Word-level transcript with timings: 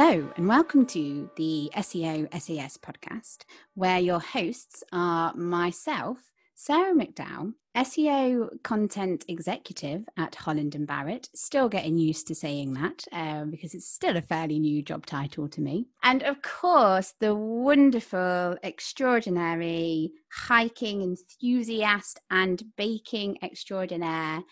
Hello, 0.00 0.30
and 0.36 0.46
welcome 0.46 0.86
to 0.86 1.28
the 1.34 1.72
SEO 1.74 2.32
SAS 2.40 2.76
podcast, 2.76 3.38
where 3.74 3.98
your 3.98 4.20
hosts 4.20 4.84
are 4.92 5.34
myself, 5.34 6.30
Sarah 6.54 6.94
McDowell, 6.94 7.54
SEO 7.76 8.62
content 8.62 9.24
executive 9.26 10.08
at 10.16 10.36
Holland 10.36 10.76
and 10.76 10.86
Barrett. 10.86 11.28
Still 11.34 11.68
getting 11.68 11.98
used 11.98 12.28
to 12.28 12.36
saying 12.36 12.74
that 12.74 13.06
um, 13.10 13.50
because 13.50 13.74
it's 13.74 13.88
still 13.88 14.16
a 14.16 14.22
fairly 14.22 14.60
new 14.60 14.82
job 14.82 15.04
title 15.04 15.48
to 15.48 15.60
me. 15.60 15.88
And 16.04 16.22
of 16.22 16.42
course, 16.42 17.14
the 17.18 17.34
wonderful, 17.34 18.56
extraordinary 18.62 20.12
hiking 20.30 21.02
enthusiast 21.02 22.20
and 22.30 22.62
baking 22.76 23.38
extraordinaire, 23.42 24.44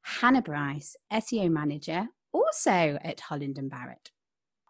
Hannah 0.00 0.40
Bryce, 0.40 0.96
SEO 1.12 1.50
manager, 1.50 2.08
also 2.32 2.98
at 3.02 3.20
Holland 3.20 3.58
and 3.58 3.68
Barrett. 3.70 4.10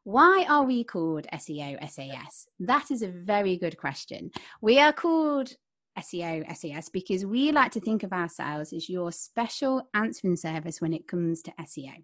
Why 0.05 0.45
are 0.51 0.65
we 0.65 0.85
called 0.85 1.27
SEO 1.33 1.79
SAS? 1.91 2.47
That 2.61 2.91
is 2.91 3.01
a 3.01 3.09
very 3.09 3.57
good 3.57 3.79
question. 3.79 4.31
We 4.61 4.79
are 4.79 4.93
called 4.93 5.55
SEO 5.99 6.45
SAS 6.55 6.91
because 6.91 7.25
we 7.25 7.53
like 7.53 7.73
to 7.73 7.81
think 7.81 8.03
of 8.03 8.13
ourselves 8.13 8.75
as 8.75 8.91
your 8.91 9.13
special 9.13 9.89
answering 9.95 10.37
service 10.37 10.83
when 10.83 10.93
it 10.93 11.09
comes 11.09 11.41
to 11.43 11.55
SEO. 11.59 11.95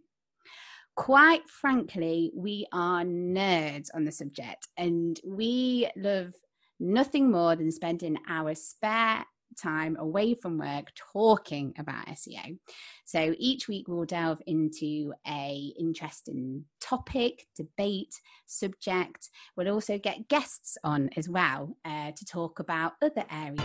Quite 0.96 1.46
frankly, 1.50 2.32
we 2.34 2.66
are 2.72 3.02
nerds 3.02 3.88
on 3.94 4.06
the 4.06 4.12
subject 4.12 4.68
and 4.78 5.20
we 5.22 5.90
love 5.94 6.32
nothing 6.78 7.30
more 7.30 7.54
than 7.54 7.70
spending 7.70 8.16
our 8.26 8.54
spare 8.54 9.26
time 9.56 9.96
away 9.98 10.34
from 10.34 10.58
work 10.58 10.86
talking 11.12 11.74
about 11.78 12.06
SEO. 12.08 12.58
So 13.04 13.34
each 13.38 13.68
week 13.68 13.88
we'll 13.88 14.04
delve 14.04 14.42
into 14.46 15.12
a 15.26 15.72
interesting 15.78 16.64
topic, 16.80 17.46
debate, 17.56 18.14
subject. 18.46 19.28
We'll 19.56 19.72
also 19.72 19.98
get 19.98 20.28
guests 20.28 20.76
on 20.84 21.10
as 21.16 21.28
well 21.28 21.76
uh, 21.84 22.12
to 22.12 22.24
talk 22.24 22.58
about 22.60 22.92
other 23.02 23.24
areas. 23.30 23.60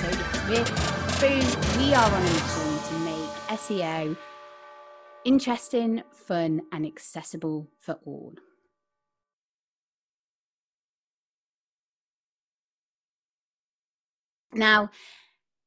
So 0.00 0.10
we're, 0.48 0.64
we 1.78 1.94
are 1.94 2.10
on 2.10 2.22
a 2.22 2.30
mission 2.30 2.78
to 2.88 2.98
make 3.04 3.58
SEO 3.58 4.16
interesting, 5.24 6.02
fun, 6.12 6.62
and 6.72 6.86
accessible 6.86 7.68
for 7.80 7.98
all. 8.04 8.34
Now, 14.54 14.90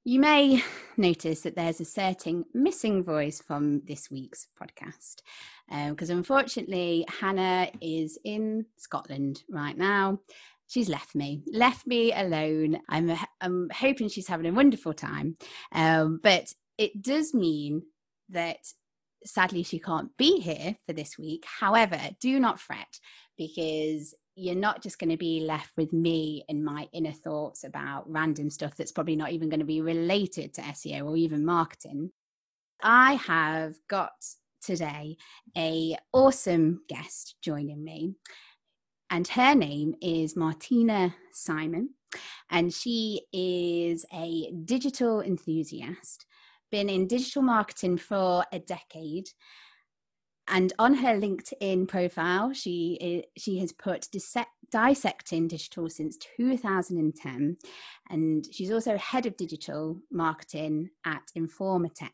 you 0.04 0.20
may 0.20 0.64
notice 0.98 1.42
that 1.42 1.56
there's 1.56 1.82
a 1.82 1.86
certain 1.86 2.46
missing 2.54 3.04
voice 3.04 3.42
from 3.42 3.82
this 3.86 4.10
week's 4.10 4.48
podcast 4.60 5.22
because 5.90 6.10
um, 6.10 6.18
unfortunately, 6.18 7.06
Hannah 7.20 7.70
is 7.82 8.18
in 8.24 8.66
Scotland 8.78 9.44
right 9.50 9.78
now. 9.78 10.20
She's 10.68 10.90
left 10.90 11.16
me, 11.16 11.44
left 11.52 11.88
me 11.88 12.14
alone. 12.14 12.80
I'm, 12.90 13.18
I'm 13.42 13.70
hoping 13.74 14.10
she's 14.10 14.28
having 14.28 14.46
a 14.46 14.54
wonderful 14.54 14.94
time. 14.94 15.38
Um, 15.72 16.20
but 16.24 16.54
it 16.78 17.02
does 17.02 17.34
mean 17.34 17.84
that 18.30 18.60
sadly 19.26 19.64
she 19.64 19.80
can't 19.80 20.16
be 20.18 20.40
here 20.40 20.78
for 20.86 20.94
this 20.94 21.18
week. 21.18 21.46
However, 21.60 22.00
do 22.20 22.40
not 22.40 22.60
fret 22.60 23.00
because 23.38 24.14
you're 24.38 24.56
not 24.56 24.84
just 24.84 25.00
going 25.00 25.10
to 25.10 25.18
be 25.18 25.40
left 25.40 25.72
with 25.76 25.92
me 25.92 26.44
and 26.48 26.64
my 26.64 26.88
inner 26.94 27.12
thoughts 27.12 27.64
about 27.64 28.10
random 28.10 28.52
stuff 28.52 28.76
that's 28.76 28.92
probably 28.92 29.16
not 29.16 29.32
even 29.32 29.50
going 29.50 29.60
to 29.60 29.66
be 29.66 29.82
related 29.82 30.54
to 30.54 30.62
SEO 30.62 31.06
or 31.06 31.18
even 31.18 31.44
marketing. 31.44 32.12
I 32.82 33.14
have 33.14 33.76
got 33.90 34.14
today 34.62 35.18
a 35.58 35.98
awesome 36.14 36.82
guest 36.88 37.36
joining 37.42 37.84
me 37.84 38.14
and 39.10 39.28
her 39.30 39.56
name 39.56 39.96
is 40.02 40.36
Martina 40.36 41.16
Simon 41.32 41.96
and 42.52 42.72
she 42.72 43.24
is 43.34 44.06
a 44.14 44.52
digital 44.66 45.22
enthusiast 45.22 46.28
been 46.70 46.90
in 46.90 47.08
digital 47.08 47.42
marketing 47.42 47.98
for 47.98 48.46
a 48.52 48.60
decade 48.60 49.30
and 50.48 50.74
on 50.80 50.96
her 50.96 51.20
LinkedIn 51.20 51.88
profile, 51.88 52.54
she 52.54 53.26
she 53.38 53.60
has 53.60 53.72
put 53.72 54.08
dissecting 54.72 55.48
digital 55.48 55.90
since 55.90 56.18
2010, 56.38 57.58
and 58.10 58.48
she's 58.52 58.72
also 58.72 58.98
head 58.98 59.26
of 59.26 59.38
digital 59.38 60.00
marketing 60.12 60.90
at 61.06 61.24
Informa 61.38 61.94
Tech. 61.94 62.14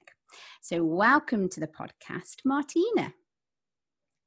So, 0.61 0.83
welcome 0.83 1.49
to 1.49 1.59
the 1.59 1.67
podcast, 1.67 2.37
Martina. 2.45 3.13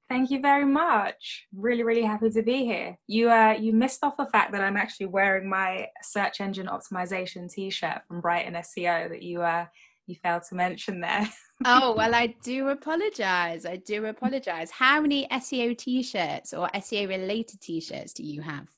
Thank 0.08 0.30
you 0.30 0.40
very 0.40 0.64
much. 0.64 1.48
Really, 1.52 1.82
really 1.82 2.04
happy 2.04 2.30
to 2.30 2.42
be 2.42 2.64
here. 2.64 2.96
You 3.08 3.28
uh, 3.28 3.56
you 3.58 3.72
missed 3.72 4.04
off 4.04 4.16
the 4.16 4.26
fact 4.26 4.52
that 4.52 4.60
I'm 4.60 4.76
actually 4.76 5.06
wearing 5.06 5.48
my 5.48 5.88
search 6.02 6.40
engine 6.40 6.68
optimization 6.68 7.52
T-shirt 7.52 8.02
from 8.06 8.20
Brighton 8.20 8.54
SEO 8.54 9.08
that 9.08 9.22
you 9.22 9.42
uh, 9.42 9.66
you 10.06 10.14
failed 10.22 10.42
to 10.48 10.54
mention 10.54 11.00
there. 11.00 11.28
oh, 11.64 11.94
well, 11.94 12.14
I 12.14 12.34
do 12.42 12.68
apologize. 12.68 13.66
I 13.66 13.76
do 13.76 14.06
apologize. 14.06 14.70
How 14.70 15.00
many 15.00 15.26
SEO 15.28 15.76
t 15.76 16.02
shirts 16.02 16.52
or 16.52 16.68
SEO 16.74 17.08
related 17.08 17.60
t 17.60 17.80
shirts 17.80 18.12
do 18.12 18.22
you 18.22 18.42
have? 18.42 18.68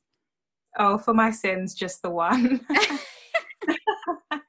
Oh, 0.78 0.98
for 0.98 1.14
my 1.14 1.30
sins, 1.30 1.74
just 1.74 2.02
the 2.02 2.10
one. 2.10 2.60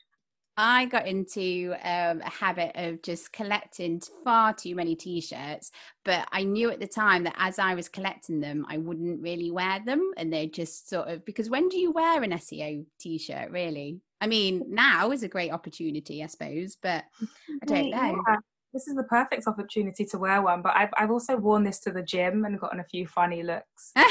I 0.61 0.87
got 0.87 1.07
into 1.07 1.73
um, 1.83 2.19
a 2.19 2.29
habit 2.29 2.73
of 2.75 3.01
just 3.01 3.31
collecting 3.31 4.01
far 4.25 4.53
too 4.53 4.75
many 4.75 4.93
t-shirts, 4.93 5.71
but 6.03 6.27
I 6.33 6.43
knew 6.43 6.69
at 6.69 6.81
the 6.81 6.87
time 6.87 7.23
that 7.23 7.35
as 7.37 7.59
I 7.59 7.75
was 7.75 7.87
collecting 7.87 8.41
them, 8.41 8.65
I 8.67 8.77
wouldn't 8.77 9.21
really 9.21 9.51
wear 9.51 9.79
them, 9.85 10.11
and 10.17 10.33
they 10.33 10.47
just 10.47 10.89
sort 10.89 11.07
of 11.07 11.23
because 11.23 11.49
when 11.49 11.69
do 11.69 11.77
you 11.77 11.91
wear 11.91 12.21
an 12.23 12.31
SEO 12.31 12.85
t-shirt 12.99 13.51
really? 13.51 14.01
I 14.21 14.27
mean, 14.27 14.63
now 14.67 15.11
is 15.11 15.23
a 15.23 15.27
great 15.27 15.51
opportunity, 15.51 16.23
I 16.23 16.27
suppose, 16.27 16.77
but 16.81 17.05
I 17.21 17.65
don't 17.65 17.89
know. 17.89 18.21
Yeah. 18.27 18.35
This 18.73 18.87
is 18.87 18.95
the 18.95 19.03
perfect 19.03 19.47
opportunity 19.47 20.05
to 20.05 20.17
wear 20.19 20.41
one, 20.41 20.61
but 20.61 20.75
I've 20.75 20.89
I've 20.95 21.09
also 21.09 21.37
worn 21.37 21.63
this 21.63 21.79
to 21.81 21.91
the 21.91 22.03
gym 22.03 22.45
and 22.45 22.59
gotten 22.59 22.79
a 22.79 22.83
few 22.83 23.07
funny 23.07 23.41
looks 23.41 23.91
uh, 23.95 24.09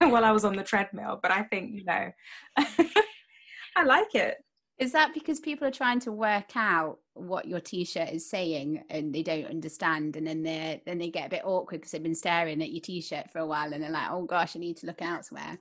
while 0.08 0.24
I 0.24 0.30
was 0.30 0.44
on 0.44 0.54
the 0.54 0.62
treadmill. 0.62 1.18
But 1.20 1.32
I 1.32 1.42
think 1.42 1.72
you 1.72 1.84
know, 1.84 2.10
I 3.76 3.84
like 3.84 4.14
it. 4.14 4.36
Is 4.78 4.92
that 4.92 5.12
because 5.12 5.40
people 5.40 5.66
are 5.66 5.72
trying 5.72 5.98
to 6.00 6.12
work 6.12 6.54
out 6.54 6.98
what 7.14 7.48
your 7.48 7.58
t-shirt 7.58 8.10
is 8.10 8.30
saying 8.30 8.84
and 8.90 9.12
they 9.12 9.24
don't 9.24 9.46
understand 9.46 10.14
and 10.14 10.24
then 10.24 10.44
they 10.44 10.80
then 10.86 10.98
they 10.98 11.10
get 11.10 11.26
a 11.26 11.30
bit 11.30 11.42
awkward 11.44 11.78
because 11.78 11.90
they've 11.90 12.02
been 12.02 12.14
staring 12.14 12.62
at 12.62 12.70
your 12.70 12.80
t-shirt 12.80 13.28
for 13.32 13.40
a 13.40 13.46
while 13.46 13.72
and 13.72 13.82
they're 13.82 13.90
like, 13.90 14.10
"Oh 14.10 14.22
gosh, 14.22 14.54
I 14.54 14.60
need 14.60 14.76
to 14.78 14.86
look 14.86 15.02
elsewhere." 15.02 15.58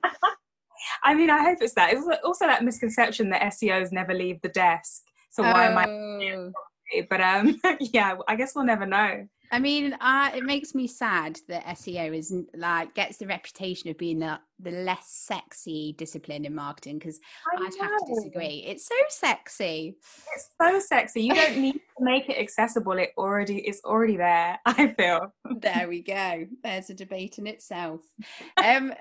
I 1.04 1.14
mean, 1.14 1.30
I 1.30 1.44
hope 1.44 1.60
it's 1.62 1.74
that. 1.74 1.94
It's 1.94 2.08
also 2.24 2.46
that 2.48 2.64
misconception 2.64 3.30
that 3.30 3.42
SEOs 3.54 3.92
never 3.92 4.14
leave 4.14 4.42
the 4.42 4.50
desk. 4.50 5.04
So 5.30 5.44
why 5.44 5.68
oh. 5.68 5.72
am 5.72 5.78
I? 5.78 6.36
Oh. 6.36 6.52
But 7.10 7.22
um, 7.22 7.60
yeah, 7.80 8.16
I 8.28 8.36
guess 8.36 8.56
we'll 8.56 8.66
never 8.66 8.86
know. 8.86 9.28
I 9.52 9.59
mean, 9.59 9.94
uh, 9.94 10.31
it 10.35 10.44
makes 10.44 10.75
me 10.75 10.88
sad 10.88 11.40
that 11.47 11.66
SEO 11.66 12.16
isn't 12.16 12.50
like 12.58 12.94
gets 12.94 13.18
the 13.18 13.28
reputation 13.28 13.90
of 13.90 13.97
being 13.97 14.19
the, 14.19 14.40
the 14.59 14.72
less 14.72 15.08
sexy 15.09 15.96
discipline 15.97 16.46
in 16.46 16.53
marketing 16.53 17.00
because 17.00 17.19
I'd 17.58 17.74
have 17.80 17.97
to 17.97 18.13
disagree. 18.13 18.66
It's 18.68 18.85
so 18.85 18.96
sexy. 19.09 19.97
It's 20.35 20.50
so 20.62 20.80
sexy. 20.80 21.24
You 21.24 21.35
don't 21.35 21.58
need 21.58 21.74
to 21.74 22.03
make 22.03 22.30
it 22.30 22.38
accessible. 22.38 22.94
It 22.94 23.12
already 23.18 23.58
is 23.58 23.81
already 23.85 24.18
there. 24.18 24.59
I 24.66 24.94
feel. 24.97 25.34
there 25.62 25.88
we 25.88 26.02
go. 26.02 26.46
There's 26.64 26.90
a 26.90 26.94
debate 26.94 27.38
in 27.38 27.47
itself. 27.47 28.02
um, 28.58 28.94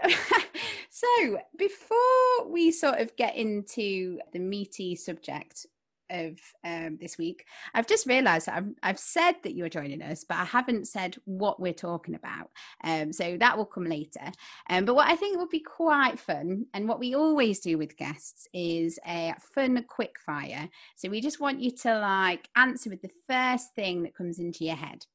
so 0.91 1.39
before 1.59 2.49
we 2.49 2.71
sort 2.71 3.01
of 3.01 3.17
get 3.17 3.37
into 3.37 4.21
the 4.33 4.39
meaty 4.39 4.95
subject 4.95 5.67
of 6.11 6.39
um, 6.65 6.99
this 7.01 7.19
week, 7.19 7.45
I've 7.75 7.87
just 7.87 8.07
realised 8.07 8.47
that 8.47 8.57
I've, 8.57 8.69
I've, 8.83 8.99
said 8.99 9.37
that 9.43 9.55
you're 9.55 9.69
joining 9.69 10.03
us, 10.03 10.25
but 10.25 10.37
I 10.39 10.45
haven't 10.45 10.89
said 10.89 11.17
what 11.25 11.61
we're 11.61 11.73
talking 11.73 12.15
about. 12.15 12.51
Um, 12.85 13.13
so 13.13 13.37
that 13.39 13.57
will 13.57 13.67
come 13.67 13.85
later. 13.85 14.33
Um, 14.69 14.85
but 14.85 14.95
what 14.95 15.09
I 15.09 15.17
think 15.17 15.39
would 15.39 15.51
be 15.51 15.61
quite 15.61 16.19
fun, 16.19 16.67
and 16.75 16.89
what 16.89 17.01
we 17.01 17.15
always 17.15 17.61
do 17.61 17.79
with 17.79 17.97
guests, 17.97 18.49
is 18.53 18.99
a 19.07 19.35
fun 19.41 19.85
quick 19.89 20.17
fire. 20.25 20.69
So 20.97 21.09
we 21.09 21.21
just 21.21 21.41
want 21.41 21.61
you 21.61 21.71
to 21.83 21.99
like 21.99 22.49
answer 22.57 22.91
with 22.91 23.03
the 23.03 23.11
first 23.29 23.75
thing 23.75 24.03
that 24.03 24.15
comes 24.15 24.39
into 24.39 24.65
your 24.65 24.77
head. 24.77 25.07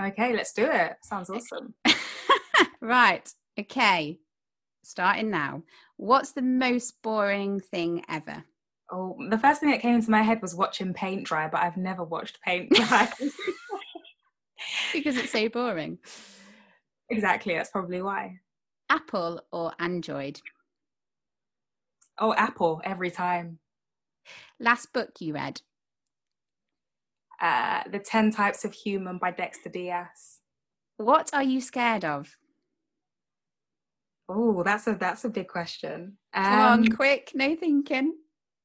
Okay, 0.00 0.34
let's 0.34 0.52
do 0.52 0.68
it. 0.70 0.96
Sounds 1.02 1.30
awesome. 1.30 1.74
right. 2.80 3.28
Okay. 3.58 4.18
Starting 4.82 5.30
now. 5.30 5.62
What's 5.96 6.32
the 6.32 6.42
most 6.42 7.02
boring 7.02 7.60
thing 7.60 8.04
ever? 8.08 8.44
Oh, 8.92 9.16
the 9.28 9.38
first 9.38 9.60
thing 9.60 9.70
that 9.70 9.80
came 9.80 9.94
into 9.94 10.10
my 10.10 10.22
head 10.22 10.42
was 10.42 10.54
watching 10.54 10.92
paint 10.92 11.24
dry, 11.24 11.48
but 11.48 11.60
I've 11.62 11.76
never 11.76 12.02
watched 12.02 12.40
paint 12.42 12.70
dry. 12.74 13.08
because 14.92 15.16
it's 15.16 15.32
so 15.32 15.48
boring. 15.48 15.98
Exactly, 17.08 17.54
that's 17.54 17.70
probably 17.70 18.02
why. 18.02 18.40
Apple 18.88 19.40
or 19.52 19.72
Android? 19.78 20.40
Oh, 22.18 22.34
Apple 22.34 22.80
every 22.84 23.10
time. 23.10 23.58
Last 24.58 24.92
book 24.92 25.10
you 25.20 25.34
read? 25.34 25.62
Uh, 27.40 27.82
the 27.90 27.98
10 27.98 28.32
Types 28.32 28.64
of 28.64 28.74
Human 28.74 29.18
by 29.18 29.30
Dexter 29.30 29.70
Dias. 29.70 30.40
What 30.98 31.30
are 31.32 31.42
you 31.42 31.60
scared 31.60 32.04
of? 32.04 32.36
Oh, 34.28 34.62
that's 34.62 34.86
a 34.86 34.94
that's 34.94 35.24
a 35.24 35.28
big 35.30 35.48
question. 35.48 36.18
Um, 36.34 36.44
Come 36.44 36.60
on, 36.60 36.78
um, 36.80 36.86
quick, 36.88 37.32
no 37.34 37.56
thinking. 37.56 38.14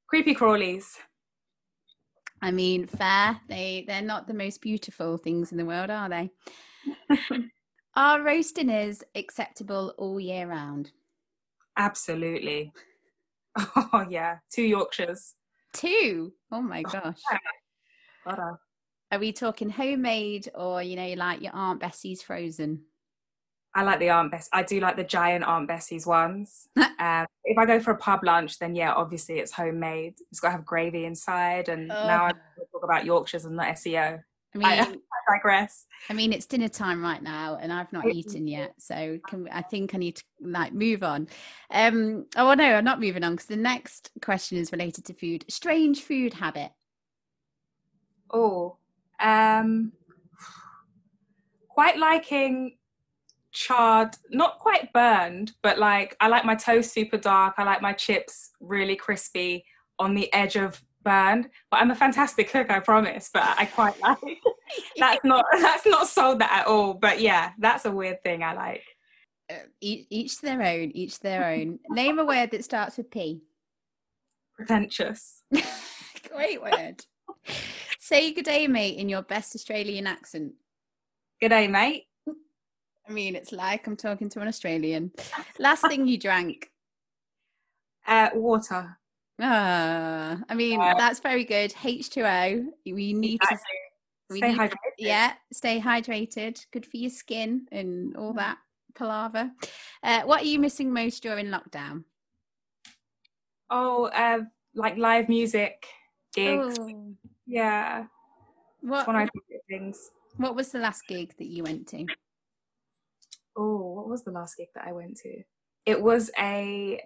Creepy 0.08 0.36
crawlies. 0.36 0.98
I 2.42 2.52
mean, 2.52 2.86
fair. 2.86 3.40
They 3.50 3.86
they're 3.88 4.02
not 4.02 4.28
the 4.28 4.34
most 4.34 4.62
beautiful 4.62 5.18
things 5.18 5.52
in 5.52 5.58
the 5.58 5.66
world, 5.66 5.90
are 5.90 6.10
they? 6.10 6.32
are 7.96 8.22
roast 8.22 8.56
dinners 8.56 9.04
acceptable 9.16 9.94
all 9.98 10.20
year 10.20 10.48
round? 10.48 10.92
Absolutely. 11.78 12.72
Oh 13.94 14.06
yeah, 14.10 14.40
two 14.52 14.64
Yorkshires. 14.64 15.36
Two. 15.72 16.34
Oh 16.52 16.62
my 16.62 16.84
gosh. 16.92 17.22
Oh, 18.26 18.58
Are 19.12 19.20
we 19.20 19.32
talking 19.32 19.70
homemade 19.70 20.50
or 20.54 20.84
you 20.84 20.98
know, 20.98 21.14
like 21.14 21.42
your 21.42 21.56
Aunt 21.56 21.80
Bessie's 21.80 22.22
frozen? 22.22 22.84
I 23.76 23.84
like 23.84 24.00
the 24.00 24.10
Aunt 24.10 24.32
Bessie. 24.32 24.50
I 24.54 24.64
do 24.64 24.80
like 24.80 24.96
the 24.96 25.04
giant 25.04 25.44
Aunt 25.44 25.68
Bessie's 25.68 26.08
ones. 26.08 26.70
um, 26.78 27.26
if 27.44 27.58
I 27.58 27.66
go 27.66 27.82
for 27.82 27.92
a 27.92 27.98
pub 27.98 28.24
lunch, 28.24 28.58
then 28.58 28.74
yeah, 28.74 28.94
obviously 28.94 29.40
it's 29.40 29.52
homemade. 29.52 30.16
It's 30.32 30.40
got 30.40 30.48
to 30.48 30.52
have 30.54 30.66
gravy 30.66 31.04
inside. 31.04 31.68
And 31.68 31.92
oh. 31.92 32.08
now 32.08 32.26
I 32.26 32.32
talk 32.72 32.84
about 32.84 33.04
Yorkshires 33.04 33.44
and 33.44 33.60
the 33.60 33.64
SEO. 33.64 34.22
I 34.56 34.58
mean, 34.58 34.68
I, 34.68 34.80
I, 34.80 35.36
digress. 35.36 35.88
I 36.10 36.14
mean, 36.14 36.32
it's 36.32 36.46
dinner 36.46 36.70
time 36.70 37.04
right 37.04 37.22
now, 37.22 37.60
and 37.62 37.74
I've 37.74 37.92
not 37.92 38.08
eaten 38.08 38.48
yet, 38.48 38.74
so 38.78 39.20
can, 39.28 39.50
I 39.52 39.62
think 39.62 39.94
I 39.94 39.98
need 39.98 40.16
to 40.16 40.24
like 40.40 40.72
move 40.72 41.04
on. 41.04 41.28
Um, 41.70 42.28
oh 42.38 42.54
no, 42.54 42.76
I'm 42.76 42.86
not 42.86 43.02
moving 43.02 43.24
on 43.24 43.34
because 43.34 43.48
the 43.48 43.58
next 43.58 44.12
question 44.22 44.58
is 44.58 44.72
related 44.72 45.04
to 45.06 45.14
food. 45.14 45.44
Strange 45.50 46.02
food 46.04 46.34
habit. 46.34 46.72
Oh, 48.32 48.78
um, 49.20 49.92
quite 51.68 51.98
liking 51.98 52.78
charred, 53.56 54.16
not 54.30 54.60
quite 54.60 54.94
burned, 54.94 55.54
but 55.64 55.80
like 55.80 56.16
I 56.20 56.28
like 56.28 56.46
my 56.46 56.56
toast 56.56 56.94
super 56.94 57.18
dark. 57.18 57.56
I 57.58 57.64
like 57.64 57.82
my 57.82 57.94
chips 57.94 58.52
really 58.60 58.96
crispy 58.96 59.66
on 59.98 60.14
the 60.14 60.32
edge 60.34 60.58
of 60.58 60.84
burned. 61.04 61.50
But 61.72 61.78
I'm 61.82 61.92
a 61.92 61.96
fantastic 61.96 62.52
cook, 62.52 62.70
I 62.70 62.80
promise. 62.80 63.30
But 63.34 63.44
I 63.58 63.66
quite 63.66 64.00
like 64.02 64.18
that's 64.98 65.24
not 65.24 65.46
that's 65.60 65.86
not 65.86 66.08
sold 66.08 66.40
that 66.40 66.62
at 66.62 66.68
all. 66.68 66.94
But 66.94 67.22
yeah, 67.22 67.52
that's 67.58 67.86
a 67.86 67.92
weird 67.92 68.22
thing 68.24 68.44
I 68.44 68.54
like. 68.54 68.84
Uh, 69.50 69.56
each, 69.80 70.08
each 70.10 70.40
to 70.40 70.46
their 70.48 70.62
own. 70.62 70.92
Each 70.92 71.16
to 71.16 71.24
their 71.24 71.46
own. 71.46 71.80
Name 71.90 72.20
a 72.20 72.26
word 72.26 72.52
that 72.52 72.66
starts 72.66 72.98
with 72.98 73.10
P. 73.10 73.42
Pretentious. 74.56 75.44
Great 76.30 76.62
word. 76.62 77.06
Say 78.00 78.34
good 78.34 78.46
day, 78.46 78.68
mate, 78.68 78.98
in 78.98 79.10
your 79.10 79.22
best 79.24 79.56
Australian 79.56 80.08
accent. 80.08 80.54
Good 81.42 81.50
day, 81.50 81.68
mate. 81.68 82.06
I 83.08 83.12
mean, 83.12 83.36
it's 83.36 83.52
like 83.52 83.88
I'm 83.88 83.96
talking 83.96 84.30
to 84.30 84.42
an 84.42 84.48
Australian. 84.48 85.12
Last 85.60 85.88
thing 85.88 86.08
you 86.08 86.18
drank? 86.18 86.72
Uh, 88.08 88.30
water. 88.36 89.00
Ah, 89.42 90.38
I 90.48 90.54
mean, 90.54 90.80
uh, 90.80 90.94
that's 90.96 91.20
very 91.20 91.44
good. 91.44 91.74
H2O. 91.74 92.66
We 92.86 93.14
need 93.14 93.40
exactly. 93.42 93.58
to 93.58 94.34
we 94.34 94.38
stay 94.38 94.50
need, 94.50 94.60
hydrated. 94.60 94.96
Yeah, 95.00 95.34
stay 95.52 95.82
hydrated. 95.82 96.64
Good 96.72 96.86
for 96.86 96.98
your 96.98 97.10
skin 97.10 97.68
and 97.72 98.16
all 98.16 98.34
mm. 98.34 98.38
that 98.38 98.60
palaver. 98.94 99.50
Uh, 100.04 100.22
what 100.22 100.42
are 100.42 100.46
you 100.46 100.60
missing 100.60 100.94
most 100.94 101.24
during 101.24 101.48
lockdown? 101.48 102.04
Oh, 103.72 104.06
uh, 104.06 104.42
like 104.76 104.98
live 104.98 105.28
music 105.28 105.88
gigs. 106.34 106.78
Oh. 106.80 107.16
Yeah. 107.48 108.06
What? 108.82 109.08
one 109.08 109.16
of 109.16 109.30
my 109.34 109.58
things. 109.68 110.12
What 110.38 110.56
was 110.56 110.72
the 110.72 110.80
last 110.80 111.08
gig 111.08 111.34
that 111.38 111.48
you 111.48 111.64
went 111.64 111.88
to? 111.88 112.06
Oh, 113.56 113.94
what 113.94 114.10
was 114.10 114.24
the 114.24 114.32
last 114.32 114.58
gig 114.58 114.68
that 114.76 114.86
I 114.88 114.92
went 114.92 115.18
to? 115.18 115.42
It 115.86 116.02
was 116.02 116.32
a. 116.40 117.02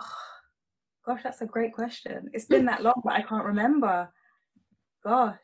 Oh, 0.00 0.12
gosh, 1.06 1.22
that's 1.22 1.42
a 1.42 1.46
great 1.46 1.72
question. 1.72 2.30
It's 2.32 2.46
been 2.46 2.66
that 2.66 2.82
long, 2.82 3.00
but 3.04 3.14
I 3.14 3.22
can't 3.22 3.44
remember. 3.44 4.08
Gosh. 5.04 5.36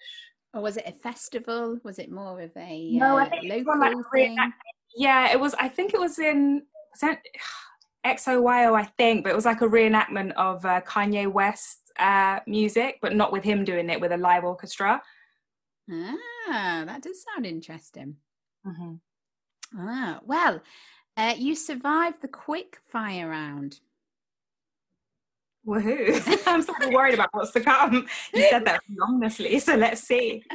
Or 0.53 0.61
was 0.61 0.77
it 0.77 0.85
a 0.87 0.93
festival? 0.93 1.79
Was 1.85 1.99
it 1.99 2.11
more 2.11 2.41
of 2.41 2.53
a 2.57 2.91
no? 2.93 3.19
Uh, 3.19 3.23
I 3.23 3.29
think 3.29 3.53
local 3.53 3.81
like 3.81 3.97
thing? 4.13 4.37
Yeah, 4.97 5.33
it 5.33 5.41
was. 5.41 5.55
I 5.55 5.69
think 5.69 5.95
it 5.95 6.01
was 6.01 6.19
in 6.19 6.63
XOYO, 8.07 8.79
I 8.79 8.85
think, 8.85 9.25
but 9.25 9.31
it 9.31 9.37
was 9.37 9.47
like 9.47 9.63
a 9.63 9.69
reenactment 9.69 10.33
of 10.33 10.65
uh, 10.65 10.81
Kanye 10.83 11.31
West 11.31 11.93
uh, 11.99 12.41
music, 12.47 12.99
but 13.01 13.17
not 13.17 13.33
with 13.33 13.43
him 13.43 13.65
doing 13.65 13.91
it, 13.91 14.01
with 14.01 14.13
a 14.13 14.17
live 14.17 14.45
orchestra. 14.45 15.03
Ah, 15.91 16.85
that 16.87 17.03
does 17.03 17.25
sound 17.25 17.47
interesting. 17.47 18.17
Mm-hmm. 18.67 18.95
Ah, 19.77 20.21
well, 20.25 20.63
uh, 21.17 21.35
you 21.37 21.55
survived 21.55 22.23
the 22.23 22.29
quick 22.29 22.79
fire 22.91 23.29
round. 23.29 23.81
Woohoo! 25.67 26.43
I'm 26.47 26.63
sort 26.63 26.83
of 26.83 26.93
worried 26.93 27.15
about 27.15 27.31
what's 27.33 27.53
to 27.53 27.61
come. 27.61 28.07
You 28.33 28.47
said 28.51 28.65
that 28.67 28.81
anonymously, 28.89 29.59
so 29.59 29.77
let's 29.77 30.03
see. 30.03 30.43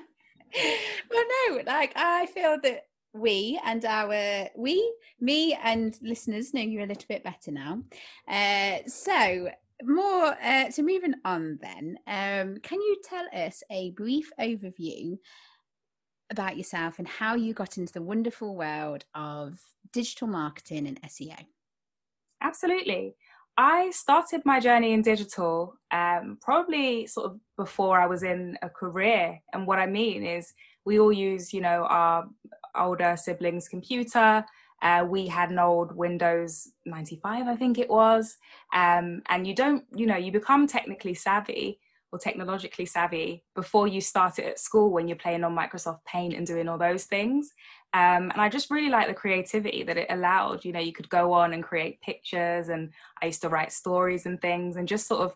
well, 1.12 1.24
no, 1.48 1.62
like 1.66 1.94
I 1.96 2.28
feel 2.28 2.58
that 2.64 2.86
we 3.14 3.60
and 3.66 3.84
our 3.86 4.50
we, 4.56 4.94
me 5.20 5.58
and 5.64 5.98
listeners 6.02 6.54
know 6.54 6.62
you 6.62 6.80
a 6.80 6.86
little 6.86 7.06
bit 7.10 7.24
better 7.24 7.52
now. 7.52 7.82
Uh, 8.28 8.88
so 8.88 9.50
more 9.84 10.36
uh, 10.44 10.70
so 10.70 10.82
moving 10.82 11.16
on 11.24 11.58
then 11.62 11.98
um, 12.08 12.58
can 12.62 12.82
you 12.82 12.98
tell 13.04 13.26
us 13.34 13.64
a 13.72 13.92
brief 13.92 14.30
overview 14.40 15.18
about 16.30 16.58
yourself 16.58 17.00
and 17.00 17.08
how 17.08 17.36
you 17.36 17.54
got 17.54 17.78
into 17.78 17.94
the 17.94 18.02
wonderful 18.02 18.56
world 18.56 19.06
of 19.16 19.60
digital 19.92 20.28
marketing 20.28 20.88
and 20.88 21.02
SEO. 21.02 21.38
Absolutely. 22.42 23.16
I 23.58 23.90
started 23.90 24.44
my 24.46 24.60
journey 24.62 24.94
in 24.94 25.02
digital 25.02 25.76
um, 25.92 26.38
probably 26.42 27.08
sort 27.08 27.32
of 27.32 27.40
before 27.58 28.00
I 28.00 28.06
was 28.06 28.24
in 28.24 28.58
a 28.62 28.70
career. 28.70 29.42
And 29.52 29.68
what 29.68 29.80
I 29.80 29.86
mean 29.86 30.24
is, 30.24 30.54
we 30.86 31.00
all 31.00 31.12
use, 31.12 31.54
you 31.54 31.60
know, 31.60 31.86
our 31.90 32.26
older 32.76 33.16
siblings' 33.18 33.68
computer. 33.68 34.46
Uh, 34.82 35.06
we 35.08 35.28
had 35.28 35.50
an 35.52 35.60
old 35.60 35.94
Windows 35.94 36.72
95, 36.86 37.48
I 37.48 37.56
think 37.58 37.78
it 37.78 37.90
was. 37.90 38.38
Um, 38.74 39.24
and 39.28 39.46
you 39.46 39.54
don't, 39.54 39.84
you 39.94 40.06
know, 40.06 40.16
you 40.16 40.32
become 40.32 40.66
technically 40.66 41.14
savvy 41.14 41.80
or 42.12 42.20
technologically 42.20 42.86
savvy 42.86 43.44
before 43.56 43.88
you 43.88 44.02
start 44.02 44.40
it 44.40 44.46
at 44.46 44.60
school 44.60 44.90
when 44.90 45.08
you're 45.08 45.18
playing 45.18 45.44
on 45.44 45.56
Microsoft 45.56 46.04
Paint 46.06 46.34
and 46.34 46.48
doing 46.48 46.68
all 46.68 46.78
those 46.78 47.04
things. 47.06 47.52
Um, 47.94 48.32
and 48.32 48.42
I 48.42 48.50
just 48.50 48.72
really 48.72 48.90
like 48.90 49.08
the 49.08 49.14
creativity 49.14 49.84
that 49.84 49.98
it 49.98 50.08
allowed. 50.10 50.66
You 50.66 50.72
know, 50.72 50.80
you 50.80 50.94
could 50.94 51.10
go 51.10 51.34
on 51.34 51.54
and 51.54 51.64
create 51.64 52.02
pictures, 52.02 52.70
and 52.70 52.92
I 53.22 53.28
used 53.28 53.42
to 53.42 53.50
write 53.50 53.72
stories 53.72 54.26
and 54.26 54.42
things, 54.42 54.76
and 54.76 54.88
just 54.88 55.08
sort 55.08 55.22
of 55.22 55.36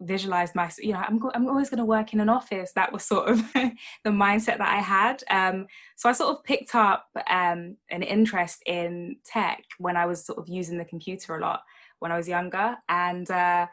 visualize 0.00 0.54
my 0.54 0.70
you 0.78 0.92
know 0.92 1.02
i'm, 1.06 1.18
go- 1.18 1.30
I'm 1.34 1.48
always 1.48 1.70
going 1.70 1.78
to 1.78 1.84
work 1.84 2.12
in 2.12 2.20
an 2.20 2.28
office 2.28 2.72
that 2.72 2.92
was 2.92 3.04
sort 3.04 3.28
of 3.28 3.52
the 3.52 4.10
mindset 4.10 4.58
that 4.58 4.68
i 4.68 4.80
had 4.80 5.22
um, 5.30 5.66
so 5.96 6.08
i 6.08 6.12
sort 6.12 6.36
of 6.36 6.42
picked 6.44 6.74
up 6.74 7.08
um, 7.28 7.76
an 7.90 8.02
interest 8.02 8.62
in 8.66 9.16
tech 9.24 9.62
when 9.78 9.96
i 9.96 10.06
was 10.06 10.24
sort 10.24 10.38
of 10.38 10.48
using 10.48 10.78
the 10.78 10.84
computer 10.84 11.36
a 11.36 11.40
lot 11.40 11.62
when 12.00 12.10
i 12.10 12.16
was 12.16 12.28
younger 12.28 12.76
and 12.88 13.30
uh, 13.30 13.66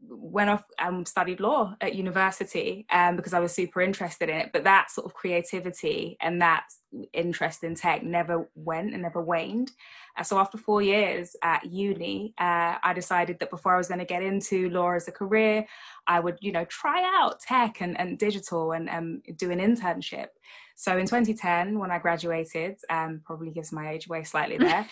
went 0.00 0.48
off 0.48 0.64
and 0.78 1.06
studied 1.06 1.40
law 1.40 1.74
at 1.80 1.94
university 1.94 2.86
um, 2.90 3.16
because 3.16 3.34
I 3.34 3.40
was 3.40 3.52
super 3.52 3.80
interested 3.80 4.28
in 4.28 4.36
it. 4.36 4.50
But 4.52 4.64
that 4.64 4.90
sort 4.90 5.06
of 5.06 5.14
creativity 5.14 6.16
and 6.20 6.40
that 6.40 6.64
interest 7.12 7.64
in 7.64 7.74
tech 7.74 8.02
never 8.02 8.48
went 8.54 8.92
and 8.92 9.02
never 9.02 9.20
waned. 9.20 9.72
Uh, 10.16 10.22
so 10.22 10.38
after 10.38 10.56
four 10.56 10.82
years 10.82 11.34
at 11.42 11.64
uni, 11.64 12.34
uh, 12.38 12.76
I 12.82 12.92
decided 12.94 13.38
that 13.40 13.50
before 13.50 13.74
I 13.74 13.78
was 13.78 13.88
going 13.88 14.00
to 14.00 14.04
get 14.04 14.22
into 14.22 14.70
law 14.70 14.92
as 14.92 15.08
a 15.08 15.12
career, 15.12 15.66
I 16.06 16.20
would, 16.20 16.38
you 16.40 16.52
know, 16.52 16.64
try 16.66 17.02
out 17.20 17.40
tech 17.40 17.80
and, 17.80 17.98
and 17.98 18.18
digital 18.18 18.72
and 18.72 18.88
um, 18.88 19.22
do 19.36 19.50
an 19.50 19.58
internship. 19.58 20.28
So 20.76 20.96
in 20.96 21.06
2010, 21.06 21.78
when 21.78 21.90
I 21.90 21.98
graduated, 21.98 22.76
um, 22.88 23.20
probably 23.24 23.50
gives 23.50 23.72
my 23.72 23.90
age 23.90 24.06
away 24.06 24.22
slightly 24.22 24.58
there. 24.58 24.86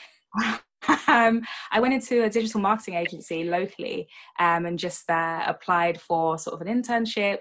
um, 1.08 1.42
I 1.70 1.80
went 1.80 1.94
into 1.94 2.24
a 2.24 2.30
digital 2.30 2.60
marketing 2.60 2.94
agency 2.94 3.44
locally 3.44 4.08
um, 4.38 4.66
and 4.66 4.78
just 4.78 5.08
uh, 5.10 5.42
applied 5.46 6.00
for 6.00 6.38
sort 6.38 6.60
of 6.60 6.66
an 6.66 6.82
internship. 6.82 7.38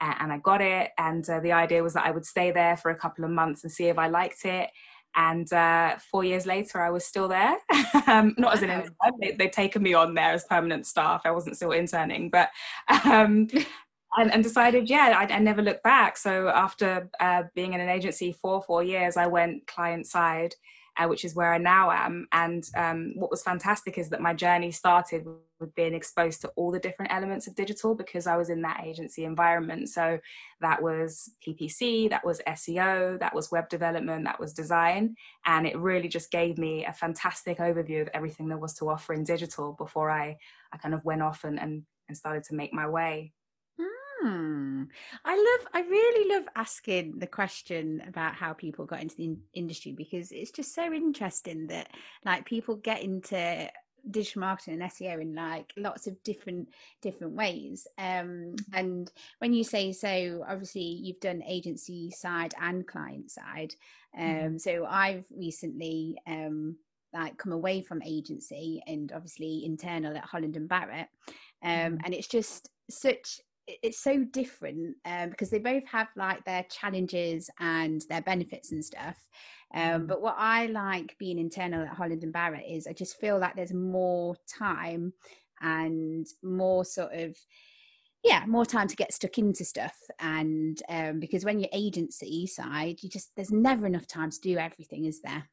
Uh, 0.00 0.14
and 0.20 0.32
I 0.32 0.38
got 0.38 0.60
it. 0.60 0.90
And 0.98 1.28
uh, 1.28 1.40
the 1.40 1.52
idea 1.52 1.82
was 1.82 1.94
that 1.94 2.06
I 2.06 2.10
would 2.10 2.24
stay 2.24 2.52
there 2.52 2.76
for 2.76 2.90
a 2.90 2.96
couple 2.96 3.24
of 3.24 3.30
months 3.30 3.64
and 3.64 3.72
see 3.72 3.86
if 3.86 3.98
I 3.98 4.08
liked 4.08 4.44
it. 4.44 4.70
And 5.16 5.52
uh, 5.52 5.96
four 6.10 6.22
years 6.22 6.46
later, 6.46 6.80
I 6.80 6.90
was 6.90 7.04
still 7.04 7.28
there. 7.28 7.56
um, 8.06 8.34
not 8.38 8.54
as 8.54 8.62
an 8.62 8.70
intern, 8.70 8.92
they, 9.20 9.36
would 9.38 9.52
taken 9.52 9.82
me 9.82 9.94
on 9.94 10.14
there 10.14 10.32
as 10.32 10.44
permanent 10.44 10.86
staff. 10.86 11.22
I 11.24 11.30
wasn't 11.32 11.56
still 11.56 11.72
interning, 11.72 12.30
but 12.30 12.50
um, 13.04 13.48
and, 14.16 14.32
and, 14.32 14.42
decided, 14.42 14.88
yeah, 14.88 15.14
I, 15.16 15.32
I, 15.32 15.38
never 15.38 15.60
looked 15.60 15.82
back. 15.82 16.16
So 16.16 16.48
after 16.48 17.10
uh, 17.20 17.44
being 17.54 17.72
in 17.72 17.80
an 17.80 17.88
agency 17.88 18.32
for 18.32 18.62
four 18.62 18.82
years, 18.82 19.16
I 19.16 19.26
went 19.26 19.66
client 19.66 20.06
side 20.06 20.54
uh, 20.98 21.06
which 21.06 21.24
is 21.24 21.34
where 21.34 21.52
I 21.54 21.58
now 21.58 21.90
am. 21.90 22.26
And 22.32 22.68
um, 22.76 23.12
what 23.14 23.30
was 23.30 23.42
fantastic 23.42 23.98
is 23.98 24.08
that 24.10 24.20
my 24.20 24.34
journey 24.34 24.72
started 24.72 25.24
with 25.60 25.74
being 25.74 25.94
exposed 25.94 26.40
to 26.40 26.48
all 26.56 26.72
the 26.72 26.78
different 26.78 27.12
elements 27.12 27.46
of 27.46 27.54
digital 27.54 27.94
because 27.94 28.26
I 28.26 28.36
was 28.36 28.50
in 28.50 28.62
that 28.62 28.82
agency 28.84 29.24
environment. 29.24 29.88
So 29.88 30.18
that 30.60 30.82
was 30.82 31.30
PPC, 31.46 32.10
that 32.10 32.24
was 32.24 32.40
SEO, 32.46 33.18
that 33.20 33.34
was 33.34 33.52
web 33.52 33.68
development, 33.68 34.24
that 34.24 34.40
was 34.40 34.52
design. 34.52 35.14
And 35.46 35.66
it 35.66 35.78
really 35.78 36.08
just 36.08 36.32
gave 36.32 36.58
me 36.58 36.84
a 36.84 36.92
fantastic 36.92 37.58
overview 37.58 38.02
of 38.02 38.08
everything 38.12 38.48
there 38.48 38.58
was 38.58 38.74
to 38.74 38.88
offer 38.88 39.12
in 39.14 39.24
digital 39.24 39.74
before 39.74 40.10
I, 40.10 40.36
I 40.72 40.78
kind 40.78 40.94
of 40.94 41.04
went 41.04 41.22
off 41.22 41.44
and, 41.44 41.60
and, 41.60 41.84
and 42.08 42.16
started 42.16 42.44
to 42.44 42.54
make 42.54 42.72
my 42.72 42.88
way. 42.88 43.32
Hmm. 44.20 44.84
I 45.24 45.36
love, 45.36 45.68
I 45.72 45.88
really 45.88 46.34
love 46.34 46.44
asking 46.56 47.18
the 47.18 47.26
question 47.26 48.02
about 48.08 48.34
how 48.34 48.52
people 48.52 48.84
got 48.84 49.00
into 49.00 49.16
the 49.16 49.24
in- 49.24 49.42
industry 49.54 49.92
because 49.92 50.32
it's 50.32 50.50
just 50.50 50.74
so 50.74 50.92
interesting 50.92 51.68
that 51.68 51.88
like 52.24 52.44
people 52.44 52.76
get 52.76 53.02
into 53.02 53.70
digital 54.10 54.40
marketing 54.40 54.80
and 54.80 54.90
SEO 54.90 55.20
in 55.20 55.34
like 55.34 55.72
lots 55.76 56.06
of 56.06 56.22
different 56.22 56.68
different 57.02 57.34
ways. 57.34 57.86
Um, 57.98 58.54
mm-hmm. 58.56 58.74
and 58.74 59.12
when 59.38 59.52
you 59.52 59.64
say 59.64 59.92
so, 59.92 60.44
obviously 60.48 60.82
you've 60.82 61.20
done 61.20 61.42
agency 61.46 62.10
side 62.10 62.54
and 62.60 62.86
client 62.86 63.30
side. 63.30 63.74
Um, 64.16 64.24
mm-hmm. 64.24 64.56
So 64.58 64.86
I've 64.86 65.24
recently 65.30 66.16
um, 66.26 66.76
like 67.12 67.36
come 67.38 67.52
away 67.52 67.82
from 67.82 68.02
agency 68.02 68.82
and 68.86 69.12
obviously 69.12 69.64
internal 69.64 70.16
at 70.16 70.24
Holland 70.24 70.56
and 70.56 70.68
Barrett. 70.68 71.08
Um, 71.62 71.70
mm-hmm. 71.70 71.96
And 72.04 72.14
it's 72.14 72.28
just 72.28 72.70
such 72.90 73.40
it's 73.82 74.00
so 74.00 74.24
different 74.24 74.96
um, 75.04 75.30
because 75.30 75.50
they 75.50 75.58
both 75.58 75.86
have 75.86 76.08
like 76.16 76.44
their 76.44 76.64
challenges 76.64 77.50
and 77.60 78.02
their 78.08 78.22
benefits 78.22 78.72
and 78.72 78.84
stuff. 78.84 79.16
Um, 79.74 79.82
mm-hmm. 79.82 80.06
but 80.06 80.22
what 80.22 80.36
I 80.38 80.66
like 80.66 81.16
being 81.18 81.38
internal 81.38 81.82
at 81.82 81.88
Holland 81.88 82.22
and 82.22 82.32
Barrett 82.32 82.64
is 82.68 82.86
I 82.86 82.92
just 82.94 83.20
feel 83.20 83.38
like 83.38 83.54
there's 83.54 83.74
more 83.74 84.36
time 84.58 85.12
and 85.60 86.26
more 86.42 86.84
sort 86.84 87.12
of 87.12 87.36
yeah 88.24 88.44
more 88.46 88.66
time 88.66 88.88
to 88.88 88.96
get 88.96 89.12
stuck 89.12 89.38
into 89.38 89.64
stuff 89.64 89.96
and 90.20 90.82
um, 90.88 91.20
because 91.20 91.44
when 91.44 91.58
you're 91.58 91.68
agency 91.72 92.46
side 92.46 92.96
you 93.02 93.08
just 93.08 93.30
there's 93.36 93.50
never 93.52 93.86
enough 93.86 94.06
time 94.06 94.30
to 94.30 94.40
do 94.40 94.56
everything 94.56 95.04
is 95.04 95.20
there 95.20 95.48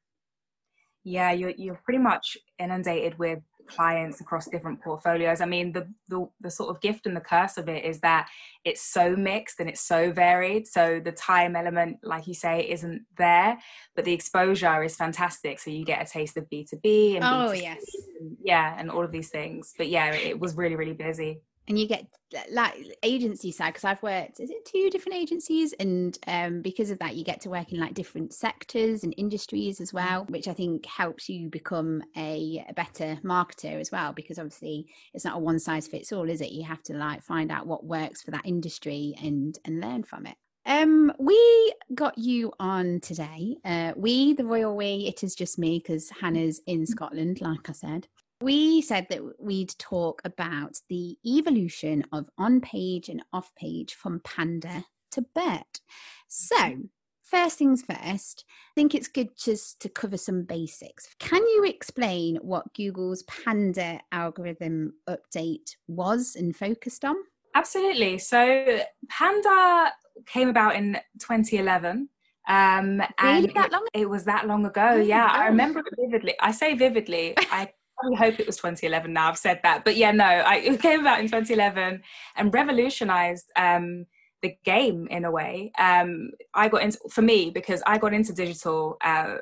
yeah 1.04 1.32
you're, 1.32 1.54
you're 1.58 1.80
pretty 1.84 2.00
much 2.00 2.38
inundated 2.60 3.18
with 3.20 3.40
clients 3.68 4.22
across 4.22 4.48
different 4.48 4.82
portfolios. 4.82 5.42
I 5.42 5.46
mean, 5.46 5.72
the, 5.72 5.88
the, 6.08 6.28
the 6.42 6.50
sort 6.50 6.70
of 6.70 6.82
gift 6.82 7.06
and 7.06 7.16
the 7.16 7.22
curse 7.22 7.58
of 7.58 7.68
it 7.70 7.86
is 7.86 8.00
that 8.02 8.28
it's 8.64 8.82
so 8.82 9.16
mixed 9.16 9.60
and 9.60 9.70
it's 9.70 9.82
so 9.82 10.12
varied. 10.12 10.68
So 10.68 11.00
the 11.04 11.12
time 11.12 11.56
element, 11.56 11.98
like 12.04 12.28
you 12.28 12.34
say, 12.34 12.70
isn't 12.70 13.06
there, 13.18 13.58
but 13.96 14.06
the 14.06 14.14
exposure 14.14 14.84
is 14.84 14.96
fantastic. 14.96 15.60
So 15.60 15.70
you 15.72 15.86
get 15.86 16.02
a 16.02 16.12
taste 16.12 16.38
of 16.38 16.50
B 16.50 16.66
two 16.70 16.78
B 16.78 17.16
and 17.16 17.26
oh 17.26 17.52
B2C 17.52 17.62
yes, 17.62 17.86
and, 18.20 18.38
yeah, 18.44 18.76
and 18.78 18.90
all 18.92 19.04
of 19.04 19.12
these 19.12 19.30
things. 19.30 19.74
But 19.78 19.90
yeah, 19.90 20.14
it 20.14 20.40
was 20.40 20.56
really 20.56 20.76
really 20.76 20.94
busy 20.94 21.42
and 21.68 21.80
you 21.80 21.88
get 21.88 22.06
like 22.52 22.74
agency 23.04 23.52
side 23.52 23.70
because 23.70 23.84
i've 23.84 24.02
worked 24.04 24.40
is 24.40 24.50
it 24.50 24.66
two 24.66 24.90
different 24.90 25.18
agencies 25.18 25.74
and 25.74 26.18
um, 26.28 26.62
because 26.62 26.90
of 26.90 27.00
that 27.00 27.16
you 27.16 27.24
get 27.24 27.42
to 27.42 27.50
work 27.50 27.72
in 27.72 27.80
like 27.80 27.94
different 27.94 28.34
sectors 28.34 29.04
and 29.04 29.14
industries 29.18 29.80
as 29.80 29.94
well 29.94 30.26
which 30.26 30.48
i 30.48 30.54
think 30.54 30.86
helps 30.86 31.30
you 31.30 31.50
become 31.50 32.02
a, 32.18 32.66
a 32.68 32.74
better 32.74 33.18
marketer 33.24 33.80
as 33.80 33.92
well 33.92 34.14
because 34.14 34.40
obviously 34.40 34.88
it's 35.14 35.26
not 35.26 35.38
a 35.38 35.40
one 35.40 35.60
size 35.60 35.88
fits 35.88 36.12
all 36.12 36.30
is 36.30 36.42
it 36.42 36.52
you 36.52 36.64
have 36.64 36.84
to 36.84 36.94
like 36.94 37.24
find 37.24 37.52
out 37.52 37.68
what 37.68 37.86
works 37.86 38.22
for 38.22 38.32
that 38.32 38.46
industry 38.46 39.16
and 39.22 39.60
and 39.66 39.80
learn 39.80 40.04
from 40.04 40.26
it 40.26 40.36
um, 40.68 41.14
we 41.20 41.76
got 41.94 42.18
you 42.18 42.52
on 42.60 43.00
today. 43.00 43.56
Uh, 43.64 43.94
we, 43.96 44.34
the 44.34 44.46
royal 44.46 44.76
we, 44.76 45.06
it 45.08 45.24
is 45.24 45.36
just 45.36 45.60
me 45.60 45.78
because 45.78 46.10
Hannah's 46.10 46.60
in 46.66 46.82
mm. 46.82 46.88
Scotland, 46.88 47.40
like 47.40 47.70
I 47.70 47.74
said 47.74 48.08
we 48.46 48.80
said 48.80 49.08
that 49.10 49.24
we'd 49.42 49.74
talk 49.80 50.22
about 50.24 50.80
the 50.88 51.18
evolution 51.26 52.06
of 52.12 52.30
on 52.38 52.62
page 52.62 53.10
and 53.10 53.24
off 53.34 53.52
page 53.56 53.96
from 53.96 54.22
Panda 54.24 54.86
to 55.14 55.26
BERT. 55.34 55.82
So, 56.28 56.56
mm-hmm. 56.56 56.82
first 57.24 57.58
things 57.58 57.82
first, 57.82 58.46
I 58.48 58.74
think 58.76 58.94
it's 58.94 59.08
good 59.08 59.30
just 59.36 59.82
to 59.82 59.90
cover 59.90 60.16
some 60.16 60.44
basics. 60.44 61.08
Can 61.18 61.42
you 61.42 61.64
explain 61.66 62.36
what 62.36 62.72
Google's 62.76 63.24
Panda 63.24 64.00
algorithm 64.12 64.94
update 65.10 65.72
was 65.88 66.36
and 66.36 66.56
focused 66.56 67.04
on? 67.04 67.16
Absolutely. 67.56 68.20
So, 68.20 68.80
Panda 69.10 69.92
came 70.28 70.50
about 70.50 70.76
in 70.76 71.00
2011. 71.20 72.10
Um, 72.48 73.02
really 73.24 73.52
that 73.56 73.72
long? 73.72 73.88
It, 73.96 74.02
it 74.02 74.10
was 74.10 74.26
that 74.26 74.46
long 74.46 74.68
ago. 74.68 74.90
Oh, 74.92 75.02
yeah, 75.02 75.30
I 75.32 75.48
remember 75.48 75.80
it 75.80 75.86
vividly. 76.00 76.36
I 76.40 76.52
say 76.52 76.76
vividly. 76.76 77.34
I 77.50 77.72
I 78.14 78.16
hope 78.18 78.40
it 78.40 78.48
was 78.48 78.58
2011 78.58 79.14
now 79.14 79.30
I've 79.30 79.38
said 79.38 79.60
that 79.64 79.84
but 79.84 79.96
yeah 79.96 80.12
no 80.12 80.26
I, 80.26 80.56
it 80.58 80.82
came 80.82 81.02
about 81.02 81.20
in 81.20 81.26
2011 81.26 82.02
and 82.36 82.54
revolutionized 82.54 83.52
um, 83.56 84.06
the 84.46 84.58
game 84.64 85.08
in 85.10 85.26
a 85.26 85.32
way. 85.32 85.72
Um, 85.78 86.32
I 86.54 86.70
got 86.70 86.84
into 86.84 87.00
for 87.10 87.22
me 87.22 87.50
because 87.50 87.82
I 87.88 87.98
got 87.98 88.14
into 88.14 88.34
digital 88.34 88.98
uh, 89.04 89.38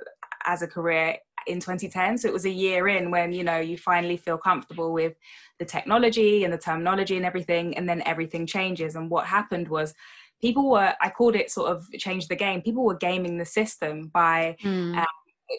as 0.45 0.61
a 0.61 0.67
career 0.67 1.17
in 1.45 1.59
2010 1.59 2.17
so 2.17 2.27
it 2.29 2.33
was 2.33 2.45
a 2.45 2.49
year 2.49 2.87
in 2.87 3.11
when 3.11 3.33
you 3.33 3.43
know 3.43 3.59
you 3.59 3.77
finally 3.77 4.15
feel 4.15 4.37
comfortable 4.37 4.93
with 4.93 5.15
the 5.59 5.65
technology 5.65 6.45
and 6.45 6.53
the 6.53 6.57
terminology 6.57 7.17
and 7.17 7.25
everything 7.25 7.75
and 7.75 7.87
then 7.87 8.01
everything 8.05 8.45
changes. 8.45 8.95
And 8.95 9.09
what 9.09 9.25
happened 9.25 9.67
was 9.67 9.93
people 10.41 10.69
were 10.69 10.93
i 11.01 11.09
called 11.09 11.35
it 11.35 11.51
sort 11.51 11.69
of 11.71 11.85
change 11.97 12.27
the 12.27 12.35
game. 12.35 12.61
People 12.61 12.85
were 12.85 12.95
gaming 12.95 13.37
the 13.37 13.45
system 13.45 14.07
by 14.07 14.55
mm. 14.63 14.97
um, 14.97 15.05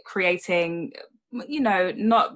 creating 0.06 0.92
you 1.46 1.60
know 1.60 1.92
not 1.96 2.34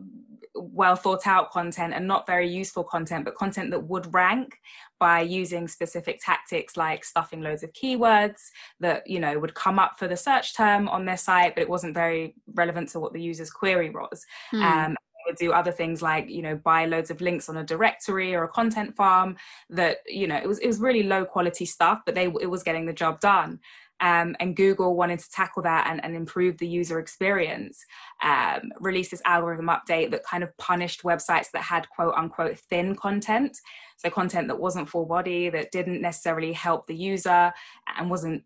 well 0.62 0.96
thought 0.96 1.26
out 1.26 1.50
content 1.50 1.94
and 1.94 2.06
not 2.06 2.26
very 2.26 2.48
useful 2.48 2.84
content, 2.84 3.24
but 3.24 3.34
content 3.34 3.70
that 3.70 3.80
would 3.80 4.12
rank 4.12 4.58
by 4.98 5.20
using 5.20 5.68
specific 5.68 6.20
tactics 6.22 6.76
like 6.76 7.04
stuffing 7.04 7.40
loads 7.40 7.62
of 7.62 7.72
keywords 7.72 8.48
that 8.80 9.06
you 9.06 9.20
know 9.20 9.38
would 9.38 9.54
come 9.54 9.78
up 9.78 9.98
for 9.98 10.08
the 10.08 10.16
search 10.16 10.56
term 10.56 10.88
on 10.88 11.04
their 11.04 11.16
site, 11.16 11.54
but 11.54 11.62
it 11.62 11.68
wasn't 11.68 11.94
very 11.94 12.34
relevant 12.54 12.88
to 12.90 13.00
what 13.00 13.12
the 13.12 13.22
user's 13.22 13.50
query 13.50 13.90
was. 13.90 14.24
Hmm. 14.50 14.62
Um, 14.62 14.96
would 15.28 15.36
do 15.36 15.52
other 15.52 15.70
things 15.70 16.02
like 16.02 16.28
you 16.28 16.42
know 16.42 16.56
buy 16.56 16.86
loads 16.86 17.10
of 17.10 17.20
links 17.20 17.48
on 17.48 17.58
a 17.58 17.64
directory 17.64 18.34
or 18.34 18.44
a 18.44 18.48
content 18.48 18.96
farm 18.96 19.36
that 19.68 19.98
you 20.06 20.26
know 20.26 20.36
it 20.36 20.48
was 20.48 20.58
it 20.58 20.66
was 20.66 20.80
really 20.80 21.02
low 21.02 21.24
quality 21.24 21.66
stuff 21.66 22.00
but 22.04 22.14
they 22.14 22.24
it 22.40 22.50
was 22.50 22.62
getting 22.62 22.86
the 22.86 22.92
job 22.92 23.20
done 23.20 23.60
um, 24.00 24.36
and 24.38 24.56
Google 24.56 24.94
wanted 24.94 25.18
to 25.20 25.30
tackle 25.30 25.62
that 25.62 25.88
and, 25.90 26.02
and 26.04 26.14
improve 26.14 26.58
the 26.58 26.68
user 26.68 26.98
experience, 26.98 27.84
um, 28.22 28.70
released 28.80 29.10
this 29.10 29.22
algorithm 29.24 29.66
update 29.66 30.10
that 30.12 30.24
kind 30.24 30.44
of 30.44 30.56
punished 30.56 31.02
websites 31.02 31.50
that 31.52 31.62
had 31.62 31.88
quote 31.88 32.14
unquote 32.14 32.58
thin 32.58 32.94
content. 32.94 33.58
So, 33.96 34.10
content 34.10 34.46
that 34.46 34.60
wasn't 34.60 34.88
full 34.88 35.06
body, 35.06 35.50
that 35.50 35.72
didn't 35.72 36.00
necessarily 36.00 36.52
help 36.52 36.86
the 36.86 36.94
user 36.94 37.52
and 37.96 38.08
wasn't 38.08 38.44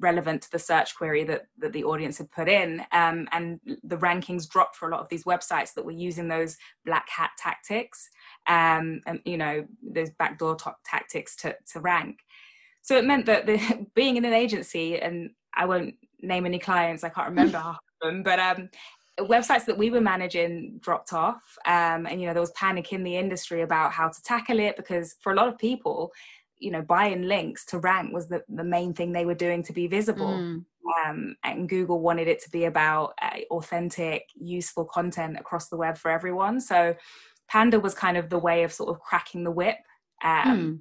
relevant 0.00 0.42
to 0.42 0.50
the 0.50 0.58
search 0.58 0.96
query 0.96 1.22
that, 1.22 1.46
that 1.58 1.72
the 1.72 1.84
audience 1.84 2.18
had 2.18 2.32
put 2.32 2.48
in. 2.48 2.80
Um, 2.90 3.28
and 3.30 3.60
the 3.84 3.96
rankings 3.96 4.48
dropped 4.48 4.74
for 4.74 4.88
a 4.88 4.90
lot 4.90 5.00
of 5.00 5.08
these 5.08 5.22
websites 5.22 5.72
that 5.74 5.84
were 5.84 5.92
using 5.92 6.26
those 6.26 6.56
black 6.84 7.08
hat 7.08 7.30
tactics 7.38 8.10
um, 8.48 9.00
and, 9.06 9.20
you 9.24 9.36
know, 9.36 9.64
those 9.82 10.10
backdoor 10.10 10.56
tactics 10.84 11.36
to, 11.36 11.56
to 11.72 11.78
rank 11.78 12.18
so 12.88 12.96
it 12.96 13.04
meant 13.04 13.26
that 13.26 13.44
the, 13.44 13.86
being 13.94 14.16
in 14.16 14.24
an 14.24 14.32
agency 14.32 14.98
and 14.98 15.30
i 15.54 15.66
won't 15.66 15.94
name 16.22 16.46
any 16.46 16.58
clients 16.58 17.04
i 17.04 17.08
can't 17.08 17.28
remember 17.28 17.58
half 17.68 17.76
of 17.76 18.08
them 18.08 18.22
but 18.22 18.38
um, 18.38 18.70
websites 19.20 19.64
that 19.64 19.76
we 19.76 19.90
were 19.90 20.00
managing 20.00 20.78
dropped 20.80 21.12
off. 21.12 21.58
Um, 21.66 22.06
and 22.06 22.20
you 22.20 22.26
know 22.26 22.32
there 22.32 22.40
was 22.40 22.52
panic 22.52 22.92
in 22.92 23.02
the 23.02 23.16
industry 23.16 23.62
about 23.62 23.92
how 23.92 24.08
to 24.08 24.22
tackle 24.22 24.60
it 24.60 24.76
because 24.76 25.16
for 25.20 25.32
a 25.32 25.36
lot 25.36 25.48
of 25.48 25.58
people 25.58 26.12
you 26.58 26.70
know 26.70 26.82
buying 26.82 27.22
links 27.22 27.64
to 27.66 27.78
rank 27.78 28.12
was 28.12 28.28
the, 28.28 28.42
the 28.48 28.64
main 28.64 28.92
thing 28.92 29.12
they 29.12 29.26
were 29.26 29.34
doing 29.34 29.62
to 29.64 29.72
be 29.72 29.86
visible. 29.86 30.26
Mm. 30.26 30.64
um, 31.04 31.36
and 31.44 31.68
google 31.68 32.00
wanted 32.00 32.28
it 32.28 32.40
to 32.42 32.50
be 32.50 32.64
about 32.64 33.14
uh, 33.20 33.38
authentic 33.50 34.28
useful 34.36 34.84
content 34.84 35.36
across 35.38 35.68
the 35.68 35.76
web 35.76 35.98
for 35.98 36.10
everyone. 36.10 36.60
So 36.60 36.94
panda 37.48 37.80
was 37.80 37.94
kind 37.94 38.16
of 38.16 38.30
the 38.30 38.38
way 38.38 38.62
of 38.62 38.72
sort 38.72 38.90
of 38.90 39.00
cracking 39.00 39.44
the 39.44 39.50
whip. 39.50 39.78
Um, 40.22 40.58
mm 40.58 40.78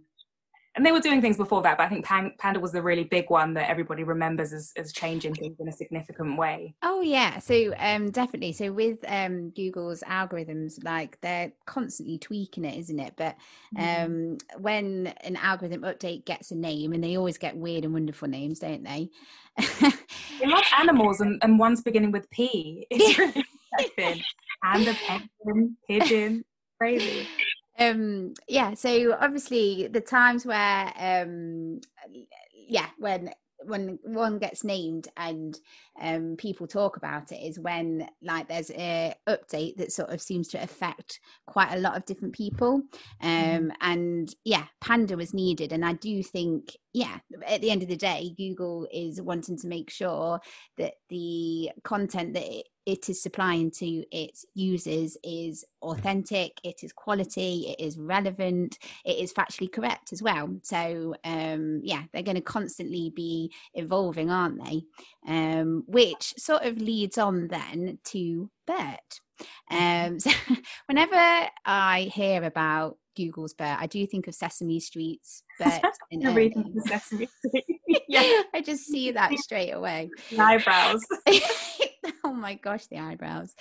and 0.78 0.86
they 0.86 0.92
were 0.92 1.00
doing 1.00 1.22
things 1.22 1.38
before 1.38 1.64
that, 1.64 1.78
but 1.78 1.86
I 1.86 1.90
think 1.90 2.06
Panda 2.06 2.60
was 2.60 2.72
the 2.72 2.84
really 2.84 3.04
big 3.04 3.32
one 3.32 3.56
that 3.56 3.68
everybody 3.68 4.04
remembers 4.04 4.54
as, 4.54 4.72
as 4.78 4.94
changing 4.94 5.34
things 5.34 5.60
in 5.60 5.68
a 5.68 5.72
significant 5.72 6.38
way. 6.38 6.76
Oh 6.84 7.02
yeah, 7.02 7.40
so 7.40 7.74
um, 7.80 8.12
definitely. 8.12 8.54
So 8.54 8.72
with 8.72 9.00
um, 9.08 9.50
Google's 9.50 10.04
algorithms, 10.04 10.84
like 10.84 11.20
they're 11.22 11.52
constantly 11.66 12.20
tweaking 12.20 12.64
it, 12.64 12.78
isn't 12.78 13.00
it? 13.00 13.16
But 13.18 13.38
mm-hmm. 13.76 14.06
um, 14.06 14.12
mm-hmm. 14.12 14.62
when 14.62 15.08
an 15.22 15.36
algorithm 15.38 15.82
update 15.82 16.26
gets 16.26 16.52
a 16.52 16.56
name, 16.56 16.94
and 16.94 17.04
they 17.04 17.18
always 17.18 17.40
get 17.40 17.58
weird 17.58 17.84
and 17.84 17.94
wonderful 17.94 18.28
names, 18.28 18.60
don't 18.60 18.84
they? 18.84 19.10
they 19.58 20.46
love 20.46 20.64
animals, 20.78 21.22
and, 21.22 21.42
and 21.42 21.58
one's 21.58 21.82
beginning 21.82 22.12
with 22.12 22.30
P. 22.30 22.86
It's 22.92 23.18
really 23.18 23.44
interesting. 23.80 24.24
Panda, 24.64 24.94
penguin, 25.08 25.76
pigeon, 25.88 26.46
crazy 26.80 27.28
um 27.80 28.34
yeah 28.48 28.74
so 28.74 29.16
obviously 29.20 29.88
the 29.88 30.02
times 30.02 30.46
where 30.46 30.92
um 30.98 31.80
yeah 32.68 32.88
when 32.98 33.30
when 33.66 34.00
one 34.04 34.38
gets 34.38 34.64
named 34.64 35.08
and 35.18 35.60
um, 36.02 36.36
people 36.38 36.68
talk 36.68 36.98
about 36.98 37.32
it 37.32 37.38
is 37.38 37.60
when 37.60 38.08
like 38.22 38.48
there's 38.48 38.72
a 38.72 39.14
update 39.28 39.78
that 39.78 39.92
sort 39.92 40.10
of 40.10 40.22
seems 40.22 40.48
to 40.50 40.62
affect 40.62 41.20
quite 41.48 41.74
a 41.74 41.80
lot 41.80 41.98
of 41.98 42.06
different 42.06 42.34
people 42.34 42.82
mm-hmm. 43.22 43.56
um, 43.56 43.64
mm. 43.70 43.72
and 43.82 44.36
yeah 44.46 44.66
panda 44.80 45.18
was 45.18 45.34
needed 45.34 45.72
and 45.72 45.86
i 45.86 45.94
do 45.94 46.22
think 46.22 46.78
yeah 46.94 47.18
at 47.46 47.62
the 47.62 47.70
end 47.70 47.84
of 47.84 47.90
the 47.90 47.96
day 47.96 48.34
google 48.38 48.88
is 48.92 49.22
wanting 49.22 49.58
to 49.58 49.68
make 49.68 49.90
sure 49.90 50.40
that 50.78 50.94
the 51.10 51.70
content 51.84 52.34
that 52.34 52.44
it, 52.44 52.68
it 52.88 53.10
is 53.10 53.22
supplying 53.22 53.70
to 53.70 54.06
its 54.16 54.46
users 54.54 55.18
is 55.22 55.66
authentic, 55.82 56.58
it 56.64 56.84
is 56.84 56.94
quality, 56.94 57.76
it 57.78 57.84
is 57.84 58.00
relevant, 58.00 58.80
it 59.04 59.18
is 59.18 59.34
factually 59.34 59.70
correct 59.70 60.14
as 60.14 60.24
well. 60.24 60.56
So, 60.64 61.14
um, 61.26 61.82
yeah, 61.84 62.04
they're 62.14 62.24
going 62.24 62.36
to 62.36 62.42
constantly 62.42 63.12
be 63.14 63.52
evolving, 63.74 64.32
aren't 64.32 64.64
they? 64.64 64.84
Um, 65.28 65.84
which 65.86 66.34
sort 66.38 66.64
of 66.64 66.82
leads 66.82 67.18
on 67.18 67.50
then 67.50 68.00
to 68.06 68.50
BERT. 68.66 69.20
Um, 69.70 70.20
so, 70.22 70.32
whenever 70.86 71.50
I 71.66 72.10
hear 72.14 72.42
about 72.42 72.98
Google's 73.18 73.54
BERT, 73.54 73.78
I 73.80 73.88
do 73.88 74.06
think 74.06 74.28
of 74.28 74.36
Sesame 74.36 74.80
Street's 74.80 75.44
BERT. 75.60 75.84
in 76.12 76.22
Sesame 76.86 77.28
Street. 77.48 77.66
yeah, 78.08 78.44
I 78.54 78.62
just 78.62 78.86
see 78.86 79.12
that 79.12 79.34
straight 79.40 79.72
away. 79.72 80.10
The 80.30 80.40
eyebrows. 80.40 81.02
oh 82.24 82.34
my 82.34 82.56
gosh, 82.56 82.88
the 82.88 83.00
eyebrows. 83.00 83.56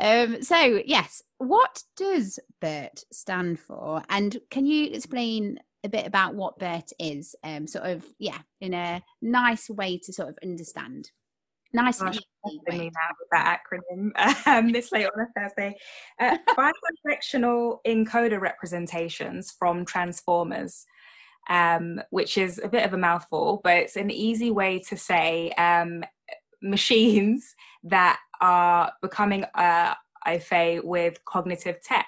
Um, 0.00 0.42
so, 0.42 0.80
yes, 0.84 1.22
what 1.38 1.82
does 1.96 2.38
BERT 2.60 3.04
stand 3.12 3.60
for? 3.60 4.02
And 4.08 4.36
can 4.50 4.66
you 4.66 4.86
explain 4.86 5.58
a 5.84 5.88
bit 5.88 6.06
about 6.06 6.34
what 6.34 6.58
BERT 6.58 6.92
is? 6.98 7.34
Um, 7.44 7.66
sort 7.66 7.86
of, 7.86 8.04
yeah, 8.18 8.38
in 8.60 8.74
a 8.74 9.02
nice 9.22 9.70
way 9.70 9.98
to 9.98 10.12
sort 10.12 10.28
of 10.28 10.38
understand. 10.42 11.10
Nice 11.72 12.00
Gosh, 12.00 12.18
me 12.68 12.78
now 12.78 13.14
with 13.18 13.28
that 13.32 13.60
acronym 13.60 14.46
um, 14.46 14.72
this 14.72 14.90
late 14.90 15.06
on 15.06 15.20
a 15.20 15.26
Thursday. 15.38 15.76
Uh, 16.18 16.38
bidirectional 17.06 17.78
encoder 17.86 18.40
representations 18.40 19.50
from 19.50 19.84
transformers. 19.84 20.86
Um, 21.50 22.02
which 22.10 22.36
is 22.36 22.60
a 22.62 22.68
bit 22.68 22.84
of 22.84 22.92
a 22.92 22.98
mouthful, 22.98 23.62
but 23.64 23.74
it's 23.78 23.96
an 23.96 24.10
easy 24.10 24.50
way 24.50 24.80
to 24.80 24.98
say 24.98 25.50
um, 25.52 26.04
machines 26.60 27.54
that 27.84 28.18
are 28.42 28.92
becoming, 29.00 29.44
uh, 29.54 29.94
I 30.26 30.38
say, 30.40 30.80
with 30.80 31.24
cognitive 31.24 31.80
tech. 31.82 32.06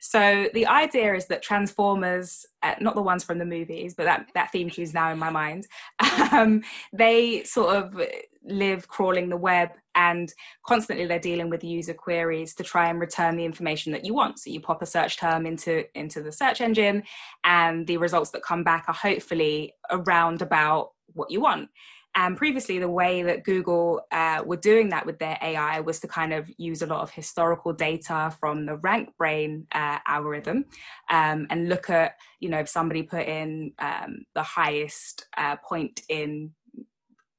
So 0.00 0.48
the 0.54 0.66
idea 0.66 1.14
is 1.14 1.26
that 1.26 1.42
Transformers, 1.42 2.46
uh, 2.62 2.74
not 2.80 2.94
the 2.94 3.02
ones 3.02 3.24
from 3.24 3.38
the 3.38 3.44
movies, 3.44 3.94
but 3.94 4.04
that, 4.04 4.28
that 4.34 4.52
theme 4.52 4.70
tune 4.70 4.84
is 4.84 4.94
now 4.94 5.10
in 5.10 5.18
my 5.18 5.30
mind, 5.30 5.66
um, 6.32 6.62
they 6.92 7.42
sort 7.44 7.76
of 7.76 8.00
live 8.44 8.88
crawling 8.88 9.28
the 9.28 9.36
web 9.36 9.70
and 9.94 10.32
constantly 10.64 11.06
they're 11.06 11.18
dealing 11.18 11.50
with 11.50 11.64
user 11.64 11.94
queries 11.94 12.54
to 12.54 12.62
try 12.62 12.88
and 12.88 13.00
return 13.00 13.36
the 13.36 13.44
information 13.44 13.92
that 13.92 14.04
you 14.04 14.14
want. 14.14 14.38
So 14.38 14.50
you 14.50 14.60
pop 14.60 14.80
a 14.80 14.86
search 14.86 15.18
term 15.18 15.44
into, 15.44 15.84
into 15.98 16.22
the 16.22 16.32
search 16.32 16.60
engine 16.60 17.02
and 17.44 17.86
the 17.86 17.96
results 17.96 18.30
that 18.30 18.42
come 18.42 18.62
back 18.62 18.84
are 18.88 18.94
hopefully 18.94 19.74
around 19.90 20.40
about 20.40 20.92
what 21.14 21.30
you 21.30 21.40
want. 21.40 21.68
And 22.14 22.36
previously, 22.36 22.78
the 22.78 22.88
way 22.88 23.22
that 23.22 23.44
Google 23.44 24.00
uh, 24.10 24.42
were 24.44 24.56
doing 24.56 24.88
that 24.88 25.06
with 25.06 25.18
their 25.18 25.38
AI 25.40 25.80
was 25.80 26.00
to 26.00 26.08
kind 26.08 26.32
of 26.32 26.50
use 26.56 26.82
a 26.82 26.86
lot 26.86 27.02
of 27.02 27.10
historical 27.10 27.72
data 27.72 28.34
from 28.40 28.66
the 28.66 28.76
RankBrain 28.78 29.66
uh, 29.72 29.98
algorithm 30.06 30.64
um, 31.10 31.46
and 31.50 31.68
look 31.68 31.90
at, 31.90 32.16
you 32.40 32.48
know, 32.48 32.58
if 32.58 32.68
somebody 32.68 33.02
put 33.02 33.26
in 33.26 33.72
um, 33.78 34.24
the 34.34 34.42
highest 34.42 35.26
uh, 35.36 35.56
point 35.56 36.00
in 36.08 36.52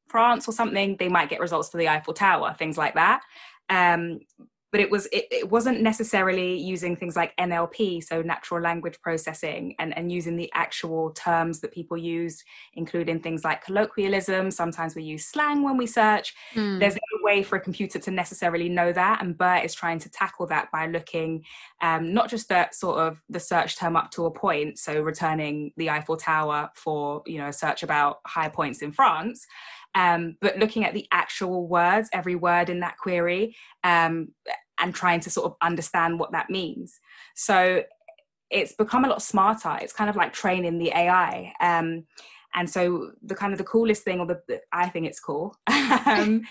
France 0.08 0.48
or 0.48 0.54
something, 0.54 0.96
they 0.98 1.10
might 1.10 1.30
get 1.30 1.42
results 1.42 1.70
for 1.70 1.78
the 1.78 1.90
Eiffel 1.90 2.14
Tower, 2.14 2.56
things 2.58 2.78
like 2.78 2.96
that. 2.96 3.22
Um, 3.70 4.20
but 4.72 4.80
it 4.80 4.90
was 4.90 5.08
it, 5.08 5.26
it, 5.32 5.50
wasn't 5.50 5.82
necessarily 5.82 6.58
using 6.60 6.96
things 6.96 7.16
like 7.16 7.36
nlp 7.38 8.04
so 8.04 8.22
natural 8.22 8.62
language 8.62 9.00
processing 9.02 9.76
and, 9.80 9.98
and 9.98 10.12
using 10.12 10.36
the 10.36 10.50
actual 10.54 11.12
terms 11.12 11.60
that 11.60 11.72
people 11.72 11.98
use 11.98 12.43
including 12.74 13.20
things 13.20 13.43
like 13.43 13.63
colloquialism 13.63 14.52
sometimes 14.52 14.96
we 14.96 15.04
use 15.04 15.26
slang 15.26 15.63
when 15.63 15.78
we 15.78 15.88
search 15.88 16.34
mm. 16.54 16.80
there's 16.80 16.96
no 16.96 17.24
way 17.24 17.41
for 17.41 17.56
a 17.56 17.62
computer 17.62 17.98
to 17.98 18.12
necessarily 18.12 18.70
know 18.70 18.91
that 18.91 19.22
and 19.22 19.38
bert 19.38 19.63
is 19.63 19.74
trying 19.74 20.00
to 20.00 20.10
tackle 20.10 20.46
that 20.46 20.70
by 20.72 20.86
looking 20.88 21.43
um, 21.82 22.13
not 22.13 22.30
just 22.30 22.52
at 22.52 22.76
sort 22.76 23.00
of 23.00 23.22
the 23.30 23.39
search 23.39 23.78
term 23.78 23.96
up 23.96 24.12
to 24.12 24.26
a 24.26 24.32
point 24.32 24.78
so 24.78 25.02
returning 25.02 25.72
the 25.78 25.89
eiffel 25.89 26.17
tower 26.17 26.70
for 26.76 27.24
you 27.26 27.38
know 27.38 27.48
a 27.48 27.54
search 27.54 27.84
about 27.84 28.20
high 28.26 28.50
points 28.50 28.82
in 28.82 28.91
france 28.91 29.48
um, 29.96 30.38
but 30.39 30.58
looking 30.58 30.86
at 30.86 30.93
the 30.93 31.08
actual 31.12 31.67
words, 31.67 32.10
every 32.13 32.36
word 32.36 32.70
in 32.70 32.82
that 32.82 32.98
query, 32.98 33.56
um, 33.84 34.30
and 34.80 34.94
trying 34.94 35.20
to 35.22 35.30
sort 35.30 35.46
of 35.46 35.56
understand 35.62 36.20
what 36.20 36.32
that 36.32 36.50
means. 36.50 37.00
So 37.36 37.84
it's 38.50 38.74
become 38.74 39.06
a 39.06 39.10
lot 39.10 39.22
smarter. 39.22 39.78
It's 39.82 39.94
kind 39.94 40.10
of 40.10 40.15
like 40.15 40.34
training 40.34 40.78
the 40.78 40.89
AI. 40.89 41.54
Um, 41.60 42.06
and 42.56 42.68
so 42.68 43.12
the 43.22 43.36
kind 43.36 43.54
of 43.54 43.60
the 43.60 43.63
coolest 43.65 44.04
thing, 44.04 44.20
or 44.20 44.26
the, 44.26 44.62
I 44.72 44.89
think 44.89 45.06
it's 45.06 45.20
cool, 45.20 45.56
um, 45.68 46.42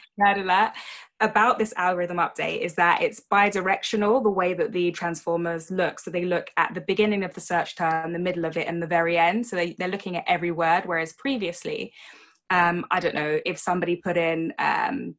about 1.20 1.58
this 1.58 1.74
algorithm 1.76 2.18
update 2.18 2.60
is 2.60 2.74
that 2.74 3.02
it's 3.02 3.18
bi-directional 3.18 4.22
the 4.22 4.30
way 4.30 4.54
that 4.54 4.70
the 4.70 4.92
transformers 4.92 5.72
look. 5.72 5.98
So 5.98 6.12
they 6.12 6.24
look 6.24 6.50
at 6.56 6.72
the 6.74 6.80
beginning 6.80 7.24
of 7.24 7.34
the 7.34 7.40
search 7.40 7.74
term, 7.74 8.12
the 8.12 8.20
middle 8.20 8.44
of 8.44 8.56
it, 8.56 8.68
and 8.68 8.80
the 8.80 8.86
very 8.86 9.18
end. 9.18 9.44
So 9.44 9.56
they, 9.56 9.72
they're 9.72 9.88
looking 9.88 10.16
at 10.16 10.24
every 10.28 10.52
word, 10.52 10.82
whereas 10.86 11.12
previously 11.14 11.92
um, 12.50 12.84
I 12.90 13.00
don't 13.00 13.14
know 13.14 13.40
if 13.44 13.58
somebody 13.58 13.96
put 13.96 14.16
in, 14.16 14.54
um, 14.58 15.16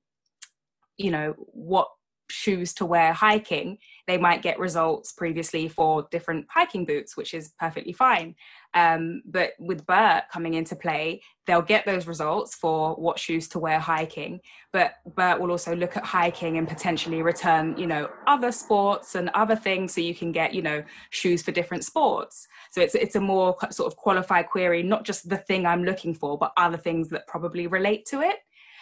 you 0.98 1.12
know, 1.12 1.34
what 1.38 1.88
shoes 2.30 2.74
to 2.76 2.86
wear 2.86 3.13
hiking, 3.13 3.78
they 4.08 4.18
might 4.18 4.42
get 4.42 4.60
results 4.60 5.12
previously 5.12 5.68
for 5.68 6.08
different 6.12 6.48
hiking 6.50 6.86
boots, 6.86 7.15
which 7.15 7.34
is 7.34 7.54
perfectly 7.60 7.94
fine. 7.94 8.36
Um, 8.74 9.22
but 9.26 9.52
with 9.60 9.86
BERT 9.86 10.24
coming 10.32 10.54
into 10.54 10.76
play, 10.76 11.22
they'll 11.48 11.62
get 11.62 11.86
those 11.86 12.08
results 12.08 12.56
for 12.56 12.96
what 12.96 13.20
shoes 13.20 13.48
to 13.50 13.60
wear 13.60 13.80
hiking. 13.80 14.42
But 14.72 14.94
BERT 15.15 15.39
will 15.39 15.52
also 15.52 15.76
look 15.76 15.98
at 15.98 16.06
hiking 16.06 16.58
and 16.58 16.68
potentially 16.68 17.22
return, 17.22 17.78
you 17.78 17.88
know, 17.88 18.10
other 18.28 18.52
sports 18.52 19.15
and 19.15 19.30
other 19.30 19.56
things, 19.56 19.94
so 19.94 20.02
you 20.02 20.13
can 20.13 20.32
get, 20.32 20.54
you 20.54 20.62
know, 20.62 20.84
shoes 21.10 21.42
for 21.42 21.52
different 21.52 21.84
sports. 21.84 22.48
So 22.72 22.82
it's 22.82 22.96
it's 22.96 23.15
a 23.15 23.22
more 23.22 23.56
sort 23.72 23.92
of 23.92 23.98
qualified 23.98 24.48
query, 24.50 24.84
not 24.84 25.04
just 25.04 25.30
the 25.30 25.38
thing 25.38 25.65
I'm 25.65 25.84
looking 25.84 26.13
for, 26.13 26.38
but 26.38 26.54
other 26.58 26.78
things 26.78 27.10
that 27.10 27.28
probably 27.28 27.68
relate 27.68 28.06
to 28.08 28.22
it. 28.22 28.38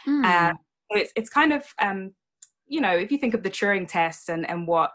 Mm. 0.07 0.25
Uh, 0.25 0.53
so 0.91 0.97
it's 0.97 1.11
it's 1.15 1.29
kind 1.29 1.53
of 1.53 1.63
um, 1.79 2.13
you 2.67 2.81
know, 2.81 2.91
if 2.91 3.11
you 3.11 3.17
think 3.17 3.33
of 3.33 3.43
the 3.43 3.49
Turing 3.49 3.87
test 3.87 4.29
and, 4.29 4.49
and 4.49 4.67
what 4.67 4.91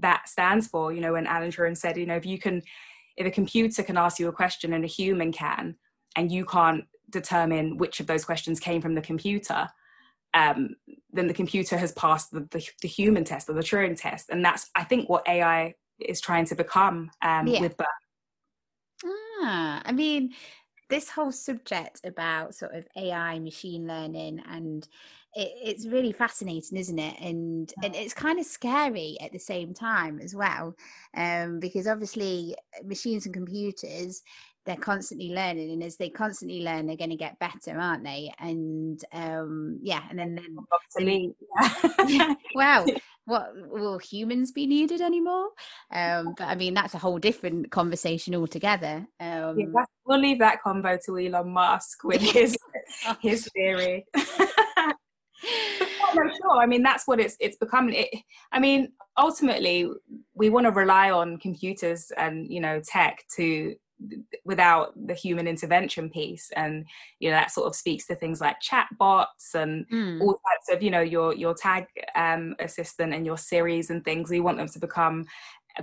that 0.00 0.28
stands 0.28 0.68
for, 0.68 0.92
you 0.92 1.00
know, 1.00 1.12
when 1.12 1.26
Alan 1.26 1.50
Turing 1.50 1.76
said, 1.76 1.96
you 1.96 2.06
know, 2.06 2.16
if 2.16 2.26
you 2.26 2.38
can, 2.38 2.62
if 3.16 3.26
a 3.26 3.30
computer 3.30 3.82
can 3.82 3.96
ask 3.96 4.18
you 4.18 4.28
a 4.28 4.32
question 4.32 4.72
and 4.72 4.84
a 4.84 4.88
human 4.88 5.32
can, 5.32 5.76
and 6.16 6.30
you 6.30 6.44
can't 6.44 6.84
determine 7.10 7.76
which 7.78 8.00
of 8.00 8.06
those 8.06 8.24
questions 8.24 8.60
came 8.60 8.82
from 8.82 8.94
the 8.94 9.00
computer, 9.00 9.68
um, 10.34 10.76
then 11.12 11.26
the 11.26 11.34
computer 11.34 11.76
has 11.76 11.92
passed 11.92 12.30
the, 12.30 12.40
the, 12.50 12.66
the, 12.82 12.88
human 12.88 13.24
test 13.24 13.48
or 13.48 13.54
the 13.54 13.62
Turing 13.62 13.98
test. 13.98 14.28
And 14.28 14.44
that's, 14.44 14.68
I 14.74 14.84
think, 14.84 15.08
what 15.08 15.26
AI 15.26 15.74
is 16.00 16.20
trying 16.20 16.44
to 16.46 16.54
become 16.54 17.10
um, 17.22 17.46
yeah. 17.46 17.60
with 17.60 17.76
BERT. 17.76 17.86
Ah, 19.42 19.82
I 19.84 19.92
mean, 19.92 20.34
this 20.90 21.08
whole 21.08 21.32
subject 21.32 22.00
about 22.04 22.54
sort 22.54 22.74
of 22.74 22.86
AI, 22.96 23.38
machine 23.38 23.86
learning, 23.86 24.42
and 24.48 24.86
it, 25.34 25.52
it's 25.62 25.86
really 25.86 26.12
fascinating, 26.12 26.78
isn't 26.78 26.98
it? 26.98 27.20
And 27.20 27.72
and 27.82 27.94
it's 27.94 28.14
kind 28.14 28.38
of 28.38 28.46
scary 28.46 29.16
at 29.20 29.32
the 29.32 29.38
same 29.38 29.74
time 29.74 30.20
as 30.20 30.34
well, 30.34 30.74
um, 31.16 31.60
because 31.60 31.86
obviously 31.86 32.54
machines 32.84 33.26
and 33.26 33.34
computers 33.34 34.22
they're 34.68 34.76
constantly 34.76 35.30
learning 35.30 35.70
and 35.70 35.82
as 35.82 35.96
they 35.96 36.10
constantly 36.10 36.62
learn 36.62 36.86
they're 36.86 36.94
going 36.94 37.08
to 37.08 37.16
get 37.16 37.38
better 37.38 37.80
aren't 37.80 38.04
they? 38.04 38.30
And 38.38 39.02
um 39.12 39.78
yeah 39.82 40.02
and 40.10 40.18
then 40.18 40.34
then 40.34 40.58
obsolete 40.70 41.34
yeah. 42.06 42.34
wow 42.54 42.84
what 43.24 43.50
will 43.54 43.98
humans 43.98 44.52
be 44.52 44.66
needed 44.66 45.00
anymore? 45.00 45.48
Um 45.90 46.34
but 46.36 46.44
i 46.44 46.54
mean 46.54 46.74
that's 46.74 46.94
a 46.94 46.98
whole 46.98 47.18
different 47.18 47.70
conversation 47.70 48.34
altogether 48.34 49.06
um 49.20 49.58
yeah, 49.58 49.84
we'll 50.04 50.20
leave 50.20 50.38
that 50.40 50.58
convo 50.64 51.02
to 51.06 51.18
elon 51.18 51.48
musk 51.48 52.04
with 52.04 52.20
his 52.36 52.56
his 53.20 53.48
theory 53.54 54.04
no, 56.14 56.30
sure. 56.36 56.56
I 56.56 56.66
mean, 56.66 56.82
that's 56.82 57.06
what 57.06 57.20
it's 57.20 57.36
it's 57.40 57.56
become. 57.56 57.90
It, 57.90 58.08
I 58.52 58.58
mean, 58.58 58.92
ultimately, 59.16 59.90
we 60.34 60.50
want 60.50 60.66
to 60.66 60.72
rely 60.72 61.10
on 61.10 61.38
computers 61.38 62.10
and 62.16 62.50
you 62.50 62.60
know 62.60 62.80
tech 62.80 63.24
to 63.36 63.74
without 64.44 64.92
the 65.06 65.14
human 65.14 65.48
intervention 65.48 66.08
piece 66.08 66.50
and 66.54 66.86
you 67.18 67.28
know 67.28 67.36
that 67.36 67.50
sort 67.50 67.66
of 67.66 67.74
speaks 67.74 68.06
to 68.06 68.14
things 68.14 68.40
like 68.40 68.56
chatbots 68.60 69.54
and 69.54 69.88
mm. 69.88 70.20
all 70.20 70.34
types 70.34 70.72
of 70.72 70.82
you 70.82 70.90
know 70.90 71.00
your 71.00 71.34
your 71.34 71.52
tag 71.52 71.84
um, 72.14 72.54
assistant 72.60 73.12
and 73.12 73.26
your 73.26 73.36
Siris 73.36 73.90
and 73.90 74.04
things 74.04 74.30
we 74.30 74.40
want 74.40 74.56
them 74.56 74.68
to 74.68 74.78
become 74.78 75.26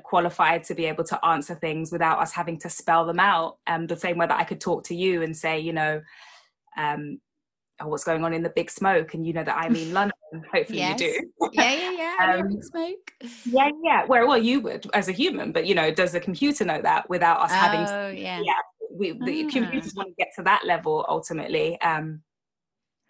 qualified 0.04 0.64
to 0.64 0.74
be 0.74 0.86
able 0.86 1.04
to 1.04 1.26
answer 1.26 1.56
things 1.56 1.92
without 1.92 2.20
us 2.20 2.32
having 2.32 2.58
to 2.60 2.70
spell 2.70 3.06
them 3.06 3.20
out 3.20 3.58
um, 3.68 3.86
the 3.88 3.96
same 3.96 4.18
way 4.18 4.28
that 4.28 4.40
i 4.40 4.44
could 4.44 4.60
talk 4.60 4.84
to 4.84 4.96
you 4.96 5.22
and 5.22 5.36
say 5.36 5.60
you 5.60 5.72
know 5.72 6.02
um, 6.78 7.20
oh, 7.80 7.88
what's 7.88 8.04
going 8.04 8.24
on 8.24 8.34
in 8.34 8.44
the 8.44 8.50
big 8.50 8.70
smoke? 8.70 9.14
And 9.14 9.26
you 9.26 9.34
know 9.34 9.44
that 9.44 9.58
i 9.58 9.70
mean 9.70 9.94
london 10.00 10.14
hopefully 10.54 10.80
yes. 10.80 11.00
you 11.00 11.08
do. 11.08 11.50
Yeah 11.54 11.74
yeah 11.74 11.92
yeah. 11.92 12.36
Um, 12.40 12.48
big 12.50 12.64
smoke. 12.64 13.12
yeah 13.46 13.70
yeah. 13.84 14.06
Well, 14.06 14.28
well 14.28 14.38
you 14.38 14.62
would 14.62 14.88
as 14.94 15.08
a 15.08 15.12
human 15.12 15.52
but 15.52 15.66
you 15.66 15.76
know 15.76 15.92
does 15.92 16.12
the 16.12 16.20
computer 16.20 16.66
know 16.66 16.82
that 16.82 17.10
without 17.10 17.42
us 17.42 17.52
oh, 17.52 17.56
having 17.56 17.86
to, 17.86 18.22
yeah. 18.22 18.42
yeah 18.44 18.54
we, 18.92 19.12
the 19.12 19.46
ah. 19.46 19.50
computers 19.52 19.94
want 19.96 20.10
to 20.10 20.16
get 20.18 20.30
to 20.36 20.44
that 20.44 20.66
level 20.66 21.06
ultimately. 21.08 21.80
Um 21.82 22.22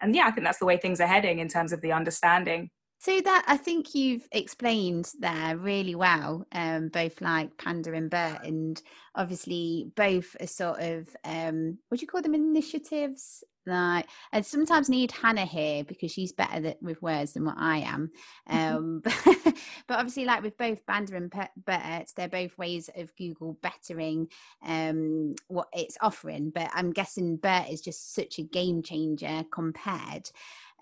and 0.00 0.14
yeah 0.14 0.26
i 0.26 0.30
think 0.30 0.44
that's 0.46 0.58
the 0.58 0.66
way 0.66 0.76
things 0.76 1.00
are 1.00 1.06
heading 1.06 1.38
in 1.38 1.48
terms 1.48 1.72
of 1.72 1.80
the 1.80 1.92
understanding. 1.92 2.70
So 2.98 3.20
that 3.20 3.44
I 3.46 3.56
think 3.56 3.94
you've 3.94 4.26
explained 4.32 5.12
there 5.20 5.56
really 5.56 5.94
well, 5.94 6.46
um, 6.52 6.88
both 6.88 7.20
like 7.20 7.56
Panda 7.58 7.92
and 7.92 8.10
BERT, 8.10 8.44
and 8.44 8.82
obviously 9.14 9.90
both 9.94 10.34
are 10.40 10.46
sort 10.46 10.80
of 10.80 11.14
um, 11.24 11.78
what 11.88 12.00
do 12.00 12.02
you 12.02 12.08
call 12.08 12.22
them 12.22 12.34
initiatives? 12.34 13.44
Like, 13.66 14.08
I 14.32 14.40
sometimes 14.42 14.88
need 14.88 15.12
Hannah 15.12 15.44
here 15.44 15.84
because 15.84 16.12
she's 16.12 16.32
better 16.32 16.74
with 16.80 17.02
words 17.02 17.32
than 17.32 17.44
what 17.44 17.56
I 17.58 17.78
am. 17.78 18.10
Mm-hmm. 18.50 18.76
Um, 18.76 19.00
but, 19.04 19.54
but, 19.86 19.98
obviously, 19.98 20.24
like 20.24 20.42
with 20.42 20.56
both 20.56 20.86
Panda 20.86 21.16
and 21.16 21.30
BERT, 21.30 22.12
they're 22.14 22.28
both 22.28 22.56
ways 22.58 22.88
of 22.96 23.14
Google 23.16 23.58
bettering 23.62 24.28
um, 24.64 25.34
what 25.48 25.68
it's 25.72 25.98
offering. 26.00 26.50
But 26.50 26.70
I'm 26.74 26.92
guessing 26.92 27.36
BERT 27.36 27.70
is 27.70 27.80
just 27.80 28.14
such 28.14 28.38
a 28.38 28.42
game 28.42 28.82
changer 28.82 29.44
compared 29.50 30.30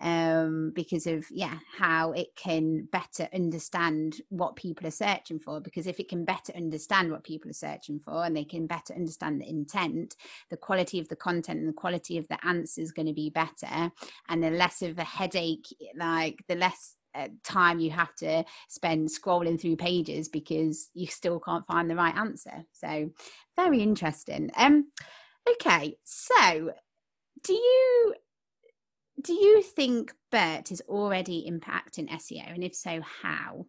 um, 0.01 0.71
because 0.75 1.07
of 1.07 1.25
yeah 1.31 1.57
how 1.77 2.11
it 2.11 2.35
can 2.35 2.87
better 2.91 3.27
understand 3.33 4.21
what 4.29 4.55
people 4.55 4.85
are 4.85 4.91
searching 4.91 5.39
for 5.39 5.61
because 5.61 5.87
if 5.87 5.99
it 5.99 6.09
can 6.09 6.25
better 6.25 6.53
understand 6.55 7.11
what 7.11 7.23
people 7.23 7.49
are 7.49 7.53
searching 7.53 7.99
for 7.99 8.25
and 8.25 8.35
they 8.35 8.43
can 8.43 8.67
better 8.67 8.93
understand 8.93 9.39
the 9.39 9.49
intent 9.49 10.15
the 10.49 10.57
quality 10.57 10.99
of 10.99 11.07
the 11.09 11.15
content 11.15 11.59
and 11.59 11.69
the 11.69 11.73
quality 11.73 12.17
of 12.17 12.27
the 12.27 12.45
answer 12.45 12.81
is 12.81 12.91
going 12.91 13.07
to 13.07 13.13
be 13.13 13.29
better 13.29 13.91
and 14.29 14.43
the 14.43 14.51
less 14.51 14.81
of 14.81 14.97
a 14.99 15.03
headache 15.03 15.67
like 15.95 16.43
the 16.47 16.55
less 16.55 16.95
uh, 17.15 17.29
time 17.43 17.79
you 17.79 17.91
have 17.91 18.13
to 18.15 18.43
spend 18.67 19.07
scrolling 19.07 19.59
through 19.59 19.77
pages 19.77 20.27
because 20.27 20.89
you 20.93 21.07
still 21.07 21.39
can't 21.39 21.65
find 21.65 21.89
the 21.89 21.95
right 21.95 22.15
answer. 22.15 22.65
So 22.73 23.09
very 23.55 23.81
interesting. 23.81 24.51
Um 24.57 24.91
okay 25.49 25.95
so 26.03 26.71
do 27.43 27.53
you 27.53 28.15
do 29.21 29.33
you 29.33 29.61
think 29.61 30.13
BERT 30.31 30.71
is 30.71 30.81
already 30.87 31.49
impacting 31.49 32.09
SEO, 32.09 32.53
and 32.53 32.63
if 32.63 32.75
so, 32.75 33.01
how? 33.01 33.65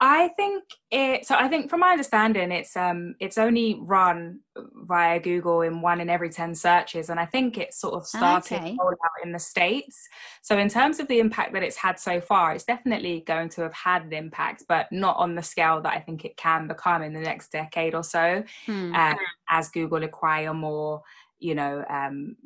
I 0.00 0.28
think 0.28 0.62
it. 0.92 1.26
So 1.26 1.34
I 1.34 1.48
think, 1.48 1.68
from 1.68 1.80
my 1.80 1.90
understanding, 1.90 2.52
it's 2.52 2.76
um 2.76 3.16
it's 3.18 3.36
only 3.36 3.78
run 3.80 4.40
via 4.56 5.18
Google 5.18 5.62
in 5.62 5.80
one 5.80 6.00
in 6.00 6.08
every 6.08 6.30
ten 6.30 6.54
searches, 6.54 7.10
and 7.10 7.18
I 7.18 7.26
think 7.26 7.58
it 7.58 7.74
sort 7.74 7.94
of 7.94 8.06
started 8.06 8.58
okay. 8.58 8.76
out 8.80 9.24
in 9.24 9.32
the 9.32 9.40
states. 9.40 10.08
So 10.42 10.56
in 10.56 10.68
terms 10.68 11.00
of 11.00 11.08
the 11.08 11.18
impact 11.18 11.52
that 11.54 11.64
it's 11.64 11.76
had 11.76 11.98
so 11.98 12.20
far, 12.20 12.52
it's 12.54 12.64
definitely 12.64 13.24
going 13.26 13.48
to 13.50 13.62
have 13.62 13.74
had 13.74 14.04
an 14.04 14.12
impact, 14.12 14.64
but 14.68 14.86
not 14.92 15.16
on 15.16 15.34
the 15.34 15.42
scale 15.42 15.80
that 15.82 15.92
I 15.92 15.98
think 15.98 16.24
it 16.24 16.36
can 16.36 16.68
become 16.68 17.02
in 17.02 17.12
the 17.12 17.20
next 17.20 17.50
decade 17.50 17.94
or 17.94 18.04
so, 18.04 18.44
hmm. 18.66 18.94
uh, 18.94 19.14
as 19.48 19.68
Google 19.68 20.04
acquire 20.04 20.54
more 20.54 21.02
you 21.40 21.54
know 21.54 21.84
um, 21.88 22.36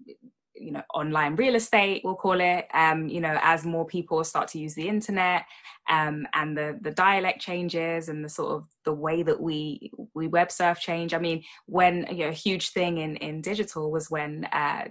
you 0.55 0.71
know 0.71 0.83
online 0.95 1.35
real 1.37 1.55
estate 1.55 2.03
we'll 2.05 2.15
call 2.15 2.41
it 2.41 2.67
um, 2.75 3.09
you 3.09 3.21
know 3.21 3.39
as 3.43 3.65
more 3.65 3.87
people 3.87 4.23
start 4.23 4.49
to 4.49 4.59
use 4.59 4.75
the 4.75 4.89
internet 4.89 5.45
um, 5.89 6.27
and 6.35 6.57
the 6.57 6.79
the 6.83 6.91
dialect 6.91 7.41
changes 7.41 8.09
and 8.09 8.25
the 8.25 8.29
sort 8.29 8.53
of 8.53 8.67
the 8.85 8.93
way 8.93 9.23
that 9.23 9.41
we 9.41 9.91
we 10.15 10.29
web 10.29 10.51
surf 10.51 10.79
change. 10.79 11.15
I 11.15 11.19
mean 11.19 11.43
when 11.67 12.07
you 12.11 12.25
know 12.25 12.29
a 12.29 12.33
huge 12.33 12.71
thing 12.71 12.99
in 12.99 13.17
in 13.17 13.41
digital 13.41 13.91
was 13.91 14.11
when 14.11 14.45
uh, 14.53 14.89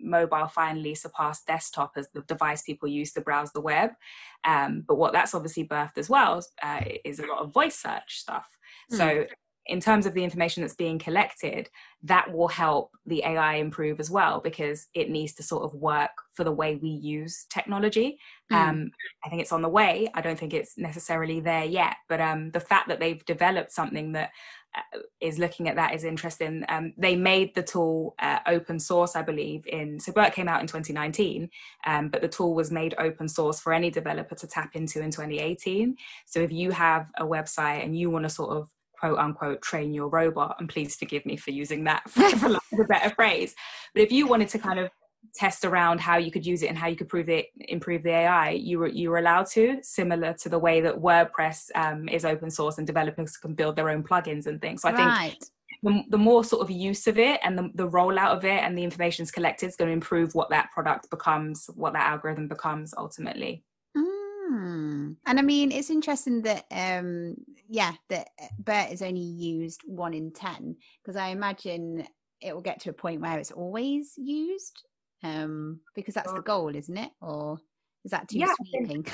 mobile 0.00 0.48
finally 0.48 0.94
surpassed 0.94 1.46
desktop 1.46 1.92
as 1.96 2.08
the 2.10 2.22
device 2.22 2.62
people 2.62 2.88
use 2.88 3.12
to 3.12 3.20
browse 3.20 3.52
the 3.52 3.60
web. 3.60 3.90
Um, 4.44 4.84
but 4.86 4.96
what 4.96 5.12
that's 5.12 5.34
obviously 5.34 5.66
birthed 5.66 5.98
as 5.98 6.10
well 6.10 6.44
uh, 6.62 6.80
is 7.04 7.18
a 7.18 7.26
lot 7.26 7.38
of 7.38 7.52
voice 7.52 7.76
search 7.76 8.20
stuff. 8.20 8.48
Mm. 8.92 8.96
so 8.96 9.26
in 9.66 9.80
terms 9.80 10.04
of 10.04 10.12
the 10.12 10.22
information 10.22 10.62
that's 10.62 10.74
being 10.74 10.98
collected, 10.98 11.70
that 12.02 12.30
will 12.30 12.48
help 12.48 12.90
the 13.06 13.22
AI 13.24 13.54
improve 13.54 13.98
as 13.98 14.10
well 14.10 14.40
because 14.40 14.88
it 14.94 15.08
needs 15.08 15.32
to 15.34 15.42
sort 15.42 15.64
of 15.64 15.74
work 15.74 16.10
for 16.34 16.44
the 16.44 16.52
way 16.52 16.76
we 16.76 16.90
use 16.90 17.46
technology. 17.48 18.18
Mm. 18.52 18.56
Um, 18.56 18.90
I 19.24 19.30
think 19.30 19.40
it's 19.40 19.52
on 19.52 19.62
the 19.62 19.68
way. 19.68 20.10
I 20.14 20.20
don't 20.20 20.38
think 20.38 20.52
it's 20.52 20.76
necessarily 20.76 21.40
there 21.40 21.64
yet, 21.64 21.96
but 22.08 22.20
um, 22.20 22.50
the 22.50 22.60
fact 22.60 22.88
that 22.88 23.00
they've 23.00 23.24
developed 23.24 23.72
something 23.72 24.12
that 24.12 24.32
uh, 24.74 24.98
is 25.20 25.38
looking 25.38 25.68
at 25.68 25.76
that 25.76 25.94
is 25.94 26.04
interesting. 26.04 26.64
Um, 26.68 26.92
they 26.98 27.14
made 27.16 27.54
the 27.54 27.62
tool 27.62 28.14
uh, 28.18 28.40
open 28.46 28.80
source, 28.80 29.14
I 29.14 29.22
believe. 29.22 29.66
In 29.66 30.00
so 30.00 30.12
BERT 30.12 30.34
came 30.34 30.48
out 30.48 30.60
in 30.60 30.66
2019, 30.66 31.48
um, 31.86 32.08
but 32.08 32.22
the 32.22 32.28
tool 32.28 32.54
was 32.54 32.70
made 32.70 32.94
open 32.98 33.28
source 33.28 33.60
for 33.60 33.72
any 33.72 33.90
developer 33.90 34.34
to 34.34 34.46
tap 34.46 34.74
into 34.74 35.00
in 35.00 35.10
2018. 35.10 35.96
So 36.26 36.40
if 36.40 36.50
you 36.50 36.72
have 36.72 37.10
a 37.16 37.24
website 37.24 37.84
and 37.84 37.96
you 37.96 38.10
want 38.10 38.24
to 38.24 38.30
sort 38.30 38.50
of 38.50 38.68
quote 39.04 39.18
unquote 39.18 39.60
train 39.60 39.92
your 39.92 40.08
robot 40.08 40.56
and 40.58 40.68
please 40.68 40.96
forgive 40.96 41.26
me 41.26 41.36
for 41.36 41.50
using 41.50 41.84
that 41.84 42.08
for, 42.08 42.22
for 42.38 42.48
lack 42.48 42.62
of 42.72 42.80
a 42.80 42.84
better 42.84 43.10
phrase 43.14 43.54
but 43.92 44.02
if 44.02 44.10
you 44.10 44.26
wanted 44.26 44.48
to 44.48 44.58
kind 44.58 44.78
of 44.78 44.88
test 45.34 45.64
around 45.64 46.00
how 46.00 46.16
you 46.16 46.30
could 46.30 46.46
use 46.46 46.62
it 46.62 46.68
and 46.68 46.78
how 46.78 46.86
you 46.86 46.96
could 46.96 47.08
prove 47.08 47.28
it 47.28 47.46
improve 47.68 48.02
the 48.02 48.10
ai 48.10 48.50
you 48.50 48.78
were 48.78 48.86
you 48.86 49.10
were 49.10 49.18
allowed 49.18 49.46
to 49.46 49.78
similar 49.82 50.32
to 50.32 50.48
the 50.48 50.58
way 50.58 50.80
that 50.80 50.94
wordpress 50.94 51.70
um, 51.74 52.08
is 52.08 52.24
open 52.24 52.50
source 52.50 52.78
and 52.78 52.86
developers 52.86 53.36
can 53.36 53.52
build 53.52 53.76
their 53.76 53.90
own 53.90 54.02
plugins 54.02 54.46
and 54.46 54.60
things 54.62 54.80
so 54.80 54.88
i 54.88 54.92
right. 54.92 55.30
think 55.30 55.44
the, 55.82 56.02
the, 56.08 56.18
more 56.18 56.42
sort 56.42 56.62
of 56.62 56.70
use 56.70 57.06
of 57.06 57.18
it 57.18 57.38
and 57.42 57.58
the, 57.58 57.68
the 57.74 57.86
rollout 57.86 58.34
of 58.34 58.44
it 58.46 58.62
and 58.62 58.78
the 58.78 58.82
information 58.82 59.22
is 59.22 59.30
collected 59.30 59.66
is 59.66 59.76
going 59.76 59.88
to 59.88 59.92
improve 59.92 60.34
what 60.34 60.48
that 60.48 60.70
product 60.70 61.10
becomes 61.10 61.68
what 61.74 61.92
that 61.92 62.06
algorithm 62.06 62.48
becomes 62.48 62.94
ultimately 62.96 63.62
Hmm. 64.54 65.12
And 65.26 65.38
I 65.38 65.42
mean, 65.42 65.72
it's 65.72 65.90
interesting 65.90 66.42
that, 66.42 66.64
um, 66.70 67.36
yeah, 67.68 67.92
that 68.10 68.28
uh, 68.42 68.46
BERT 68.58 68.92
is 68.92 69.02
only 69.02 69.20
used 69.20 69.82
one 69.86 70.14
in 70.14 70.32
10, 70.32 70.76
because 71.02 71.16
I 71.16 71.28
imagine 71.28 72.06
it 72.40 72.54
will 72.54 72.62
get 72.62 72.80
to 72.80 72.90
a 72.90 72.94
point 72.94 73.20
where 73.20 73.38
it's 73.38 73.50
always 73.50 74.12
used, 74.16 74.82
um, 75.22 75.80
because 75.94 76.14
that's 76.14 76.32
the 76.32 76.42
goal, 76.42 76.74
isn't 76.74 76.96
it? 76.96 77.10
Or 77.20 77.58
is 78.04 78.10
that 78.10 78.28
too 78.28 78.38
yeah, 78.38 78.52
sweeping? 78.70 79.06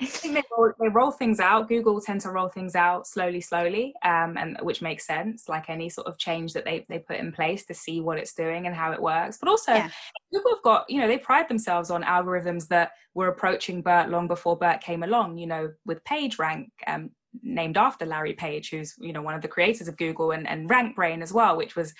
I 0.00 0.06
think 0.06 0.34
they 0.34 0.42
roll, 0.56 0.72
they 0.78 0.88
roll, 0.88 1.10
things 1.10 1.40
out. 1.40 1.68
Google 1.68 2.00
tend 2.00 2.20
to 2.20 2.30
roll 2.30 2.48
things 2.48 2.76
out 2.76 3.06
slowly, 3.06 3.40
slowly, 3.40 3.94
um, 4.04 4.36
and 4.36 4.56
which 4.62 4.80
makes 4.80 5.06
sense. 5.06 5.48
Like 5.48 5.68
any 5.68 5.88
sort 5.88 6.06
of 6.06 6.18
change 6.18 6.52
that 6.52 6.64
they 6.64 6.86
they 6.88 7.00
put 7.00 7.16
in 7.16 7.32
place 7.32 7.64
to 7.66 7.74
see 7.74 8.00
what 8.00 8.18
it's 8.18 8.34
doing 8.34 8.66
and 8.66 8.76
how 8.76 8.92
it 8.92 9.02
works. 9.02 9.38
But 9.38 9.48
also, 9.48 9.72
yeah. 9.72 9.90
Google 10.32 10.54
have 10.54 10.62
got 10.62 10.88
you 10.88 11.00
know 11.00 11.08
they 11.08 11.18
pride 11.18 11.48
themselves 11.48 11.90
on 11.90 12.04
algorithms 12.04 12.68
that 12.68 12.92
were 13.14 13.28
approaching 13.28 13.82
BERT 13.82 14.10
long 14.10 14.28
before 14.28 14.56
BERT 14.56 14.80
came 14.80 15.02
along. 15.02 15.38
You 15.38 15.48
know, 15.48 15.72
with 15.84 16.04
PageRank, 16.04 16.68
um, 16.86 17.10
named 17.42 17.76
after 17.76 18.06
Larry 18.06 18.32
Page, 18.32 18.70
who's 18.70 18.94
you 18.98 19.12
know 19.12 19.22
one 19.22 19.34
of 19.34 19.42
the 19.42 19.48
creators 19.48 19.88
of 19.88 19.96
Google, 19.96 20.32
and, 20.32 20.48
and 20.48 20.68
RankBrain 20.68 21.22
as 21.22 21.32
well, 21.32 21.56
which 21.56 21.76
was 21.76 21.94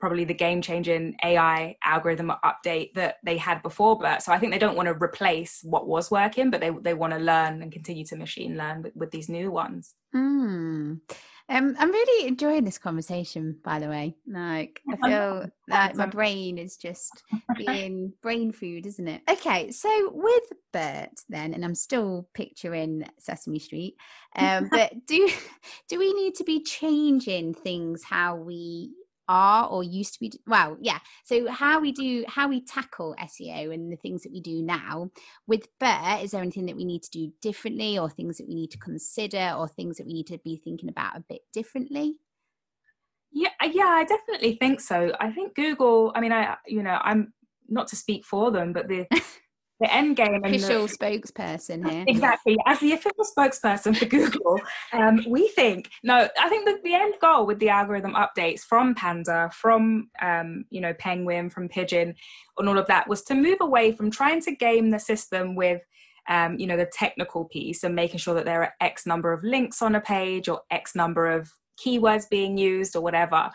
probably 0.00 0.24
the 0.24 0.34
game-changing 0.34 1.16
AI 1.24 1.76
algorithm 1.84 2.32
update 2.44 2.94
that 2.94 3.16
they 3.24 3.36
had 3.36 3.62
before 3.62 3.98
BERT. 3.98 4.22
So 4.22 4.32
I 4.32 4.38
think 4.38 4.52
they 4.52 4.58
don't 4.58 4.76
want 4.76 4.88
to 4.88 4.94
replace 4.94 5.60
what 5.62 5.86
was 5.86 6.10
working, 6.10 6.50
but 6.50 6.60
they 6.60 6.70
they 6.70 6.94
want 6.94 7.12
to 7.12 7.18
learn 7.18 7.62
and 7.62 7.72
continue 7.72 8.04
to 8.06 8.16
machine 8.16 8.56
learn 8.56 8.82
with, 8.82 8.96
with 8.96 9.10
these 9.10 9.28
new 9.28 9.50
ones. 9.50 9.94
Mm. 10.14 11.00
Um, 11.52 11.76
I'm 11.78 11.90
really 11.90 12.28
enjoying 12.28 12.64
this 12.64 12.78
conversation, 12.78 13.58
by 13.62 13.78
the 13.78 13.88
way. 13.88 14.16
Like, 14.26 14.80
I 14.90 14.96
feel 15.06 15.50
like 15.68 15.94
my 15.96 16.06
brain 16.06 16.56
is 16.56 16.78
just 16.78 17.22
being 17.58 18.14
brain 18.22 18.52
food, 18.52 18.86
isn't 18.86 19.06
it? 19.06 19.20
Okay, 19.28 19.70
so 19.70 20.10
with 20.14 20.44
BERT, 20.72 21.20
then, 21.28 21.52
and 21.52 21.62
I'm 21.62 21.74
still 21.74 22.26
picturing 22.32 23.06
Sesame 23.18 23.58
Street, 23.58 23.96
um, 24.34 24.68
but 24.72 25.06
do 25.06 25.28
do 25.90 25.98
we 25.98 26.14
need 26.14 26.36
to 26.36 26.44
be 26.44 26.62
changing 26.62 27.52
things 27.52 28.02
how 28.02 28.36
we 28.36 28.94
are 29.28 29.66
or 29.68 29.82
used 29.82 30.14
to 30.14 30.20
be 30.20 30.32
well 30.46 30.76
yeah. 30.80 30.98
So 31.24 31.50
how 31.50 31.80
we 31.80 31.92
do 31.92 32.24
how 32.28 32.48
we 32.48 32.60
tackle 32.60 33.14
seo 33.20 33.72
and 33.72 33.92
the 33.92 33.96
things 33.96 34.22
that 34.22 34.32
we 34.32 34.40
do 34.40 34.62
now 34.62 35.10
with 35.46 35.68
BERT 35.78 36.22
is 36.24 36.30
there 36.32 36.42
anything 36.42 36.66
that 36.66 36.76
we 36.76 36.84
need 36.84 37.02
to 37.04 37.10
do 37.10 37.32
differently 37.40 37.98
or 37.98 38.10
things 38.10 38.38
that 38.38 38.48
we 38.48 38.54
need 38.54 38.70
to 38.72 38.78
consider 38.78 39.54
or 39.56 39.68
things 39.68 39.96
that 39.96 40.06
we 40.06 40.12
need 40.12 40.26
to 40.28 40.38
be 40.38 40.56
thinking 40.56 40.88
about 40.88 41.16
a 41.16 41.24
bit 41.28 41.42
differently? 41.52 42.18
Yeah 43.30 43.50
uh, 43.62 43.68
yeah 43.72 43.86
i 43.86 44.04
definitely 44.04 44.56
think 44.56 44.80
so. 44.80 45.12
I 45.20 45.30
think 45.30 45.54
google 45.54 46.12
i 46.14 46.20
mean 46.20 46.32
i 46.32 46.56
you 46.66 46.82
know 46.82 46.98
i'm 47.02 47.32
not 47.68 47.88
to 47.88 47.96
speak 47.96 48.24
for 48.24 48.50
them 48.50 48.72
but 48.72 48.88
the 48.88 49.06
the 49.82 49.92
end 49.92 50.16
game 50.16 50.42
official 50.44 50.86
the, 50.86 50.96
spokesperson 50.96 51.88
here. 51.88 52.04
Exactly 52.06 52.56
as 52.66 52.78
the 52.80 52.92
official 52.92 53.24
spokesperson 53.36 53.96
for 53.96 54.06
google 54.06 54.60
um, 54.92 55.24
we 55.28 55.48
think 55.48 55.90
no 56.02 56.28
i 56.40 56.48
think 56.48 56.64
that 56.66 56.82
the 56.82 56.94
end 56.94 57.14
goal 57.20 57.46
with 57.46 57.58
the 57.58 57.68
algorithm 57.68 58.14
updates 58.14 58.60
from 58.60 58.94
panda 58.94 59.50
from 59.52 60.08
um, 60.20 60.64
you 60.70 60.80
know 60.80 60.94
penguin 60.94 61.50
from 61.50 61.68
pigeon 61.68 62.14
and 62.58 62.68
all 62.68 62.78
of 62.78 62.86
that 62.86 63.08
was 63.08 63.22
to 63.22 63.34
move 63.34 63.58
away 63.60 63.92
from 63.92 64.10
trying 64.10 64.40
to 64.40 64.54
game 64.54 64.90
the 64.90 64.98
system 64.98 65.54
with 65.54 65.82
um, 66.28 66.56
you 66.58 66.66
know 66.66 66.76
the 66.76 66.86
technical 66.86 67.44
piece 67.46 67.82
and 67.82 67.96
making 67.96 68.18
sure 68.18 68.34
that 68.34 68.44
there 68.44 68.62
are 68.62 68.74
x 68.80 69.06
number 69.06 69.32
of 69.32 69.42
links 69.42 69.82
on 69.82 69.96
a 69.96 70.00
page 70.00 70.48
or 70.48 70.60
x 70.70 70.94
number 70.94 71.30
of 71.30 71.50
keywords 71.84 72.28
being 72.30 72.56
used 72.56 72.94
or 72.94 73.02
whatever 73.02 73.50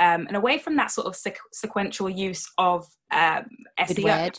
um, 0.00 0.26
and 0.26 0.36
away 0.36 0.58
from 0.58 0.76
that 0.76 0.90
sort 0.90 1.06
of 1.06 1.16
sequential 1.52 2.08
use 2.08 2.48
of 2.56 2.86
um, 3.10 3.46
SEO 3.80 4.38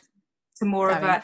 to 0.60 0.66
more 0.66 0.92
Sorry. 0.92 1.04
of 1.04 1.10
a 1.10 1.24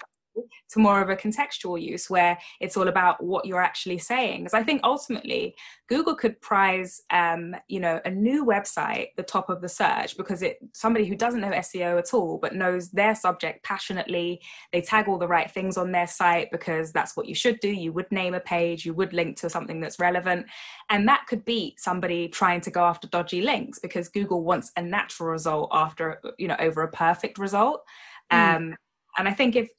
to 0.69 0.79
more 0.79 1.01
of 1.01 1.09
a 1.09 1.15
contextual 1.15 1.81
use 1.81 2.09
where 2.09 2.37
it's 2.59 2.75
all 2.75 2.87
about 2.87 3.23
what 3.23 3.45
you're 3.45 3.61
actually 3.61 3.97
saying 3.97 4.43
because 4.43 4.53
i 4.53 4.63
think 4.63 4.81
ultimately 4.83 5.55
google 5.87 6.15
could 6.15 6.39
prize 6.41 7.01
um, 7.11 7.55
you 7.67 7.79
know 7.79 7.99
a 8.05 8.09
new 8.09 8.45
website 8.45 9.07
the 9.17 9.23
top 9.23 9.49
of 9.49 9.61
the 9.61 9.69
search 9.69 10.17
because 10.17 10.41
it 10.41 10.57
somebody 10.73 11.05
who 11.05 11.15
doesn't 11.15 11.41
know 11.41 11.51
seo 11.51 11.97
at 11.97 12.13
all 12.13 12.37
but 12.37 12.55
knows 12.55 12.89
their 12.91 13.15
subject 13.15 13.63
passionately 13.63 14.41
they 14.73 14.81
tag 14.81 15.07
all 15.07 15.17
the 15.17 15.27
right 15.27 15.49
things 15.51 15.77
on 15.77 15.91
their 15.91 16.07
site 16.07 16.49
because 16.51 16.91
that's 16.91 17.15
what 17.15 17.27
you 17.27 17.35
should 17.35 17.59
do 17.59 17.69
you 17.69 17.93
would 17.93 18.11
name 18.11 18.33
a 18.33 18.39
page 18.39 18.85
you 18.85 18.93
would 18.93 19.13
link 19.13 19.37
to 19.37 19.49
something 19.49 19.79
that's 19.79 19.99
relevant 19.99 20.45
and 20.89 21.07
that 21.07 21.25
could 21.27 21.45
beat 21.45 21.79
somebody 21.79 22.27
trying 22.27 22.61
to 22.61 22.71
go 22.71 22.83
after 22.83 23.07
dodgy 23.07 23.41
links 23.41 23.79
because 23.79 24.09
google 24.09 24.43
wants 24.43 24.71
a 24.75 24.81
natural 24.81 25.29
result 25.29 25.69
after 25.71 26.19
you 26.37 26.47
know 26.47 26.57
over 26.59 26.81
a 26.81 26.91
perfect 26.91 27.37
result 27.37 27.83
Mm. 28.31 28.73
And 29.17 29.27
i 29.27 29.33
think 29.33 29.55
if 29.55 29.69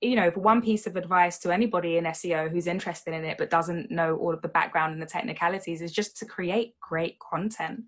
you 0.00 0.14
know, 0.14 0.26
if 0.26 0.36
one 0.36 0.62
piece 0.62 0.86
of 0.86 0.96
advice 0.96 1.38
to 1.40 1.50
anybody 1.50 1.96
in 1.96 2.04
SEO 2.04 2.50
who's 2.50 2.66
interested 2.66 3.14
in 3.14 3.24
it 3.24 3.36
but 3.36 3.50
doesn't 3.50 3.90
know 3.90 4.16
all 4.16 4.32
of 4.32 4.42
the 4.42 4.48
background 4.48 4.92
and 4.92 5.02
the 5.02 5.06
technicalities 5.06 5.82
is 5.82 5.92
just 5.92 6.16
to 6.18 6.24
create 6.24 6.74
great 6.80 7.18
content. 7.18 7.82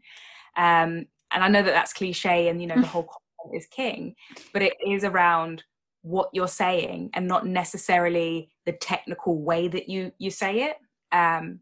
Um, 0.57 1.07
and 1.33 1.45
I 1.45 1.49
know 1.49 1.63
that 1.63 1.71
that's 1.71 1.93
cliche, 1.93 2.49
and 2.49 2.61
you 2.61 2.67
know, 2.67 2.81
the 2.81 2.87
whole 2.87 3.05
content 3.39 3.57
is 3.57 3.67
king, 3.67 4.17
but 4.53 4.63
it 4.63 4.75
is 4.85 5.05
around 5.05 5.63
what 6.03 6.31
you're 6.33 6.49
saying 6.49 7.11
and 7.15 7.29
not 7.29 7.47
necessarily 7.47 8.51
the 8.67 8.73
technical 8.73 9.41
way 9.41 9.69
that 9.69 9.89
you 9.89 10.11
you 10.19 10.31
say 10.31 10.65
it. 10.65 10.77
Um, 11.13 11.61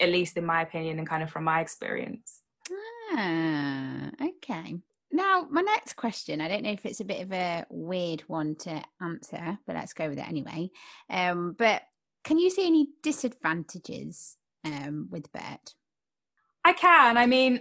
at 0.00 0.08
least 0.08 0.36
in 0.36 0.44
my 0.44 0.62
opinion, 0.62 0.98
and 0.98 1.08
kind 1.08 1.22
of 1.22 1.30
from 1.30 1.44
my 1.44 1.60
experience. 1.60 2.40
Ah, 3.12 4.10
okay. 4.20 4.74
Now, 5.14 5.46
my 5.48 5.60
next 5.60 5.94
question, 5.94 6.40
I 6.40 6.48
don't 6.48 6.64
know 6.64 6.72
if 6.72 6.84
it's 6.84 6.98
a 6.98 7.04
bit 7.04 7.22
of 7.22 7.32
a 7.32 7.64
weird 7.70 8.22
one 8.22 8.56
to 8.56 8.82
answer, 9.00 9.56
but 9.64 9.76
let's 9.76 9.92
go 9.92 10.08
with 10.08 10.18
it 10.18 10.28
anyway. 10.28 10.70
Um, 11.08 11.54
but 11.56 11.82
can 12.24 12.36
you 12.36 12.50
see 12.50 12.66
any 12.66 12.88
disadvantages 13.00 14.36
um, 14.64 15.06
with 15.12 15.30
BERT? 15.30 15.74
I 16.64 16.72
can. 16.72 17.16
I 17.16 17.26
mean, 17.26 17.60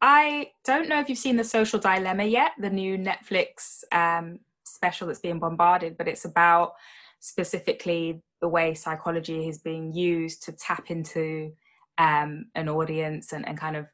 I 0.00 0.52
don't 0.64 0.88
know 0.88 1.00
if 1.00 1.08
you've 1.08 1.18
seen 1.18 1.36
the 1.36 1.42
Social 1.42 1.80
Dilemma 1.80 2.22
yet, 2.22 2.52
the 2.56 2.70
new 2.70 2.96
Netflix 2.96 3.82
um, 3.90 4.38
special 4.64 5.08
that's 5.08 5.18
being 5.18 5.40
bombarded, 5.40 5.98
but 5.98 6.06
it's 6.06 6.24
about 6.24 6.74
specifically 7.18 8.22
the 8.40 8.46
way 8.46 8.74
psychology 8.74 9.48
is 9.48 9.58
being 9.58 9.92
used 9.92 10.44
to 10.44 10.52
tap 10.52 10.92
into 10.92 11.52
um, 11.98 12.44
an 12.54 12.68
audience 12.68 13.32
and, 13.32 13.44
and 13.48 13.58
kind 13.58 13.74
of 13.74 13.88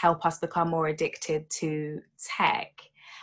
help 0.00 0.24
us 0.24 0.38
become 0.38 0.70
more 0.70 0.86
addicted 0.86 1.50
to 1.50 2.00
tech. 2.36 2.72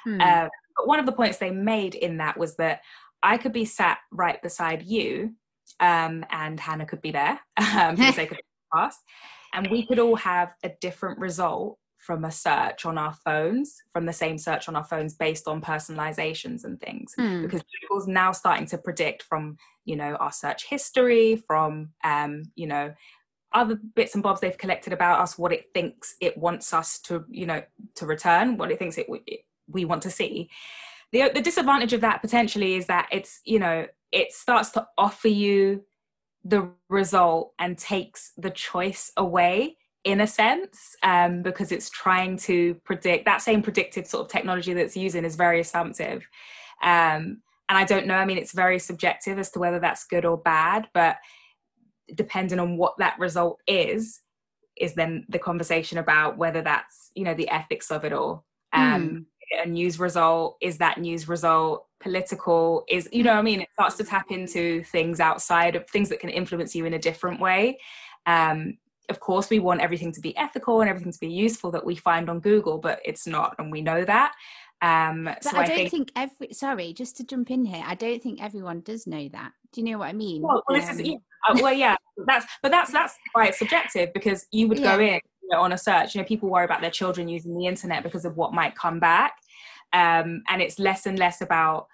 Hmm. 0.03 0.19
Uh, 0.19 0.47
but 0.75 0.87
one 0.87 0.99
of 0.99 1.05
the 1.05 1.11
points 1.11 1.37
they 1.37 1.51
made 1.51 1.95
in 1.95 2.17
that 2.17 2.37
was 2.37 2.57
that 2.57 2.81
I 3.23 3.37
could 3.37 3.53
be 3.53 3.65
sat 3.65 3.99
right 4.11 4.41
beside 4.41 4.83
you, 4.83 5.31
um, 5.79 6.25
and 6.31 6.59
Hannah 6.59 6.85
could 6.85 7.01
be 7.01 7.11
there 7.11 7.39
um, 7.57 7.95
for 7.95 8.03
the 8.03 8.11
sake 8.11 8.31
of 8.31 8.37
the 8.37 8.43
podcast, 8.73 8.95
and 9.53 9.69
we 9.71 9.85
could 9.85 9.99
all 9.99 10.17
have 10.17 10.53
a 10.63 10.71
different 10.81 11.19
result 11.19 11.77
from 11.97 12.23
a 12.25 12.31
search 12.31 12.85
on 12.85 12.97
our 12.99 13.13
phones, 13.13 13.81
from 13.91 14.05
the 14.05 14.13
same 14.13 14.37
search 14.37 14.69
on 14.69 14.75
our 14.75 14.83
phones 14.83 15.15
based 15.15 15.47
on 15.47 15.61
personalizations 15.61 16.63
and 16.65 16.79
things. 16.79 17.13
Hmm. 17.17 17.41
Because 17.41 17.63
Google's 17.81 18.07
now 18.07 18.31
starting 18.31 18.67
to 18.67 18.77
predict 18.77 19.23
from, 19.23 19.57
you 19.85 19.95
know, 19.95 20.15
our 20.15 20.31
search 20.31 20.67
history, 20.69 21.37
from, 21.47 21.93
um, 22.03 22.43
you 22.53 22.67
know, 22.67 22.93
other 23.55 23.79
bits 23.95 24.13
and 24.13 24.23
bobs 24.23 24.41
they've 24.41 24.57
collected 24.57 24.93
about 24.93 25.19
us, 25.19 25.37
what 25.37 25.51
it 25.51 25.71
thinks 25.73 26.15
it 26.21 26.37
wants 26.37 26.73
us 26.73 26.99
to, 26.99 27.25
you 27.29 27.45
know, 27.45 27.63
to 27.95 28.05
return, 28.05 28.57
what 28.57 28.71
it 28.71 28.77
thinks 28.77 28.97
it, 28.97 29.07
it 29.25 29.45
we 29.67 29.85
want 29.85 30.03
to 30.03 30.11
see. 30.11 30.49
The, 31.11 31.31
the 31.33 31.41
disadvantage 31.41 31.93
of 31.93 32.01
that 32.01 32.21
potentially 32.21 32.75
is 32.75 32.87
that 32.87 33.07
it's, 33.11 33.39
you 33.45 33.57
know, 33.57 33.87
it 34.11 34.33
starts 34.33 34.69
to 34.71 34.85
offer 34.97 35.29
you 35.29 35.83
the 36.43 36.69
result 36.89 37.53
and 37.57 37.77
takes 37.77 38.31
the 38.37 38.51
choice 38.51 39.11
away 39.17 39.77
in 40.03 40.21
a 40.21 40.27
sense 40.27 40.95
um, 41.01 41.41
because 41.41 41.71
it's 41.71 41.89
trying 41.89 42.37
to 42.37 42.75
predict 42.83 43.25
that 43.25 43.41
same 43.41 43.61
predictive 43.63 44.05
sort 44.05 44.25
of 44.25 44.31
technology 44.31 44.73
that's 44.73 44.95
using 44.95 45.25
is 45.25 45.35
very 45.35 45.59
assumptive 45.59 46.27
um, 46.83 47.41
and 47.67 47.79
i 47.79 47.83
don't 47.83 48.05
know 48.05 48.13
i 48.13 48.25
mean 48.25 48.37
it's 48.37 48.53
very 48.53 48.77
subjective 48.77 49.39
as 49.39 49.49
to 49.49 49.57
whether 49.57 49.79
that's 49.79 50.05
good 50.05 50.23
or 50.23 50.37
bad 50.37 50.87
but 50.93 51.17
depending 52.13 52.59
on 52.59 52.77
what 52.77 52.97
that 52.97 53.17
result 53.19 53.59
is 53.67 54.21
is 54.77 54.93
then 54.93 55.25
the 55.29 55.39
conversation 55.39 55.97
about 55.97 56.37
whether 56.37 56.61
that's 56.61 57.11
you 57.15 57.23
know 57.23 57.33
the 57.33 57.49
ethics 57.49 57.91
of 57.91 58.03
it 58.03 58.13
all. 58.13 58.45
Um 58.73 59.27
a 59.63 59.67
news 59.67 59.99
result 59.99 60.57
is 60.61 60.79
that 60.79 60.99
news 60.99 61.27
result 61.27 61.85
political? 61.99 62.83
Is 62.89 63.07
you 63.11 63.23
know 63.23 63.33
i 63.33 63.41
mean? 63.41 63.61
It 63.61 63.69
starts 63.73 63.95
to 63.97 64.03
tap 64.03 64.31
into 64.31 64.83
things 64.83 65.19
outside 65.19 65.75
of 65.75 65.87
things 65.89 66.09
that 66.09 66.19
can 66.19 66.29
influence 66.29 66.75
you 66.75 66.85
in 66.85 66.93
a 66.93 66.99
different 66.99 67.39
way. 67.39 67.79
Um 68.25 68.77
of 69.07 69.19
course 69.19 69.49
we 69.51 69.59
want 69.59 69.81
everything 69.81 70.11
to 70.11 70.19
be 70.19 70.35
ethical 70.35 70.81
and 70.81 70.89
everything 70.89 71.11
to 71.11 71.19
be 71.19 71.29
useful 71.29 71.69
that 71.71 71.85
we 71.85 71.95
find 71.95 72.27
on 72.27 72.39
google 72.39 72.79
but 72.79 72.99
it's 73.05 73.27
not 73.27 73.55
and 73.59 73.71
we 73.71 73.81
know 73.81 74.03
that. 74.03 74.33
Um 74.81 75.25
But 75.25 75.43
so 75.43 75.57
I 75.57 75.61
i, 75.61 75.67
don't 75.67 75.75
think, 75.77 75.91
think 75.91 76.11
every, 76.15 76.53
sorry, 76.53 76.91
just 76.93 77.17
to 77.17 77.23
jump 77.23 77.49
in 77.51 77.65
here, 77.65 77.83
I 77.85 77.95
don't 77.95 78.21
think 78.21 78.43
everyone 78.43 78.81
does 78.81 79.07
know 79.07 79.29
that. 79.29 79.51
Do 79.71 79.81
you 79.81 79.91
know 79.91 79.99
what 79.99 80.09
I 80.09 80.13
mean? 80.13 80.41
well, 80.41 80.63
well, 80.67 80.79
this 80.79 80.89
is 80.89 80.99
Um, 80.99 81.05
yeah, 81.05 81.17
uh, 81.47 81.57
well 81.61 81.73
yeah 81.73 81.95
that's 82.25 82.45
but 82.61 82.71
that's 82.71 82.91
that's 82.91 83.15
why 83.33 83.47
it's 83.47 83.59
subjective 83.59 84.11
because 84.13 84.45
you 84.51 84.67
would 84.67 84.81
go 84.81 84.99
in 84.99 85.19
you 85.43 85.49
know, 85.51 85.61
on 85.61 85.73
a 85.73 85.77
search 85.77 86.15
you 86.15 86.21
know 86.21 86.27
people 86.27 86.49
worry 86.49 86.65
about 86.65 86.81
their 86.81 86.91
children 86.91 87.27
using 87.27 87.55
the 87.57 87.67
internet 87.67 88.03
because 88.03 88.25
of 88.25 88.35
what 88.35 88.53
might 88.53 88.75
come 88.75 88.99
back. 88.99 89.33
Um 89.93 90.43
and 90.47 90.61
it's 90.61 90.79
less 90.79 91.05
and 91.05 91.19
less 91.19 91.41
about 91.41 91.87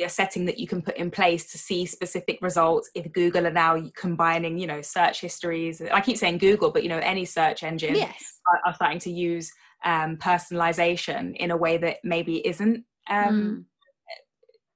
a 0.00 0.08
setting 0.08 0.44
that 0.44 0.58
you 0.58 0.66
can 0.68 0.80
put 0.80 0.96
in 0.96 1.10
place 1.10 1.50
to 1.50 1.58
see 1.58 1.84
specific 1.84 2.38
results. 2.40 2.90
If 2.94 3.12
google 3.12 3.46
are 3.46 3.52
now 3.52 3.82
combining 3.94 4.58
you 4.58 4.66
know 4.66 4.82
search 4.82 5.20
histories 5.20 5.82
i 5.92 6.00
keep 6.00 6.16
saying 6.16 6.38
google 6.38 6.70
but 6.70 6.82
you 6.82 6.88
know 6.88 6.98
any 6.98 7.24
search 7.24 7.62
engine 7.62 7.96
Yes. 7.96 8.40
are, 8.50 8.60
are 8.66 8.74
starting 8.74 9.00
to 9.00 9.10
use 9.10 9.52
um, 9.84 10.16
personalization 10.16 11.36
in 11.36 11.50
a 11.50 11.56
way 11.56 11.76
that 11.78 11.98
maybe 12.02 12.46
isn't 12.46 12.84
um, 13.08 13.66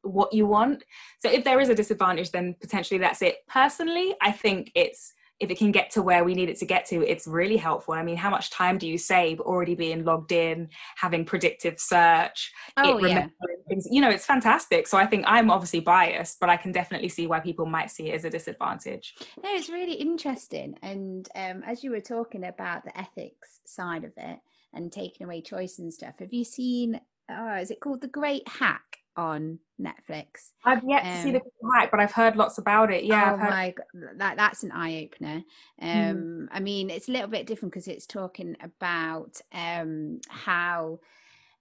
what 0.02 0.32
you 0.32 0.46
want. 0.46 0.84
So 1.20 1.30
if 1.30 1.44
there 1.44 1.60
is 1.60 1.68
a 1.68 1.74
disadvantage, 1.74 2.30
then 2.30 2.54
potentially 2.60 2.98
that's 2.98 3.22
it. 3.22 3.36
Personally, 3.48 4.14
I 4.20 4.32
think 4.32 4.70
it's 4.74 5.14
if 5.42 5.50
it 5.50 5.58
can 5.58 5.72
get 5.72 5.90
to 5.90 6.02
where 6.02 6.22
we 6.22 6.34
need 6.34 6.48
it 6.48 6.56
to 6.58 6.64
get 6.64 6.86
to, 6.86 7.04
it's 7.04 7.26
really 7.26 7.56
helpful. 7.56 7.94
I 7.94 8.04
mean, 8.04 8.16
how 8.16 8.30
much 8.30 8.50
time 8.50 8.78
do 8.78 8.86
you 8.86 8.96
save 8.96 9.40
already 9.40 9.74
being 9.74 10.04
logged 10.04 10.30
in, 10.30 10.68
having 10.94 11.24
predictive 11.24 11.80
search, 11.80 12.52
Oh, 12.76 12.98
it 12.98 13.10
yeah. 13.10 13.26
things? 13.68 13.88
You 13.90 14.02
know, 14.02 14.10
it's 14.10 14.24
fantastic. 14.24 14.86
So 14.86 14.98
I 14.98 15.06
think 15.06 15.24
I'm 15.26 15.50
obviously 15.50 15.80
biased, 15.80 16.38
but 16.38 16.48
I 16.48 16.56
can 16.56 16.70
definitely 16.70 17.08
see 17.08 17.26
why 17.26 17.40
people 17.40 17.66
might 17.66 17.90
see 17.90 18.10
it 18.10 18.14
as 18.14 18.24
a 18.24 18.30
disadvantage. 18.30 19.16
No, 19.42 19.50
it's 19.52 19.68
really 19.68 19.94
interesting. 19.94 20.78
And 20.80 21.28
um, 21.34 21.64
as 21.66 21.82
you 21.82 21.90
were 21.90 22.00
talking 22.00 22.44
about 22.44 22.84
the 22.84 22.96
ethics 22.96 23.60
side 23.64 24.04
of 24.04 24.12
it 24.16 24.38
and 24.72 24.92
taking 24.92 25.24
away 25.24 25.40
choice 25.40 25.80
and 25.80 25.92
stuff, 25.92 26.14
have 26.20 26.32
you 26.32 26.44
seen, 26.44 27.00
oh, 27.28 27.56
is 27.56 27.72
it 27.72 27.80
called 27.80 28.00
The 28.00 28.06
Great 28.06 28.46
Hack 28.46 28.98
on 29.16 29.58
Netflix? 29.80 30.52
I've 30.64 30.82
yet 30.86 31.04
to 31.04 31.22
see 31.22 31.28
Um, 31.28 31.34
the 31.34 31.68
hack, 31.74 31.90
but 31.90 32.00
I've 32.00 32.12
heard 32.12 32.36
lots 32.36 32.58
about 32.58 32.92
it. 32.92 33.04
Yeah, 33.04 33.30
oh 33.30 33.34
I've 33.34 33.40
heard 33.40 33.50
my 33.50 33.74
god, 33.76 34.18
that 34.18 34.36
that's 34.36 34.62
an 34.62 34.72
eye 34.72 35.04
opener. 35.04 35.42
Mm. 35.82 36.10
Um, 36.10 36.48
I 36.52 36.60
mean, 36.60 36.90
it's 36.90 37.08
a 37.08 37.12
little 37.12 37.28
bit 37.28 37.46
different 37.46 37.72
because 37.72 37.88
it's 37.88 38.06
talking 38.06 38.56
about 38.62 39.40
um 39.52 40.20
how 40.28 41.00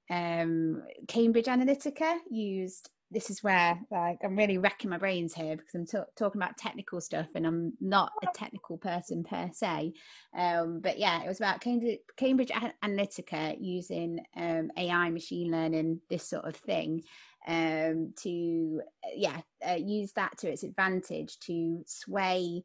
um 0.09 0.83
Cambridge 1.07 1.45
Analytica 1.45 2.17
used. 2.29 2.89
This 3.13 3.29
is 3.29 3.43
where 3.43 3.77
like 3.91 4.19
I'm 4.23 4.37
really 4.37 4.57
wrecking 4.57 4.89
my 4.89 4.97
brains 4.97 5.33
here 5.33 5.57
because 5.57 5.75
I'm 5.75 5.85
ta- 5.85 6.05
talking 6.15 6.41
about 6.41 6.57
technical 6.57 7.01
stuff 7.01 7.27
and 7.35 7.45
I'm 7.45 7.73
not 7.81 8.13
a 8.23 8.27
technical 8.33 8.77
person 8.77 9.25
per 9.25 9.49
se. 9.51 9.91
Um, 10.33 10.79
but 10.79 10.97
yeah, 10.97 11.21
it 11.21 11.27
was 11.27 11.37
about 11.37 11.59
Cambridge, 11.59 11.99
Cambridge 12.15 12.51
Analytica 12.81 13.57
using 13.59 14.21
um, 14.37 14.71
AI, 14.77 15.09
machine 15.09 15.51
learning, 15.51 15.99
this 16.09 16.25
sort 16.25 16.45
of 16.45 16.55
thing 16.55 17.03
um, 17.47 18.13
to 18.17 18.81
uh, 19.03 19.09
yeah 19.15 19.41
uh, 19.67 19.73
use 19.75 20.11
that 20.13 20.37
to 20.39 20.49
its 20.49 20.63
advantage 20.63 21.39
to 21.39 21.83
sway 21.87 22.63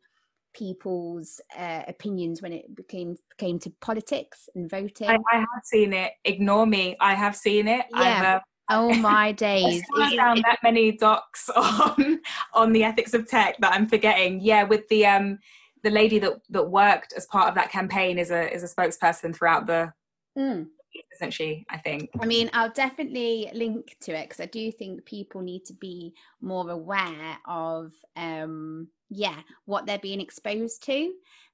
people's 0.54 1.40
uh, 1.56 1.82
opinions 1.86 2.40
when 2.40 2.52
it 2.52 2.74
became 2.74 3.16
came 3.38 3.58
to 3.58 3.70
politics 3.80 4.48
and 4.54 4.70
voting. 4.70 5.08
I, 5.10 5.18
I 5.32 5.36
have 5.38 5.64
seen 5.64 5.92
it. 5.92 6.12
Ignore 6.24 6.66
me. 6.66 6.96
I 7.00 7.14
have 7.14 7.36
seen 7.36 7.68
it. 7.68 7.84
I've, 7.94 8.22
Yeah. 8.22 8.34
uh, 8.36 8.40
oh 8.70 8.94
my 9.00 9.32
days! 9.32 9.82
It- 9.96 10.16
found 10.16 10.42
that 10.44 10.58
many 10.62 10.92
docs 10.92 11.48
on 11.56 12.20
on 12.54 12.72
the 12.72 12.84
ethics 12.84 13.14
of 13.14 13.28
tech 13.28 13.56
that 13.60 13.72
I'm 13.72 13.86
forgetting. 13.86 14.40
Yeah, 14.40 14.64
with 14.64 14.88
the 14.88 15.06
um 15.06 15.38
the 15.82 15.90
lady 15.90 16.18
that 16.18 16.32
that 16.50 16.70
worked 16.70 17.12
as 17.16 17.26
part 17.26 17.48
of 17.48 17.54
that 17.54 17.70
campaign 17.70 18.18
is 18.18 18.30
a 18.30 18.52
is 18.52 18.62
a 18.62 18.68
spokesperson 18.74 19.34
throughout 19.34 19.66
the 19.66 19.92
Mm. 20.36 20.66
Isn't 21.14 21.32
she? 21.32 21.64
I 21.70 21.78
think. 21.78 22.10
I 22.20 22.26
mean, 22.26 22.50
I'll 22.52 22.72
definitely 22.72 23.50
link 23.54 23.96
to 24.02 24.12
it 24.12 24.28
because 24.28 24.40
I 24.40 24.46
do 24.46 24.70
think 24.70 25.04
people 25.04 25.40
need 25.40 25.64
to 25.66 25.74
be 25.74 26.14
more 26.40 26.68
aware 26.70 27.38
of, 27.46 27.92
um, 28.16 28.88
yeah, 29.08 29.40
what 29.64 29.86
they're 29.86 29.98
being 29.98 30.20
exposed 30.20 30.82
to, 30.84 31.12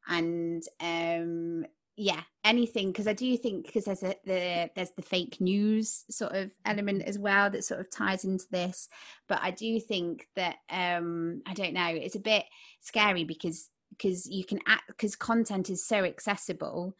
and 0.08 0.62
um, 0.80 1.64
yeah 1.96 2.22
anything 2.44 2.90
because 2.90 3.06
i 3.06 3.12
do 3.12 3.36
think 3.36 3.66
because 3.66 3.84
there's 3.84 4.02
a 4.02 4.14
the 4.24 4.70
there's 4.74 4.92
the 4.92 5.02
fake 5.02 5.40
news 5.40 6.04
sort 6.10 6.32
of 6.32 6.50
element 6.64 7.02
as 7.02 7.18
well 7.18 7.50
that 7.50 7.64
sort 7.64 7.80
of 7.80 7.90
ties 7.90 8.24
into 8.24 8.46
this 8.50 8.88
but 9.28 9.38
i 9.42 9.50
do 9.50 9.78
think 9.78 10.26
that 10.34 10.56
um 10.70 11.42
i 11.46 11.52
don't 11.52 11.74
know 11.74 11.88
it's 11.88 12.14
a 12.14 12.20
bit 12.20 12.44
scary 12.80 13.24
because 13.24 13.68
because 13.90 14.26
you 14.26 14.42
can 14.42 14.58
act 14.66 14.84
because 14.86 15.14
content 15.14 15.68
is 15.68 15.84
so 15.84 16.02
accessible 16.02 16.96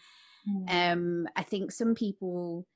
mm. 0.48 0.92
um 0.92 1.28
i 1.36 1.42
think 1.42 1.70
some 1.70 1.94
people 1.94 2.66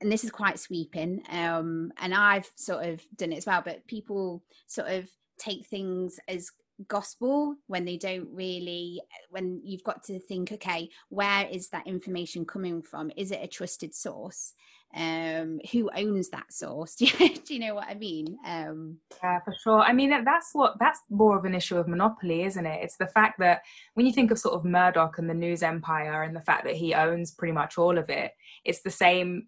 and 0.00 0.10
this 0.10 0.24
is 0.24 0.30
quite 0.30 0.58
sweeping 0.58 1.22
um 1.30 1.92
and 1.98 2.14
i've 2.14 2.50
sort 2.56 2.86
of 2.86 3.02
done 3.16 3.32
it 3.32 3.38
as 3.38 3.46
well 3.46 3.62
but 3.64 3.86
people 3.86 4.42
sort 4.66 4.88
of 4.88 5.08
take 5.38 5.66
things 5.66 6.18
as 6.28 6.50
gospel 6.88 7.56
when 7.66 7.84
they 7.84 7.96
don't 7.96 8.28
really 8.32 9.02
when 9.28 9.60
you've 9.64 9.84
got 9.84 10.02
to 10.02 10.18
think 10.18 10.50
okay 10.52 10.88
where 11.10 11.46
is 11.50 11.68
that 11.68 11.86
information 11.86 12.44
coming 12.44 12.80
from 12.82 13.10
is 13.16 13.30
it 13.30 13.40
a 13.42 13.46
trusted 13.46 13.94
source 13.94 14.54
um 14.96 15.60
who 15.70 15.88
owns 15.96 16.30
that 16.30 16.52
source. 16.52 16.94
Do 16.96 17.04
you, 17.06 17.36
do 17.36 17.54
you 17.54 17.60
know 17.60 17.74
what 17.74 17.88
i 17.88 17.94
mean? 17.94 18.36
Um 18.44 18.98
yeah 19.22 19.40
for 19.44 19.54
sure. 19.62 19.80
I 19.80 19.92
mean 19.92 20.10
that's 20.24 20.50
what 20.52 20.78
that's 20.78 21.00
more 21.10 21.38
of 21.38 21.44
an 21.44 21.54
issue 21.54 21.76
of 21.76 21.88
monopoly 21.88 22.42
isn't 22.44 22.66
it? 22.66 22.80
It's 22.82 22.96
the 22.96 23.06
fact 23.06 23.38
that 23.38 23.62
when 23.94 24.06
you 24.06 24.12
think 24.12 24.30
of 24.30 24.38
sort 24.38 24.54
of 24.54 24.64
murdoch 24.64 25.18
and 25.18 25.30
the 25.30 25.34
news 25.34 25.62
empire 25.62 26.22
and 26.22 26.34
the 26.34 26.40
fact 26.40 26.64
that 26.64 26.76
he 26.76 26.94
owns 26.94 27.30
pretty 27.30 27.52
much 27.52 27.78
all 27.78 27.98
of 27.98 28.10
it 28.10 28.32
it's 28.64 28.82
the 28.82 28.90
same 28.90 29.46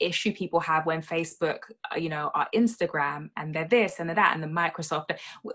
issue 0.00 0.32
people 0.32 0.60
have 0.60 0.86
when 0.86 1.02
Facebook, 1.02 1.58
uh, 1.92 1.98
you 1.98 2.08
know, 2.08 2.30
are 2.34 2.48
Instagram 2.54 3.30
and 3.36 3.54
they're 3.54 3.68
this 3.68 3.98
and 3.98 4.08
they're 4.08 4.16
that 4.16 4.34
and 4.34 4.42
the 4.42 4.48
Microsoft. 4.48 5.10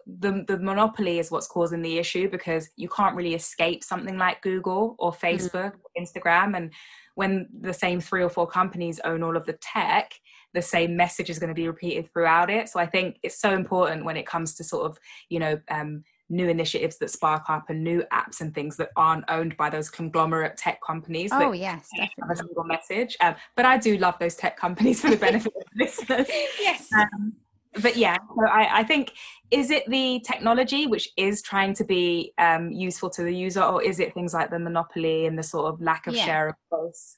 The, 0.07 0.45
the 0.47 0.59
monopoly 0.59 1.19
is 1.19 1.31
what's 1.31 1.47
causing 1.47 1.81
the 1.81 1.97
issue 1.97 2.29
because 2.29 2.69
you 2.75 2.87
can't 2.89 3.15
really 3.15 3.33
escape 3.33 3.83
something 3.83 4.17
like 4.17 4.41
Google 4.41 4.95
or 4.99 5.11
mm-hmm. 5.11 5.25
Facebook, 5.25 5.73
mm-hmm. 5.73 6.03
Instagram. 6.03 6.55
And 6.55 6.71
when 7.15 7.47
the 7.59 7.73
same 7.73 7.99
three 7.99 8.23
or 8.23 8.29
four 8.29 8.47
companies 8.47 8.99
own 9.03 9.23
all 9.23 9.37
of 9.37 9.45
the 9.45 9.57
tech, 9.61 10.13
the 10.53 10.61
same 10.61 10.95
message 10.95 11.29
is 11.29 11.39
going 11.39 11.49
to 11.49 11.53
be 11.53 11.67
repeated 11.67 12.11
throughout 12.11 12.49
it. 12.49 12.69
So 12.69 12.79
I 12.79 12.85
think 12.85 13.17
it's 13.23 13.39
so 13.39 13.53
important 13.53 14.05
when 14.05 14.17
it 14.17 14.25
comes 14.25 14.55
to 14.55 14.63
sort 14.63 14.85
of, 14.85 14.97
you 15.29 15.39
know, 15.39 15.59
um, 15.69 16.03
new 16.29 16.49
initiatives 16.49 16.97
that 16.97 17.09
spark 17.09 17.49
up 17.49 17.69
and 17.69 17.83
new 17.83 18.03
apps 18.11 18.41
and 18.41 18.53
things 18.53 18.77
that 18.77 18.89
aren't 18.95 19.25
owned 19.29 19.55
by 19.57 19.69
those 19.69 19.89
conglomerate 19.89 20.57
tech 20.57 20.79
companies. 20.85 21.31
Oh 21.33 21.51
yes, 21.51 21.87
definitely. 21.95 22.33
A 22.33 22.35
single 22.35 22.63
message. 22.63 23.17
Um, 23.21 23.35
but 23.55 23.65
I 23.65 23.77
do 23.77 23.97
love 23.97 24.15
those 24.19 24.35
tech 24.35 24.57
companies 24.57 25.01
for 25.01 25.09
the 25.09 25.17
benefit 25.17 25.53
of 25.55 25.63
listeners. 25.75 26.27
Yes. 26.59 26.87
Um, 26.97 27.33
but 27.81 27.97
yeah, 27.97 28.15
so 28.15 28.47
I, 28.49 28.79
I, 28.79 28.83
think 28.83 29.11
is 29.51 29.69
it 29.69 29.83
the 29.89 30.21
technology 30.25 30.87
which 30.87 31.09
is 31.17 31.41
trying 31.41 31.73
to 31.73 31.83
be 31.83 32.33
um, 32.37 32.71
useful 32.71 33.09
to 33.11 33.23
the 33.23 33.35
user, 33.35 33.61
or 33.61 33.83
is 33.83 33.99
it 33.99 34.13
things 34.13 34.33
like 34.33 34.49
the 34.49 34.59
monopoly 34.59 35.25
and 35.25 35.37
the 35.37 35.43
sort 35.43 35.73
of 35.73 35.81
lack 35.81 36.07
of 36.07 36.15
yeah. 36.15 36.25
share 36.25 36.47
of 36.49 36.55
voice? 36.69 37.17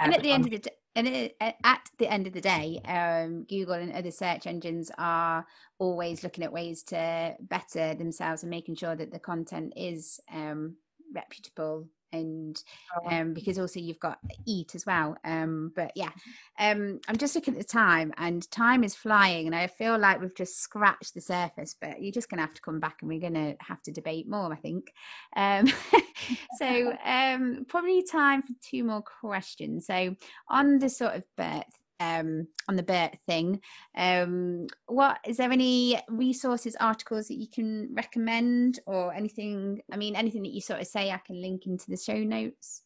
and 0.00 0.14
at 0.14 0.22
the 0.22 0.30
end 0.30 0.44
of 0.46 0.50
the 0.50 0.58
day, 0.58 0.70
and 0.94 1.06
it, 1.06 1.36
at 1.40 1.90
the 1.98 2.10
end 2.10 2.26
of 2.26 2.32
the 2.32 2.40
day, 2.40 2.80
um, 2.84 3.44
Google 3.44 3.74
and 3.74 3.92
other 3.92 4.10
search 4.10 4.46
engines 4.46 4.90
are 4.98 5.46
always 5.78 6.22
looking 6.22 6.44
at 6.44 6.52
ways 6.52 6.82
to 6.84 7.36
better 7.40 7.94
themselves 7.94 8.42
and 8.42 8.50
making 8.50 8.76
sure 8.76 8.96
that 8.96 9.12
the 9.12 9.18
content 9.18 9.72
is 9.76 10.20
um, 10.32 10.76
reputable 11.14 11.88
and 12.12 12.62
oh. 12.96 13.14
um 13.14 13.34
because 13.34 13.58
also 13.58 13.80
you've 13.80 14.00
got 14.00 14.18
eat 14.46 14.74
as 14.74 14.86
well 14.86 15.16
um 15.24 15.72
but 15.74 15.92
yeah 15.94 16.10
um 16.58 17.00
i'm 17.08 17.16
just 17.16 17.34
looking 17.34 17.54
at 17.54 17.60
the 17.60 17.66
time 17.66 18.12
and 18.16 18.50
time 18.50 18.84
is 18.84 18.94
flying 18.94 19.46
and 19.46 19.54
i 19.54 19.66
feel 19.66 19.98
like 19.98 20.20
we've 20.20 20.34
just 20.34 20.60
scratched 20.60 21.14
the 21.14 21.20
surface 21.20 21.74
but 21.80 22.02
you're 22.02 22.12
just 22.12 22.28
gonna 22.28 22.42
have 22.42 22.54
to 22.54 22.62
come 22.62 22.80
back 22.80 22.98
and 23.00 23.08
we're 23.08 23.20
gonna 23.20 23.54
have 23.60 23.82
to 23.82 23.92
debate 23.92 24.28
more 24.28 24.52
i 24.52 24.56
think 24.56 24.92
um 25.36 25.66
so 26.58 26.92
um 27.04 27.64
probably 27.68 28.02
time 28.02 28.42
for 28.42 28.52
two 28.62 28.84
more 28.84 29.02
questions 29.02 29.86
so 29.86 30.14
on 30.48 30.78
the 30.78 30.88
sort 30.88 31.14
of 31.14 31.24
BERT 31.36 31.66
um, 32.00 32.46
on 32.68 32.76
the 32.76 32.82
BERT 32.82 33.18
thing. 33.26 33.60
Um, 33.96 34.66
what 34.86 35.18
is 35.26 35.36
there 35.36 35.52
any 35.52 36.00
resources, 36.08 36.76
articles 36.80 37.28
that 37.28 37.38
you 37.38 37.48
can 37.48 37.88
recommend, 37.92 38.80
or 38.86 39.12
anything? 39.14 39.82
I 39.92 39.96
mean, 39.96 40.16
anything 40.16 40.42
that 40.42 40.52
you 40.52 40.60
sort 40.60 40.80
of 40.80 40.86
say, 40.86 41.10
I 41.10 41.18
can 41.18 41.40
link 41.40 41.66
into 41.66 41.90
the 41.90 41.96
show 41.96 42.18
notes. 42.18 42.82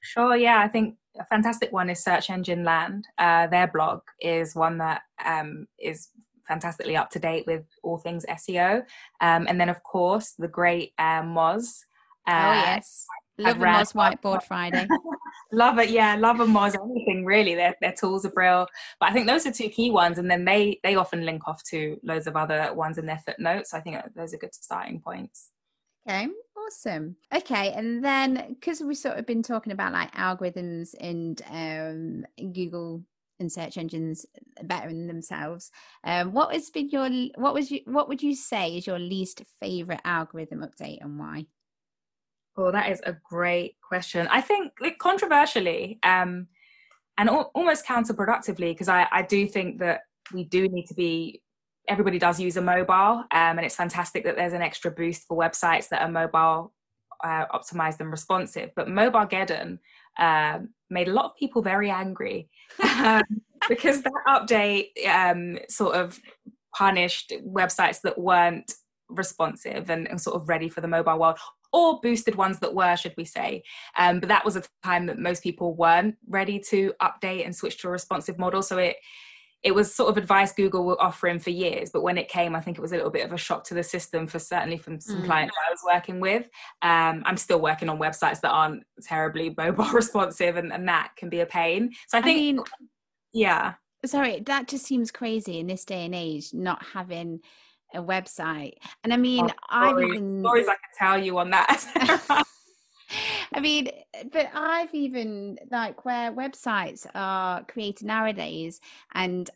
Sure. 0.00 0.36
Yeah, 0.36 0.60
I 0.60 0.68
think 0.68 0.96
a 1.18 1.24
fantastic 1.24 1.72
one 1.72 1.90
is 1.90 2.02
Search 2.02 2.30
Engine 2.30 2.64
Land. 2.64 3.06
Uh, 3.18 3.46
their 3.48 3.66
blog 3.66 4.00
is 4.20 4.54
one 4.54 4.78
that 4.78 5.02
um, 5.24 5.66
is 5.78 6.08
fantastically 6.46 6.96
up 6.96 7.10
to 7.10 7.18
date 7.18 7.46
with 7.46 7.64
all 7.82 7.98
things 7.98 8.24
SEO. 8.28 8.82
Um, 9.20 9.46
and 9.48 9.60
then, 9.60 9.68
of 9.68 9.82
course, 9.82 10.34
the 10.38 10.48
great 10.48 10.92
uh, 10.98 11.22
Moz. 11.22 11.80
Uh, 12.26 12.30
oh 12.30 12.52
yes, 12.52 13.06
love 13.38 13.58
the 13.58 13.64
Moz 13.64 13.92
Whiteboard 13.94 14.42
Friday. 14.42 14.86
love 15.52 15.78
it 15.78 15.90
yeah 15.90 16.14
love 16.16 16.40
a 16.40 16.46
moz 16.46 16.74
anything 16.90 17.24
really. 17.24 17.54
Their, 17.54 17.74
their 17.80 17.92
tools 17.92 18.24
are 18.26 18.30
brilliant 18.30 18.70
but 19.00 19.10
i 19.10 19.12
think 19.12 19.26
those 19.26 19.46
are 19.46 19.52
two 19.52 19.68
key 19.68 19.90
ones 19.90 20.18
and 20.18 20.30
then 20.30 20.44
they 20.44 20.78
they 20.82 20.94
often 20.94 21.24
link 21.24 21.46
off 21.46 21.62
to 21.70 21.98
loads 22.02 22.26
of 22.26 22.36
other 22.36 22.72
ones 22.74 22.98
in 22.98 23.06
their 23.06 23.20
footnotes. 23.24 23.70
So 23.70 23.78
i 23.78 23.80
think 23.80 23.96
those 24.14 24.34
are 24.34 24.38
good 24.38 24.54
starting 24.54 25.00
points. 25.00 25.50
Okay 26.08 26.28
awesome. 26.68 27.16
Okay 27.34 27.72
and 27.72 28.04
then 28.04 28.46
because 28.48 28.80
we've 28.80 28.96
sort 28.96 29.18
of 29.18 29.26
been 29.26 29.42
talking 29.42 29.72
about 29.72 29.92
like 29.92 30.14
algorithms 30.14 30.94
and 31.00 31.40
um 31.50 32.52
google 32.52 33.02
and 33.40 33.50
search 33.50 33.78
engines 33.78 34.26
bettering 34.64 35.06
themselves 35.06 35.70
um 36.04 36.32
what 36.32 36.52
has 36.52 36.70
been 36.70 36.88
your 36.90 37.08
what 37.36 37.54
was 37.54 37.70
you 37.70 37.80
what 37.84 38.08
would 38.08 38.22
you 38.22 38.34
say 38.34 38.76
is 38.76 38.86
your 38.86 38.98
least 38.98 39.42
favorite 39.60 40.00
algorithm 40.04 40.60
update 40.60 40.98
and 41.00 41.18
why 41.18 41.46
Oh, 42.58 42.72
that 42.72 42.90
is 42.90 43.00
a 43.06 43.16
great 43.22 43.76
question. 43.80 44.26
I 44.26 44.40
think 44.40 44.72
like, 44.80 44.98
controversially 44.98 46.00
um, 46.02 46.48
and 47.16 47.28
al- 47.28 47.52
almost 47.54 47.86
counterproductively, 47.86 48.72
because 48.72 48.88
I, 48.88 49.06
I 49.12 49.22
do 49.22 49.46
think 49.46 49.78
that 49.78 50.00
we 50.34 50.42
do 50.42 50.68
need 50.68 50.86
to 50.86 50.94
be, 50.94 51.40
everybody 51.88 52.18
does 52.18 52.40
use 52.40 52.56
a 52.56 52.60
mobile, 52.60 52.92
um, 52.94 53.26
and 53.30 53.60
it's 53.60 53.76
fantastic 53.76 54.24
that 54.24 54.34
there's 54.34 54.54
an 54.54 54.62
extra 54.62 54.90
boost 54.90 55.28
for 55.28 55.38
websites 55.38 55.88
that 55.90 56.02
are 56.02 56.10
mobile 56.10 56.72
uh, 57.22 57.46
optimized 57.54 58.00
and 58.00 58.10
responsive. 58.10 58.70
But 58.74 58.88
Mobilegeddon 58.88 59.78
uh, 60.18 60.58
made 60.90 61.06
a 61.06 61.12
lot 61.12 61.26
of 61.26 61.36
people 61.36 61.62
very 61.62 61.90
angry 61.90 62.48
um, 62.82 63.22
because 63.68 64.02
that 64.02 64.12
update 64.26 64.88
um, 65.06 65.60
sort 65.68 65.94
of 65.94 66.18
punished 66.74 67.32
websites 67.46 68.00
that 68.02 68.18
weren't 68.18 68.72
responsive 69.08 69.90
and, 69.90 70.08
and, 70.08 70.20
sort 70.20 70.36
of 70.36 70.48
ready 70.48 70.68
for 70.68 70.82
the 70.82 70.88
mobile 70.88 71.18
world 71.18 71.38
or 71.72 72.00
boosted 72.00 72.34
ones 72.34 72.58
that 72.60 72.74
were, 72.74 72.96
should 72.96 73.14
we 73.16 73.24
say. 73.24 73.62
Um, 73.96 74.20
but 74.20 74.28
that 74.28 74.44
was 74.44 74.56
a 74.56 74.62
time 74.84 75.06
that 75.06 75.18
most 75.18 75.42
people 75.42 75.74
weren't 75.74 76.16
ready 76.28 76.58
to 76.70 76.92
update 77.02 77.44
and 77.44 77.54
switch 77.54 77.78
to 77.78 77.88
a 77.88 77.90
responsive 77.90 78.38
model. 78.38 78.62
So 78.62 78.78
it 78.78 78.96
it 79.62 79.74
was 79.74 79.92
sort 79.92 80.08
of 80.08 80.16
advice 80.16 80.52
Google 80.52 80.84
were 80.84 81.00
offering 81.02 81.40
for 81.40 81.50
years, 81.50 81.90
but 81.92 82.02
when 82.02 82.16
it 82.16 82.28
came, 82.28 82.54
I 82.54 82.60
think 82.60 82.78
it 82.78 82.80
was 82.80 82.92
a 82.92 82.96
little 82.96 83.10
bit 83.10 83.24
of 83.24 83.32
a 83.32 83.36
shock 83.36 83.64
to 83.64 83.74
the 83.74 83.82
system 83.82 84.26
for 84.28 84.38
certainly 84.38 84.78
from 84.78 85.00
some 85.00 85.22
mm. 85.22 85.26
clients 85.26 85.56
I 85.56 85.70
was 85.70 85.80
working 85.84 86.20
with. 86.20 86.44
Um, 86.82 87.24
I'm 87.26 87.36
still 87.36 87.60
working 87.60 87.88
on 87.88 87.98
websites 87.98 88.40
that 88.42 88.50
aren't 88.50 88.84
terribly 89.02 89.52
mobile 89.56 89.90
responsive, 89.90 90.56
and, 90.56 90.72
and 90.72 90.86
that 90.88 91.10
can 91.16 91.28
be 91.28 91.40
a 91.40 91.46
pain. 91.46 91.90
So 92.06 92.18
I 92.18 92.22
think, 92.22 92.36
I 92.36 92.40
mean, 92.40 92.60
yeah. 93.32 93.74
Sorry, 94.06 94.40
that 94.46 94.68
just 94.68 94.86
seems 94.86 95.10
crazy 95.10 95.58
in 95.58 95.66
this 95.66 95.84
day 95.84 96.04
and 96.04 96.14
age, 96.14 96.54
not 96.54 96.84
having 96.94 97.40
a 97.94 98.02
website. 98.02 98.74
And 99.04 99.12
I 99.12 99.16
mean, 99.16 99.48
oh, 99.48 99.54
I've 99.70 100.00
even 100.00 100.40
stories 100.40 100.68
I 100.68 100.72
can 100.72 100.78
tell 100.98 101.18
you 101.18 101.38
on 101.38 101.50
that. 101.50 102.44
I 103.54 103.60
mean, 103.60 103.90
but 104.32 104.50
I've 104.54 104.94
even 104.94 105.58
like 105.70 106.04
where 106.04 106.32
websites 106.32 107.06
are 107.14 107.64
created 107.64 108.06
nowadays, 108.06 108.80
and 109.14 109.50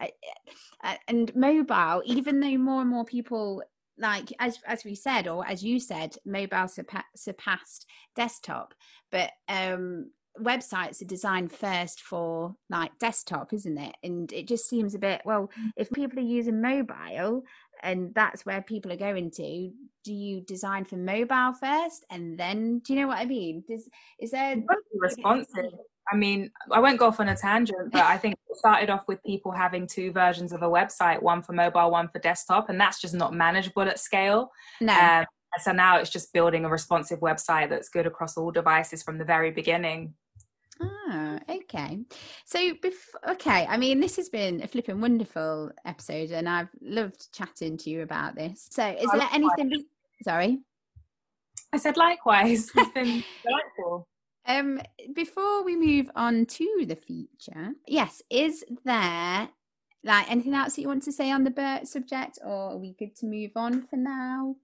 and 1.08 1.34
mobile. 1.34 2.02
Even 2.04 2.40
though 2.40 2.56
more 2.56 2.80
and 2.80 2.90
more 2.90 3.04
people 3.04 3.62
like 3.98 4.32
as 4.38 4.58
as 4.66 4.84
we 4.84 4.94
said, 4.94 5.28
or 5.28 5.46
as 5.46 5.62
you 5.62 5.78
said, 5.78 6.16
mobile 6.24 6.68
surpa- 6.68 7.04
surpassed 7.14 7.86
desktop, 8.16 8.74
but 9.10 9.30
um 9.48 10.10
websites 10.40 11.02
are 11.02 11.06
designed 11.06 11.52
first 11.52 12.00
for 12.00 12.54
like 12.70 12.98
desktop 12.98 13.52
isn't 13.52 13.76
it 13.76 13.94
and 14.02 14.32
it 14.32 14.48
just 14.48 14.66
seems 14.66 14.94
a 14.94 14.98
bit 14.98 15.20
well 15.26 15.50
mm. 15.60 15.70
if 15.76 15.90
people 15.90 16.18
are 16.18 16.22
using 16.22 16.62
mobile 16.62 17.42
and 17.82 18.14
that's 18.14 18.46
where 18.46 18.62
people 18.62 18.92
are 18.92 18.96
going 18.96 19.30
to. 19.32 19.70
Do 20.04 20.12
you 20.12 20.40
design 20.40 20.84
for 20.84 20.96
mobile 20.96 21.52
first 21.52 22.04
and 22.10 22.38
then 22.38 22.80
do 22.80 22.92
you 22.92 23.00
know 23.00 23.06
what 23.08 23.18
i 23.18 23.24
mean? 23.24 23.62
Does, 23.68 23.88
is 24.18 24.32
there 24.32 24.56
responsive. 24.94 25.72
I 26.12 26.16
mean 26.16 26.50
i 26.72 26.80
won't 26.80 26.98
go 26.98 27.06
off 27.06 27.20
on 27.20 27.28
a 27.28 27.36
tangent 27.36 27.92
but 27.92 28.02
i 28.02 28.18
think 28.18 28.34
it 28.50 28.56
started 28.56 28.90
off 28.90 29.04
with 29.06 29.22
people 29.22 29.52
having 29.52 29.86
two 29.86 30.10
versions 30.10 30.52
of 30.52 30.62
a 30.62 30.68
website 30.68 31.22
one 31.22 31.42
for 31.42 31.52
mobile 31.52 31.92
one 31.92 32.08
for 32.08 32.18
desktop 32.18 32.68
and 32.68 32.80
that's 32.80 33.00
just 33.00 33.14
not 33.14 33.32
manageable 33.32 33.82
at 33.82 34.00
scale. 34.00 34.50
No. 34.80 34.92
Um, 34.92 35.26
so 35.60 35.70
now 35.70 35.98
it's 35.98 36.10
just 36.10 36.32
building 36.32 36.64
a 36.64 36.68
responsive 36.68 37.20
website 37.20 37.68
that's 37.68 37.88
good 37.88 38.06
across 38.06 38.36
all 38.36 38.50
devices 38.50 39.02
from 39.02 39.18
the 39.18 39.24
very 39.24 39.50
beginning 39.50 40.14
okay. 41.48 41.98
So, 42.44 42.58
bef- 42.74 43.30
okay, 43.30 43.66
I 43.68 43.76
mean, 43.76 44.00
this 44.00 44.16
has 44.16 44.28
been 44.28 44.62
a 44.62 44.68
flipping 44.68 45.00
wonderful 45.00 45.70
episode, 45.84 46.30
and 46.30 46.48
I've 46.48 46.70
loved 46.80 47.32
chatting 47.32 47.76
to 47.78 47.90
you 47.90 48.02
about 48.02 48.34
this. 48.34 48.68
So, 48.70 48.86
is 48.86 49.10
there 49.12 49.28
anything? 49.32 49.68
Be- 49.68 49.86
Sorry, 50.22 50.58
I 51.72 51.78
said 51.78 51.96
likewise. 51.96 52.70
It's 52.74 52.92
been 52.92 53.24
delightful. 53.44 54.08
Um, 54.46 54.80
before 55.14 55.64
we 55.64 55.76
move 55.76 56.10
on 56.16 56.46
to 56.46 56.84
the 56.86 56.96
feature, 56.96 57.72
yes, 57.86 58.22
is 58.28 58.64
there 58.84 59.48
like 60.04 60.30
anything 60.30 60.54
else 60.54 60.74
that 60.74 60.82
you 60.82 60.88
want 60.88 61.04
to 61.04 61.12
say 61.12 61.30
on 61.30 61.44
the 61.44 61.50
Bert 61.50 61.86
subject, 61.86 62.38
or 62.44 62.72
are 62.72 62.76
we 62.76 62.94
good 62.98 63.14
to 63.16 63.26
move 63.26 63.52
on 63.56 63.82
for 63.86 63.96
now? 63.96 64.56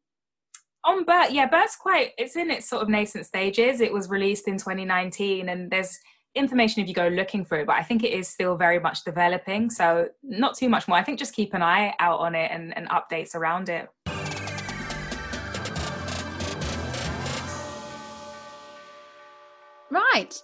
On 0.85 1.05
Bert, 1.05 1.33
yeah, 1.33 1.47
Bert's 1.47 1.77
quite. 1.77 2.13
It's 2.19 2.37
in 2.37 2.51
its 2.51 2.69
sort 2.69 2.83
of 2.83 2.89
nascent 2.89 3.27
stages. 3.27 3.81
It 3.81 3.93
was 3.93 4.09
released 4.09 4.49
in 4.49 4.59
2019, 4.59 5.49
and 5.49 5.71
there's 5.71 5.99
information 6.39 6.83
if 6.83 6.89
you 6.89 6.95
go 6.95 7.09
looking 7.09 7.45
for 7.45 7.59
it, 7.59 7.67
but 7.67 7.77
I 7.77 7.83
think 7.83 8.05
it 8.05 8.13
is 8.13 8.29
still 8.29 8.57
very 8.57 8.79
much 8.79 9.05
developing. 9.05 9.71
So 9.71 10.09
not 10.23 10.57
too 10.57 10.69
much 10.69 10.89
more. 10.89 10.97
I 10.97 11.03
think 11.03 11.19
just 11.19 11.35
keep 11.35 11.55
an 11.55 11.63
eye 11.63 11.95
out 11.99 12.21
on 12.21 12.35
it 12.35 12.51
and, 12.51 12.77
and 12.77 12.89
updates 12.89 13.35
around 13.35 13.69
it. 13.69 13.89
Right. 19.91 20.43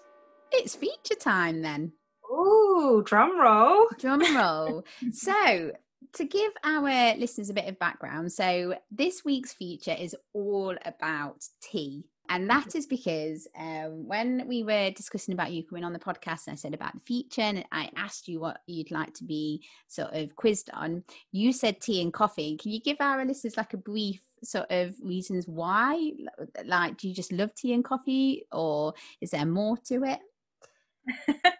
It's 0.52 0.74
feature 0.74 1.16
time 1.20 1.62
then. 1.62 1.92
Ooh, 2.30 3.02
drum 3.04 3.38
roll. 3.40 3.86
Drum 3.98 4.20
roll. 4.36 4.84
so, 5.12 5.72
to 6.14 6.24
give 6.24 6.52
our 6.62 7.16
listeners 7.16 7.50
a 7.50 7.54
bit 7.54 7.68
of 7.68 7.78
background, 7.78 8.32
so 8.32 8.74
this 8.90 9.24
week's 9.24 9.52
feature 9.52 9.96
is 9.98 10.14
all 10.32 10.74
about 10.84 11.44
tea. 11.60 12.04
And 12.30 12.48
that 12.48 12.74
is 12.74 12.86
because 12.86 13.46
um, 13.58 14.06
when 14.08 14.46
we 14.48 14.62
were 14.62 14.90
discussing 14.90 15.34
about 15.34 15.52
you 15.52 15.62
coming 15.62 15.84
on 15.84 15.92
the 15.92 15.98
podcast, 15.98 16.46
and 16.46 16.52
I 16.52 16.56
said 16.56 16.74
about 16.74 16.94
the 16.94 17.00
future 17.00 17.42
and 17.42 17.64
I 17.70 17.90
asked 17.96 18.28
you 18.28 18.40
what 18.40 18.60
you'd 18.66 18.90
like 18.90 19.12
to 19.14 19.24
be 19.24 19.62
sort 19.88 20.14
of 20.14 20.34
quizzed 20.34 20.70
on, 20.72 21.04
you 21.32 21.52
said 21.52 21.80
tea 21.80 22.00
and 22.00 22.12
coffee. 22.12 22.56
Can 22.56 22.72
you 22.72 22.80
give 22.80 22.96
our 23.00 23.24
listeners 23.24 23.56
like 23.56 23.74
a 23.74 23.78
brief 23.78 24.20
sort 24.42 24.70
of 24.70 24.94
reasons 25.02 25.46
why? 25.46 26.12
Like, 26.64 26.96
do 26.96 27.08
you 27.08 27.14
just 27.14 27.32
love 27.32 27.54
tea 27.54 27.74
and 27.74 27.84
coffee, 27.84 28.46
or 28.52 28.94
is 29.20 29.30
there 29.30 29.46
more 29.46 29.76
to 29.88 30.04
it? 30.04 30.20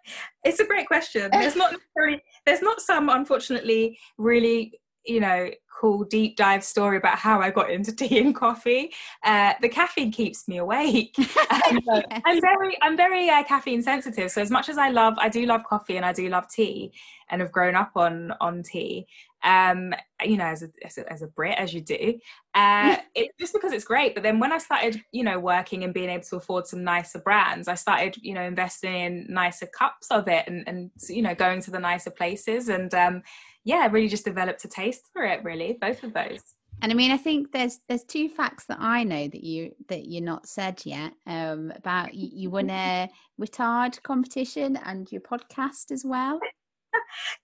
it's 0.44 0.60
a 0.60 0.66
great 0.66 0.86
question. 0.86 1.30
There's 1.30 1.56
not 1.56 1.74
there's 2.46 2.62
not 2.62 2.80
some, 2.80 3.08
unfortunately, 3.08 3.98
really, 4.18 4.80
you 5.04 5.20
know, 5.20 5.50
cool 5.78 6.04
deep 6.04 6.36
dive 6.36 6.64
story 6.64 6.96
about 6.96 7.18
how 7.18 7.40
I 7.40 7.50
got 7.50 7.70
into 7.70 7.92
tea 7.96 8.18
and 8.18 8.34
coffee. 8.34 8.92
Uh, 9.22 9.54
the 9.60 9.68
caffeine 9.68 10.12
keeps 10.12 10.48
me 10.48 10.58
awake. 10.58 11.14
yes. 11.18 12.04
I'm 12.24 12.40
very, 12.40 12.76
I'm 12.82 12.96
very 12.96 13.28
uh, 13.28 13.42
caffeine 13.44 13.82
sensitive. 13.82 14.30
So 14.30 14.40
as 14.40 14.50
much 14.50 14.68
as 14.68 14.78
I 14.78 14.90
love, 14.90 15.14
I 15.18 15.28
do 15.28 15.46
love 15.46 15.64
coffee 15.64 15.96
and 15.96 16.06
I 16.06 16.12
do 16.12 16.28
love 16.28 16.48
tea, 16.48 16.92
and 17.30 17.40
have 17.40 17.52
grown 17.52 17.74
up 17.74 17.92
on 17.96 18.32
on 18.40 18.62
tea 18.62 19.06
um, 19.44 19.92
you 20.24 20.38
know, 20.38 20.46
as 20.46 20.62
a, 20.62 20.70
as 20.82 20.96
a, 20.96 21.12
as 21.12 21.22
a 21.22 21.26
Brit, 21.26 21.58
as 21.58 21.74
you 21.74 21.82
do, 21.82 22.18
uh, 22.54 22.96
it, 23.14 23.30
just 23.38 23.52
because 23.52 23.72
it's 23.72 23.84
great. 23.84 24.14
But 24.14 24.22
then 24.22 24.40
when 24.40 24.52
I 24.52 24.58
started, 24.58 25.02
you 25.12 25.22
know, 25.22 25.38
working 25.38 25.84
and 25.84 25.92
being 25.92 26.08
able 26.08 26.24
to 26.24 26.36
afford 26.36 26.66
some 26.66 26.82
nicer 26.82 27.18
brands, 27.18 27.68
I 27.68 27.74
started, 27.74 28.16
you 28.20 28.32
know, 28.32 28.42
investing 28.42 28.94
in 28.94 29.26
nicer 29.28 29.66
cups 29.66 30.10
of 30.10 30.28
it 30.28 30.44
and, 30.46 30.66
and 30.66 30.90
you 31.08 31.22
know, 31.22 31.34
going 31.34 31.60
to 31.60 31.70
the 31.70 31.78
nicer 31.78 32.10
places. 32.10 32.70
And 32.70 32.92
um, 32.94 33.22
yeah, 33.64 33.88
really 33.90 34.08
just 34.08 34.24
developed 34.24 34.64
a 34.64 34.68
taste 34.68 35.08
for 35.12 35.24
it, 35.24 35.42
really, 35.42 35.78
both 35.80 36.02
of 36.02 36.12
those. 36.12 36.40
And 36.82 36.92
I 36.92 36.94
mean, 36.94 37.12
I 37.12 37.16
think 37.16 37.52
there's 37.52 37.80
there's 37.88 38.04
two 38.04 38.28
facts 38.28 38.66
that 38.66 38.78
I 38.80 39.04
know 39.04 39.28
that 39.28 39.44
you 39.44 39.74
that 39.88 40.06
you're 40.06 40.22
not 40.22 40.46
said 40.46 40.82
yet 40.84 41.12
um, 41.26 41.72
about 41.76 42.14
you, 42.14 42.28
you 42.32 42.50
won 42.50 42.68
a 42.70 43.08
Whittard 43.40 44.02
competition 44.02 44.76
and 44.84 45.10
your 45.10 45.22
podcast 45.22 45.90
as 45.90 46.04
well. 46.04 46.40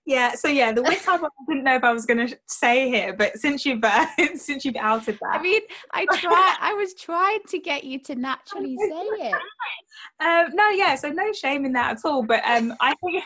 Yeah 0.05 0.33
so 0.35 0.47
yeah 0.47 0.71
the 0.71 0.81
wit 0.81 1.01
I 1.07 1.17
didn't 1.47 1.63
know 1.63 1.75
if 1.75 1.83
I 1.83 1.93
was 1.93 2.05
going 2.05 2.25
to 2.27 2.37
say 2.47 2.89
here 2.89 3.13
but 3.13 3.37
since 3.37 3.65
you've 3.65 3.83
uh, 3.83 4.05
since 4.35 4.65
you've 4.65 4.75
outed 4.75 5.17
that. 5.21 5.39
I 5.39 5.41
mean 5.41 5.61
I 5.93 6.05
try, 6.05 6.55
I 6.59 6.73
was 6.73 6.93
trying 6.93 7.39
to 7.47 7.59
get 7.59 7.83
you 7.83 7.99
to 8.03 8.15
naturally 8.15 8.75
say 8.79 8.87
it. 8.89 9.33
um, 10.19 10.55
no 10.55 10.69
yeah 10.69 10.95
so 10.95 11.09
no 11.09 11.31
shame 11.33 11.65
in 11.65 11.73
that 11.73 11.97
at 11.97 12.05
all 12.05 12.23
but 12.23 12.41
um 12.45 12.73
I 12.79 12.95
think 12.95 13.23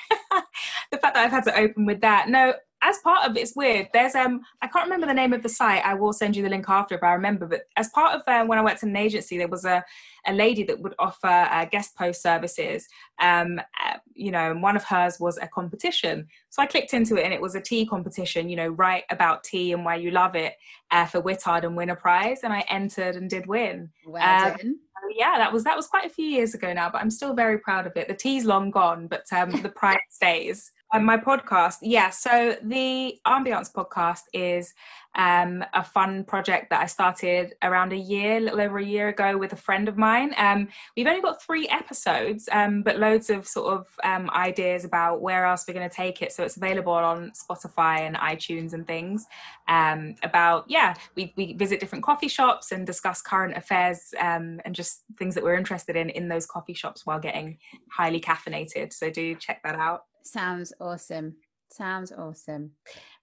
the 0.92 0.98
fact 0.98 1.16
that 1.16 1.18
I've 1.26 1.32
had 1.32 1.44
to 1.46 1.58
open 1.58 1.86
with 1.86 2.02
that 2.02 2.30
no 2.30 2.54
as 2.86 3.00
part 3.00 3.28
of 3.28 3.36
it's 3.36 3.56
weird. 3.56 3.90
There's 3.94 4.14
um 4.14 4.42
I 4.62 4.68
can't 4.68 4.86
remember 4.86 5.08
the 5.08 5.14
name 5.14 5.34
of 5.34 5.42
the 5.42 5.50
site. 5.50 5.84
I 5.84 5.96
will 5.96 6.14
send 6.14 6.36
you 6.36 6.44
the 6.44 6.50
link 6.50 6.66
after 6.70 6.96
if 6.96 7.04
I 7.04 7.14
remember. 7.14 7.48
But 7.48 7.62
as 7.76 7.90
part 7.90 8.16
of 8.16 8.22
uh, 8.28 8.46
when 8.46 8.60
I 8.60 8.64
worked 8.64 8.84
in 8.84 8.90
an 8.90 8.96
agency, 8.96 9.38
there 9.38 9.48
was 9.48 9.66
a 9.66 9.84
a 10.28 10.34
lady 10.34 10.64
that 10.64 10.80
would 10.80 10.94
offer 11.00 11.28
uh, 11.28 11.66
guest 11.66 11.96
post 11.96 12.22
services. 12.22 12.88
Um, 13.20 13.60
uh, 13.84 13.98
you 14.14 14.32
know, 14.32 14.52
and 14.52 14.62
one 14.62 14.76
of 14.76 14.84
hers 14.84 15.20
was 15.20 15.38
a 15.38 15.48
competition. 15.48 16.28
So 16.50 16.62
I 16.62 16.68
clicked 16.68 16.94
into 16.94 17.16
it, 17.16 17.24
and 17.24 17.34
it 17.34 17.42
was 17.42 17.56
a 17.56 17.62
tea 17.62 17.86
competition. 17.88 18.50
You 18.50 18.56
know, 18.56 18.68
write 18.68 19.06
about 19.10 19.44
tea 19.44 19.74
and 19.74 19.84
why 19.84 19.96
you 19.96 20.12
love 20.12 20.36
it 20.36 20.54
uh, 20.92 21.06
for 21.06 21.22
Whittard 21.22 21.64
and 21.64 21.76
win 21.76 21.90
a 21.90 21.96
prize. 21.96 22.42
And 22.44 22.54
I 22.54 22.64
entered 22.70 23.16
and 23.16 23.30
did 23.30 23.48
win. 23.48 23.90
Well 24.06 24.24
um, 24.24 24.58
done. 24.58 24.76
Yeah, 25.16 25.38
that 25.38 25.52
was 25.52 25.64
that 25.64 25.76
was 25.76 25.88
quite 25.88 26.06
a 26.06 26.10
few 26.10 26.26
years 26.26 26.54
ago 26.54 26.72
now, 26.74 26.90
but 26.90 27.02
I'm 27.02 27.12
still 27.12 27.34
very 27.34 27.58
proud 27.58 27.88
of 27.88 27.94
it. 27.96 28.08
The 28.08 28.16
tea's 28.16 28.46
long 28.46 28.70
gone, 28.70 29.08
but 29.08 29.26
um, 29.32 29.50
the 29.62 29.70
prize 29.76 29.98
stays. 30.10 30.72
Um, 30.96 31.04
my 31.04 31.18
podcast, 31.18 31.80
yeah. 31.82 32.10
So 32.10 32.56
the 32.64 33.20
Ambiance 33.28 33.70
podcast 33.70 34.22
is 34.32 34.74
um, 35.16 35.62
a 35.74 35.84
fun 35.84 36.24
project 36.24 36.70
that 36.70 36.80
I 36.80 36.86
started 36.86 37.54
around 37.62 37.92
a 37.92 37.98
year, 37.98 38.38
a 38.38 38.40
little 38.40 38.62
over 38.62 38.78
a 38.78 38.86
year 38.86 39.10
ago, 39.10 39.38
with 39.38 39.52
a 39.52 39.58
friend 39.58 39.90
of 39.90 39.98
mine. 39.98 40.34
Um, 40.38 40.70
we've 40.96 41.06
only 41.06 41.22
got 41.22 41.44
three 41.44 41.68
episodes, 41.68 42.48
um, 42.50 42.82
but 42.82 42.98
loads 42.98 43.30
of 43.30 43.46
sort 43.46 43.74
of 43.74 43.88
um, 44.06 44.30
ideas 44.30 44.86
about 44.86 45.20
where 45.20 45.46
else 45.46 45.66
we're 45.68 45.74
going 45.74 45.90
to 45.90 45.94
take 45.94 46.22
it. 46.22 46.32
So 46.32 46.44
it's 46.44 46.56
available 46.56 46.94
on 46.94 47.32
Spotify 47.32 48.00
and 48.00 48.16
iTunes 48.16 48.72
and 48.72 48.88
things. 48.88 49.28
Um, 49.68 50.16
about 50.24 50.64
yeah, 50.70 50.94
we 51.16 51.34
we 51.36 51.52
visit 51.56 51.82
different 51.82 52.06
coffee 52.06 52.30
shops 52.30 52.72
and 52.72 52.88
discuss 52.88 53.22
current 53.22 53.58
affairs 53.58 54.14
and 54.18 54.62
just 54.72 55.04
things 55.18 55.36
that 55.36 55.44
we're 55.44 55.58
interested 55.58 55.98
in 55.98 56.10
in 56.10 56.30
those 56.30 56.46
coffee 56.46 56.74
shops 56.74 57.06
while 57.06 57.20
getting 57.20 57.58
highly 57.92 58.22
caffeinated. 58.22 58.94
So 58.94 59.10
do 59.10 59.36
check 59.36 59.62
that 59.64 59.76
out. 59.76 60.06
Sounds 60.26 60.74
awesome. 60.82 61.36
Sounds 61.72 62.12
awesome. 62.12 62.72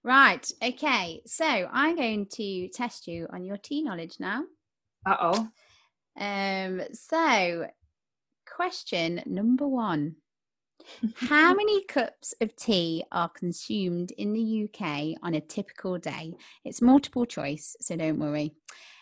Right. 0.03 0.49
Okay. 0.61 1.21
So 1.25 1.45
I'm 1.45 1.95
going 1.95 2.27
to 2.33 2.67
test 2.69 3.07
you 3.07 3.27
on 3.31 3.43
your 3.43 3.57
tea 3.57 3.83
knowledge 3.83 4.15
now. 4.19 4.43
Uh 5.05 5.17
oh. 5.19 5.47
Um, 6.17 6.81
so, 6.93 7.67
question 8.45 9.21
number 9.25 9.67
one 9.67 10.15
How 11.15 11.53
many 11.53 11.83
cups 11.85 12.33
of 12.41 12.55
tea 12.55 13.03
are 13.11 13.29
consumed 13.29 14.11
in 14.11 14.33
the 14.33 14.65
UK 14.65 15.17
on 15.21 15.33
a 15.33 15.41
typical 15.41 15.97
day? 15.97 16.35
It's 16.63 16.81
multiple 16.81 17.25
choice, 17.25 17.75
so 17.81 17.95
don't 17.95 18.19
worry. 18.19 18.53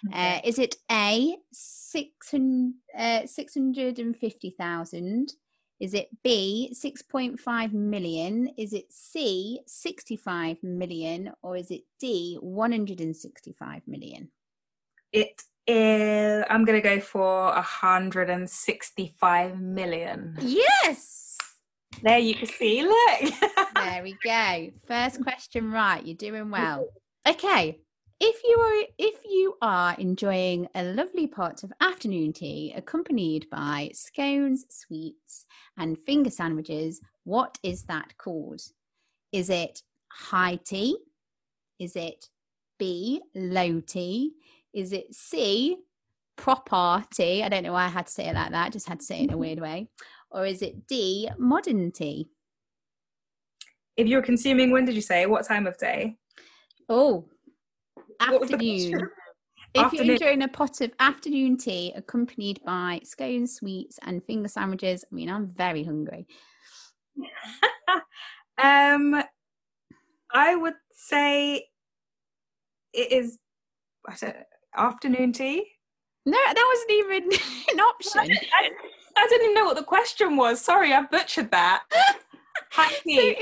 Okay. 0.08 0.38
Uh, 0.38 0.42
is 0.44 0.60
it 0.60 0.76
A, 0.92 1.38
600, 1.52 2.74
uh, 2.98 3.26
650,000? 3.26 5.34
Is 5.82 5.96
it 5.96 6.10
B, 6.22 6.72
6.5 6.76 7.74
million? 7.74 8.52
Is 8.56 8.72
it 8.72 8.94
C, 8.94 9.62
65 9.66 10.62
million? 10.62 11.32
Or 11.42 11.58
is 11.58 11.72
it 11.72 11.82
D, 12.00 12.38
165 12.40 13.82
million? 13.88 14.30
It 15.12 15.42
is, 15.66 16.46
I'm 16.52 16.66
going 16.66 16.80
to 16.80 16.88
go 16.88 17.00
for 17.00 17.46
165 17.46 19.60
million. 19.60 20.38
Yes! 20.40 21.40
There 22.04 22.20
you 22.20 22.36
can 22.36 22.48
see, 22.48 22.84
look. 22.84 23.34
there 23.76 24.04
we 24.04 24.16
go. 24.24 24.70
First 24.88 25.24
question 25.24 25.72
right. 25.72 26.06
You're 26.06 26.16
doing 26.16 26.52
well. 26.52 26.90
Okay, 27.28 27.80
if 28.24 28.44
you 28.44 28.56
are 28.60 28.88
if 29.00 29.16
you 29.26 29.56
are 29.64 29.96
enjoying 29.98 30.68
a 30.76 30.84
lovely 30.84 31.26
pot 31.26 31.64
of 31.64 31.74
afternoon 31.82 32.32
tea 32.32 32.72
accompanied 32.76 33.50
by 33.50 33.90
scones, 33.94 34.64
sweets, 34.70 35.48
and 35.76 35.98
finger 35.98 36.30
sandwiches, 36.30 37.02
what 37.24 37.58
is 37.64 37.84
that 37.86 38.16
called? 38.20 38.62
Is 39.32 39.50
it 39.50 39.82
high 40.12 40.60
tea? 40.64 40.98
Is 41.80 41.96
it 41.96 42.28
B 42.78 43.22
low 43.34 43.82
tea? 43.82 44.34
Is 44.72 44.94
it 44.94 45.16
C 45.16 45.78
proper 46.36 47.04
tea? 47.12 47.42
I 47.42 47.50
don't 47.50 47.64
know 47.64 47.74
why 47.74 47.86
I 47.86 47.90
had 47.90 48.06
to 48.06 48.12
say 48.12 48.28
it 48.28 48.36
like 48.36 48.52
that, 48.52 48.72
just 48.72 48.88
had 48.88 49.00
to 49.00 49.06
say 49.06 49.22
it 49.22 49.30
in 49.30 49.34
a 49.34 49.38
weird 49.46 49.60
way. 49.60 49.90
Or 50.30 50.46
is 50.46 50.62
it 50.62 50.86
D 50.86 51.28
modern 51.40 51.92
tea? 51.92 52.30
If 53.98 54.06
you're 54.06 54.22
consuming, 54.22 54.70
when 54.70 54.86
did 54.86 54.94
you 54.94 55.02
say? 55.02 55.26
What 55.26 55.48
time 55.48 55.66
of 55.66 55.80
day? 55.80 56.18
Oh, 56.88 57.26
afternoon. 58.22 59.10
If 59.74 59.84
afternoon. 59.86 60.06
you're 60.06 60.16
enjoying 60.16 60.42
a 60.42 60.48
pot 60.50 60.82
of 60.82 60.92
afternoon 61.00 61.58
tea 61.58 61.94
accompanied 61.96 62.60
by 62.66 63.00
scones, 63.04 63.56
sweets, 63.56 63.98
and 64.02 64.24
finger 64.24 64.50
sandwiches, 64.50 65.06
I 65.10 65.16
mean, 65.16 65.30
I'm 65.30 65.48
very 65.48 65.84
hungry. 65.84 66.28
um, 68.62 69.24
I 70.34 70.56
would 70.56 70.76
say 70.94 71.66
it 72.94 73.12
is 73.12 73.38
afternoon 74.76 75.32
tea. 75.32 75.66
No, 76.26 76.38
that 76.38 76.74
wasn't 76.74 76.92
even 76.92 77.24
an 77.74 77.80
option. 77.80 78.22
I, 78.22 78.66
I, 78.66 78.70
I, 79.18 79.28
didn't 79.28 79.46
even 79.46 79.56
know 79.56 79.66
what 79.66 79.78
the 79.78 79.84
question 79.84 80.36
was. 80.36 80.62
Sorry, 80.62 80.94
I 80.94 81.02
butchered 81.02 81.52
that. 81.52 81.84
Happy. 82.70 83.38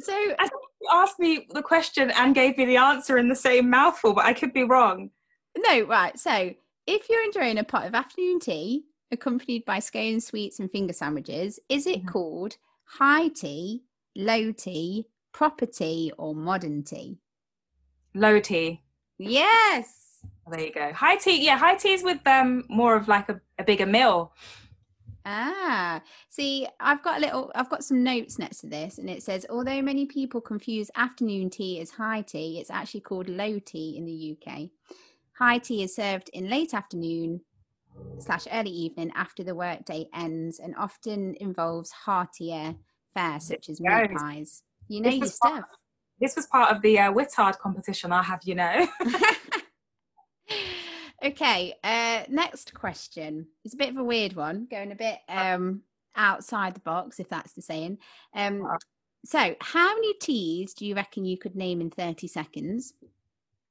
So 0.00 0.12
I 0.12 0.44
you 0.80 0.88
asked 0.92 1.18
me 1.18 1.46
the 1.50 1.62
question 1.62 2.10
and 2.10 2.34
gave 2.34 2.56
me 2.58 2.64
the 2.66 2.76
answer 2.76 3.16
in 3.18 3.28
the 3.28 3.34
same 3.36 3.70
mouthful, 3.70 4.12
but 4.12 4.24
I 4.24 4.32
could 4.34 4.52
be 4.52 4.64
wrong. 4.64 5.10
No, 5.56 5.82
right. 5.82 6.18
So 6.18 6.54
if 6.86 7.08
you're 7.08 7.24
enjoying 7.24 7.58
a 7.58 7.64
pot 7.64 7.86
of 7.86 7.94
afternoon 7.94 8.40
tea 8.40 8.84
accompanied 9.10 9.64
by 9.64 9.78
scones, 9.78 10.26
sweets, 10.26 10.58
and 10.60 10.70
finger 10.70 10.92
sandwiches, 10.92 11.58
is 11.68 11.86
it 11.86 12.04
Mhm. 12.04 12.08
called 12.08 12.56
high 12.84 13.28
tea, 13.28 13.84
low 14.14 14.52
tea, 14.52 15.06
proper 15.32 15.66
tea, 15.66 16.12
or 16.18 16.34
modern 16.34 16.82
tea? 16.82 17.18
Low 18.14 18.38
tea. 18.40 18.82
Yes. 19.18 20.18
There 20.50 20.60
you 20.60 20.72
go. 20.72 20.92
High 20.92 21.16
tea. 21.16 21.44
Yeah, 21.44 21.56
high 21.58 21.76
tea 21.76 21.92
is 21.94 22.02
with 22.02 22.26
um 22.26 22.64
more 22.68 22.96
of 22.96 23.08
like 23.08 23.28
a, 23.28 23.40
a 23.58 23.64
bigger 23.64 23.86
meal. 23.86 24.32
Ah, 25.28 26.02
see, 26.30 26.68
I've 26.78 27.02
got 27.02 27.18
a 27.18 27.20
little, 27.20 27.50
I've 27.56 27.68
got 27.68 27.84
some 27.84 28.04
notes 28.04 28.38
next 28.38 28.58
to 28.58 28.68
this, 28.68 28.98
and 28.98 29.10
it 29.10 29.24
says, 29.24 29.44
although 29.50 29.82
many 29.82 30.06
people 30.06 30.40
confuse 30.40 30.88
afternoon 30.94 31.50
tea 31.50 31.80
as 31.80 31.90
high 31.90 32.22
tea, 32.22 32.60
it's 32.60 32.70
actually 32.70 33.00
called 33.00 33.28
low 33.28 33.58
tea 33.58 33.96
in 33.98 34.04
the 34.04 34.36
UK. 34.40 34.68
High 35.36 35.58
tea 35.58 35.82
is 35.82 35.94
served 35.96 36.30
in 36.32 36.48
late 36.48 36.72
afternoon 36.74 37.40
slash 38.20 38.46
early 38.52 38.70
evening 38.70 39.10
after 39.16 39.42
the 39.42 39.54
workday 39.56 40.06
ends, 40.14 40.60
and 40.60 40.76
often 40.76 41.34
involves 41.40 41.90
heartier 41.90 42.76
fare 43.12 43.40
such 43.40 43.68
as 43.68 43.80
meat 43.80 44.10
pies. 44.16 44.62
You 44.88 45.00
know 45.00 45.08
This 45.10 45.14
your 45.16 45.20
was 45.22 45.38
part- 45.42 45.54
stuff. 45.56 45.70
This 46.20 46.36
was 46.36 46.46
part 46.46 46.74
of 46.74 46.80
the 46.82 46.98
uh, 46.98 47.12
Whittard 47.12 47.58
competition. 47.58 48.12
I'll 48.12 48.22
have 48.22 48.40
you 48.44 48.54
know. 48.54 48.86
okay, 51.24 51.74
uh, 51.82 52.22
next 52.28 52.74
question. 52.74 53.46
It's 53.64 53.74
a 53.74 53.78
bit 53.78 53.90
of 53.90 53.96
a 53.96 54.04
weird 54.04 54.34
one, 54.34 54.66
going 54.70 54.92
a 54.92 54.96
bit 54.96 55.18
um, 55.28 55.82
outside 56.14 56.74
the 56.74 56.80
box, 56.80 57.20
if 57.20 57.28
that's 57.28 57.52
the 57.52 57.62
saying. 57.62 57.98
Um, 58.34 58.66
so, 59.24 59.56
how 59.60 59.94
many 59.94 60.14
teas 60.14 60.74
do 60.74 60.86
you 60.86 60.94
reckon 60.94 61.24
you 61.24 61.38
could 61.38 61.56
name 61.56 61.80
in 61.80 61.90
30 61.90 62.28
seconds? 62.28 62.94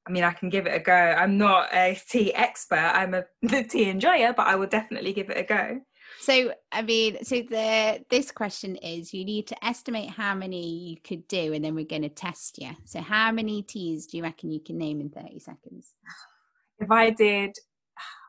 I 0.07 0.11
mean, 0.11 0.23
I 0.23 0.31
can 0.31 0.49
give 0.49 0.67
it 0.67 0.75
a 0.75 0.79
go. 0.79 0.93
I'm 0.93 1.37
not 1.37 1.73
a 1.73 1.99
tea 2.07 2.33
expert. 2.33 2.75
I'm 2.77 3.13
a 3.13 3.23
tea 3.63 3.89
enjoyer, 3.89 4.33
but 4.33 4.47
I 4.47 4.55
will 4.55 4.67
definitely 4.67 5.13
give 5.13 5.29
it 5.29 5.37
a 5.37 5.43
go. 5.43 5.81
So, 6.19 6.53
I 6.71 6.81
mean, 6.83 7.23
so 7.23 7.37
the 7.37 8.03
this 8.09 8.31
question 8.31 8.75
is 8.75 9.13
you 9.13 9.25
need 9.25 9.47
to 9.47 9.65
estimate 9.65 10.11
how 10.11 10.35
many 10.35 10.89
you 10.89 10.97
could 11.03 11.27
do, 11.27 11.53
and 11.53 11.65
then 11.65 11.73
we're 11.73 11.85
going 11.85 12.03
to 12.03 12.09
test 12.09 12.59
you. 12.61 12.71
So, 12.85 13.01
how 13.01 13.31
many 13.31 13.63
teas 13.63 14.05
do 14.05 14.17
you 14.17 14.23
reckon 14.23 14.51
you 14.51 14.59
can 14.59 14.77
name 14.77 15.01
in 15.01 15.09
30 15.09 15.39
seconds? 15.39 15.93
If 16.80 16.91
I 16.91 17.09
did, 17.09 17.55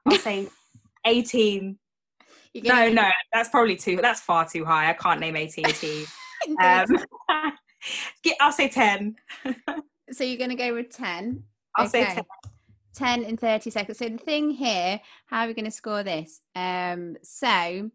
I'll 0.07 0.19
say 0.19 0.49
18. 1.05 1.79
No, 2.65 2.89
no, 2.89 3.09
that's 3.33 3.49
probably 3.51 3.77
too. 3.77 3.99
That's 4.01 4.21
far 4.21 4.49
too 4.49 4.65
high. 4.65 4.89
I 4.89 4.93
can't 4.95 5.21
name 5.21 5.37
18 5.37 5.65
teas. 5.67 6.13
Um, 6.63 6.87
I'll 8.41 8.53
say 8.53 8.69
10. 8.69 9.17
so, 10.13 10.23
you're 10.23 10.37
going 10.37 10.51
to 10.51 10.55
go 10.55 10.75
with 10.75 10.91
10. 10.91 11.43
I'll 11.77 11.89
say 11.89 12.05
10. 12.05 12.23
10 12.95 13.25
and 13.25 13.41
30 13.41 13.71
seconds. 13.71 13.99
So 13.99 14.09
the 14.09 14.19
thing 14.19 14.51
here, 14.51 15.01
how 15.27 15.45
are 15.45 15.47
we 15.47 15.55
going 15.55 15.65
to 15.65 15.71
score 15.71 16.03
this? 16.03 16.41
Um, 16.55 17.17
so 17.23 17.91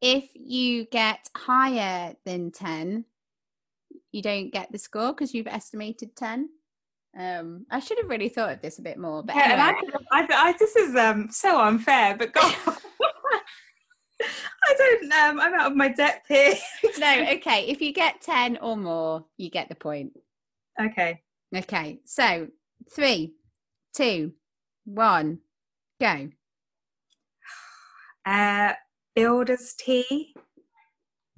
if 0.00 0.28
you 0.34 0.84
get 0.86 1.28
higher 1.36 2.14
than 2.24 2.50
10, 2.50 3.04
you 4.12 4.22
don't 4.22 4.50
get 4.50 4.70
the 4.70 4.78
score 4.78 5.12
because 5.12 5.34
you've 5.34 5.46
estimated 5.46 6.14
10. 6.16 6.48
Um, 7.18 7.66
I 7.70 7.80
should 7.80 7.98
have 7.98 8.08
really 8.08 8.28
thought 8.28 8.52
of 8.52 8.62
this 8.62 8.78
a 8.78 8.82
bit 8.82 8.96
more, 8.96 9.22
but 9.24 9.34
Yeah, 9.34 9.52
and 9.52 9.60
I, 9.60 9.68
anyway. 9.70 9.80
could 9.86 9.92
have- 10.12 10.30
I, 10.30 10.48
I, 10.50 10.52
this 10.58 10.76
is 10.76 10.94
um 10.94 11.28
so 11.30 11.60
unfair, 11.60 12.16
but 12.16 12.32
God, 12.32 12.54
I 14.20 14.74
don't. 14.76 15.12
Um, 15.12 15.40
I'm 15.40 15.54
out 15.54 15.70
of 15.72 15.76
my 15.76 15.88
depth 15.88 16.26
here. 16.28 16.54
no, 16.98 17.26
okay. 17.34 17.66
If 17.68 17.80
you 17.80 17.92
get 17.92 18.20
10 18.20 18.58
or 18.58 18.76
more, 18.76 19.24
you 19.36 19.50
get 19.50 19.68
the 19.68 19.74
point. 19.74 20.12
okay. 20.80 21.22
Okay, 21.56 22.00
so 22.04 22.48
three, 22.94 23.32
two, 23.96 24.32
one, 24.84 25.38
go. 26.00 26.28
Uh, 28.26 28.74
Builder's 29.16 29.74
tea, 29.78 30.34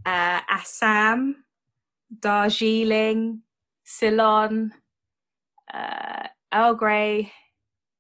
uh, 0.05 0.41
Assam, 0.51 1.45
Darjeeling, 2.19 3.43
Ceylon, 3.85 4.73
uh, 5.73 6.27
Earl 6.53 6.75
Grey, 6.75 7.33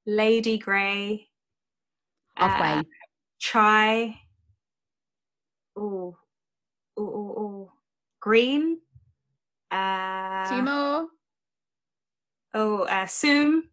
Lady 0.07 0.59
Grey, 0.59 1.29
Halfway. 2.37 2.79
uh, 2.79 2.83
Chai. 3.39 4.21
Ooh, 5.79 6.17
ooh, 6.99 7.03
ooh, 7.03 7.39
ooh. 7.41 7.73
Green. 8.21 8.79
Uh, 9.71 10.49
Two 10.49 10.63
more. 10.63 11.07
Oh, 12.55 12.83
uh, 12.83 13.07
Soom. 13.07 13.65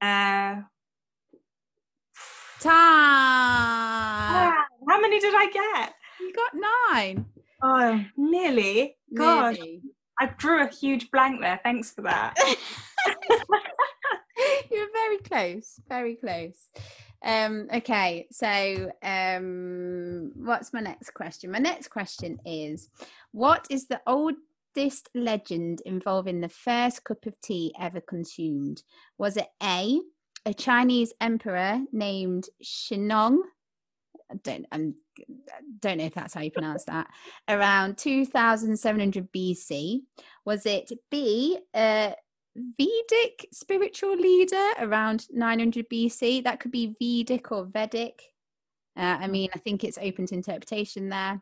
Uh, 0.00 0.62
Time. 2.60 2.72
ah, 2.72 4.64
how 4.88 5.00
many 5.00 5.18
did 5.18 5.34
I 5.34 5.46
get? 5.50 5.94
You 6.20 6.32
got 6.34 6.52
nine. 6.92 7.26
Oh, 7.62 8.04
nearly. 8.16 8.96
Gosh, 9.14 9.56
Nearly. 9.56 9.82
I 10.20 10.26
drew 10.36 10.62
a 10.62 10.68
huge 10.68 11.10
blank 11.10 11.40
there. 11.40 11.58
Thanks 11.64 11.90
for 11.90 12.02
that. 12.02 12.36
You're 14.70 14.92
very 14.92 15.18
close, 15.18 15.80
very 15.88 16.14
close. 16.14 16.68
Um, 17.24 17.68
okay, 17.74 18.26
so 18.30 18.92
um, 19.02 20.32
what's 20.36 20.74
my 20.74 20.80
next 20.80 21.14
question? 21.14 21.50
My 21.50 21.58
next 21.58 21.88
question 21.88 22.38
is 22.44 22.90
What 23.32 23.66
is 23.70 23.86
the 23.86 24.02
oldest 24.06 25.08
legend 25.14 25.80
involving 25.86 26.40
the 26.40 26.48
first 26.50 27.02
cup 27.04 27.24
of 27.24 27.40
tea 27.40 27.74
ever 27.80 28.00
consumed? 28.02 28.82
Was 29.16 29.38
it 29.38 29.48
A, 29.62 30.00
a 30.44 30.52
Chinese 30.52 31.14
emperor 31.20 31.80
named 31.92 32.48
Shennong? 32.62 33.38
I 34.30 34.34
don't, 34.42 34.66
I'm, 34.70 34.94
don't 35.80 35.98
know 35.98 36.04
if 36.04 36.14
that's 36.14 36.34
how 36.34 36.40
you 36.40 36.50
pronounce 36.50 36.84
that. 36.84 37.08
Around 37.48 37.98
2700 37.98 39.32
BC. 39.32 40.00
Was 40.44 40.66
it 40.66 40.92
B, 41.10 41.58
a 41.74 42.14
Vedic 42.56 43.46
spiritual 43.52 44.16
leader 44.16 44.70
around 44.78 45.26
900 45.30 45.88
BC? 45.88 46.44
That 46.44 46.60
could 46.60 46.72
be 46.72 46.96
Vedic 47.00 47.52
or 47.52 47.64
Vedic. 47.64 48.22
Uh, 48.96 49.18
I 49.20 49.26
mean, 49.28 49.50
I 49.54 49.58
think 49.58 49.84
it's 49.84 49.98
open 49.98 50.26
to 50.26 50.34
interpretation 50.34 51.08
there. 51.08 51.40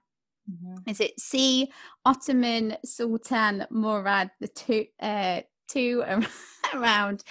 Is 0.86 1.00
it 1.00 1.20
C, 1.20 1.70
Ottoman 2.04 2.76
Sultan 2.84 3.66
Murad 3.70 4.30
the 4.40 4.48
two, 4.48 4.86
uh, 5.00 5.42
two 5.68 6.02
around 6.74 7.24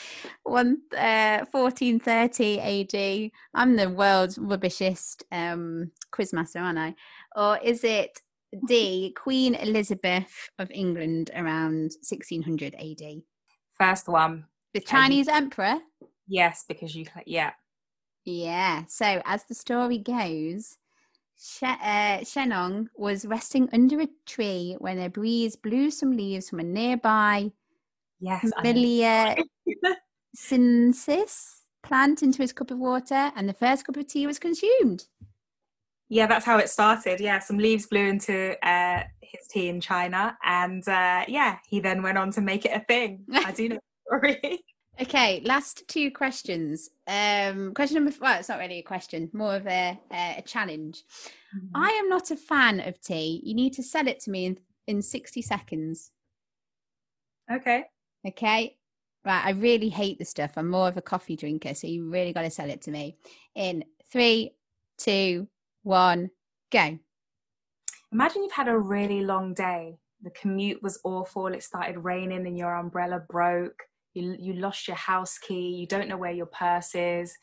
one 0.44 0.78
uh, 0.96 1.46
1430 1.52 2.60
AD? 2.60 3.32
I'm 3.54 3.76
the 3.76 3.90
world's 3.90 4.38
rubbishest 4.38 5.24
um, 5.32 5.92
quizmaster, 6.12 6.62
aren't 6.62 6.80
I? 6.80 6.96
Or 7.36 7.60
is 7.64 7.84
it 7.84 8.22
D, 8.68 9.14
Queen 9.18 9.56
Elizabeth 9.56 10.50
of 10.58 10.72
England 10.72 11.32
around 11.36 11.92
1600 12.02 12.76
AD? 12.76 13.22
First 13.74 14.08
one. 14.08 14.46
The 14.74 14.80
Chinese 14.82 15.28
emperor? 15.28 15.78
Yes, 16.28 16.66
because 16.68 16.96
you, 16.96 17.06
yeah. 17.26 17.52
Yeah. 18.26 18.84
So 18.88 19.22
as 19.26 19.46
the 19.46 19.56
story 19.56 20.00
goes, 20.00 20.78
She- 21.40 21.66
uh, 21.66 22.20
Shennong 22.24 22.88
was 22.96 23.26
resting 23.26 23.70
under 23.72 24.02
a 24.02 24.10
tree 24.26 24.76
when 24.80 25.00
a 25.00 25.10
breeze 25.10 25.56
blew 25.56 25.92
some 25.92 26.18
leaves 26.18 26.50
from 26.50 26.60
a 26.60 26.64
nearby 26.64 27.52
Yes. 28.20 28.52
Camellia 28.56 29.36
sinensis 30.36 31.64
plant 31.84 32.22
into 32.22 32.42
his 32.42 32.54
cup 32.54 32.72
of 32.72 32.78
water, 32.78 33.32
and 33.36 33.48
the 33.48 33.54
first 33.54 33.86
cup 33.86 33.98
of 33.98 34.08
tea 34.08 34.28
was 34.28 34.40
consumed. 34.40 35.06
Yeah, 36.10 36.28
that's 36.28 36.46
how 36.46 36.58
it 36.58 36.70
started. 36.70 37.20
Yeah, 37.20 37.40
some 37.40 37.58
leaves 37.58 37.88
blew 37.88 38.06
into 38.06 38.56
uh, 38.66 39.04
his 39.22 39.48
tea 39.48 39.70
in 39.70 39.82
China, 39.82 40.38
and 40.44 40.88
uh, 40.88 41.26
yeah, 41.28 41.58
he 41.68 41.80
then 41.80 42.02
went 42.02 42.18
on 42.18 42.32
to 42.32 42.42
make 42.42 42.66
it 42.66 42.72
a 42.76 42.80
thing. 42.80 43.26
I 43.34 43.52
do 43.52 43.70
know 43.70 43.76
the 43.76 44.20
story. 44.20 44.60
Okay, 45.00 45.42
last 45.46 45.84
two 45.88 46.10
questions. 46.10 46.90
Um, 47.06 47.72
question 47.76 48.04
number 48.04 48.12
well, 48.20 48.40
it's 48.40 48.50
not 48.50 48.58
really 48.58 48.80
a 48.80 48.82
question, 48.82 49.30
more 49.32 49.56
of 49.56 49.68
a 49.68 50.00
a, 50.12 50.42
challenge. 50.44 51.04
I 51.76 51.92
am 51.92 52.10
not 52.10 52.32
a 52.32 52.36
fan 52.36 52.80
of 52.80 53.00
tea. 53.00 53.44
You 53.46 53.54
need 53.54 53.74
to 53.74 53.84
sell 53.84 54.08
it 54.08 54.20
to 54.22 54.32
me 54.32 54.48
in 54.48 54.58
in 54.88 55.04
sixty 55.04 55.44
seconds. 55.44 56.10
okay. 57.52 57.86
Okay. 58.28 58.78
Right. 59.26 59.46
I 59.46 59.52
really 59.52 59.90
hate 59.90 60.20
the 60.20 60.26
stuff. 60.26 60.54
I'm 60.58 60.70
more 60.70 60.88
of 60.88 60.98
a 60.98 61.02
coffee 61.02 61.36
drinker. 61.36 61.74
So 61.74 61.88
you 61.88 62.10
really 62.10 62.34
got 62.34 62.44
to 62.44 62.50
sell 62.50 62.70
it 62.70 62.82
to 62.84 62.92
me 62.92 63.18
in 63.56 63.84
three, 64.12 64.52
two, 64.98 65.48
one, 65.84 66.30
go. 66.72 66.98
Imagine 68.12 68.44
you've 68.44 68.54
had 68.54 68.70
a 68.70 68.78
really 68.78 69.22
long 69.22 69.54
day. 69.54 69.98
The 70.24 70.32
commute 70.32 70.82
was 70.82 71.00
awful. 71.04 71.48
It 71.48 71.64
started 71.64 72.00
raining 72.00 72.48
and 72.48 72.58
your 72.58 72.76
umbrella 72.76 73.22
broke. 73.30 73.84
You, 74.14 74.36
you 74.40 74.54
lost 74.54 74.88
your 74.88 74.98
house 74.98 75.38
key. 75.38 75.76
You 75.76 75.88
don't 75.88 76.08
know 76.08 76.18
where 76.18 76.32
your 76.32 76.48
purse 76.48 76.96
is. 76.96 77.38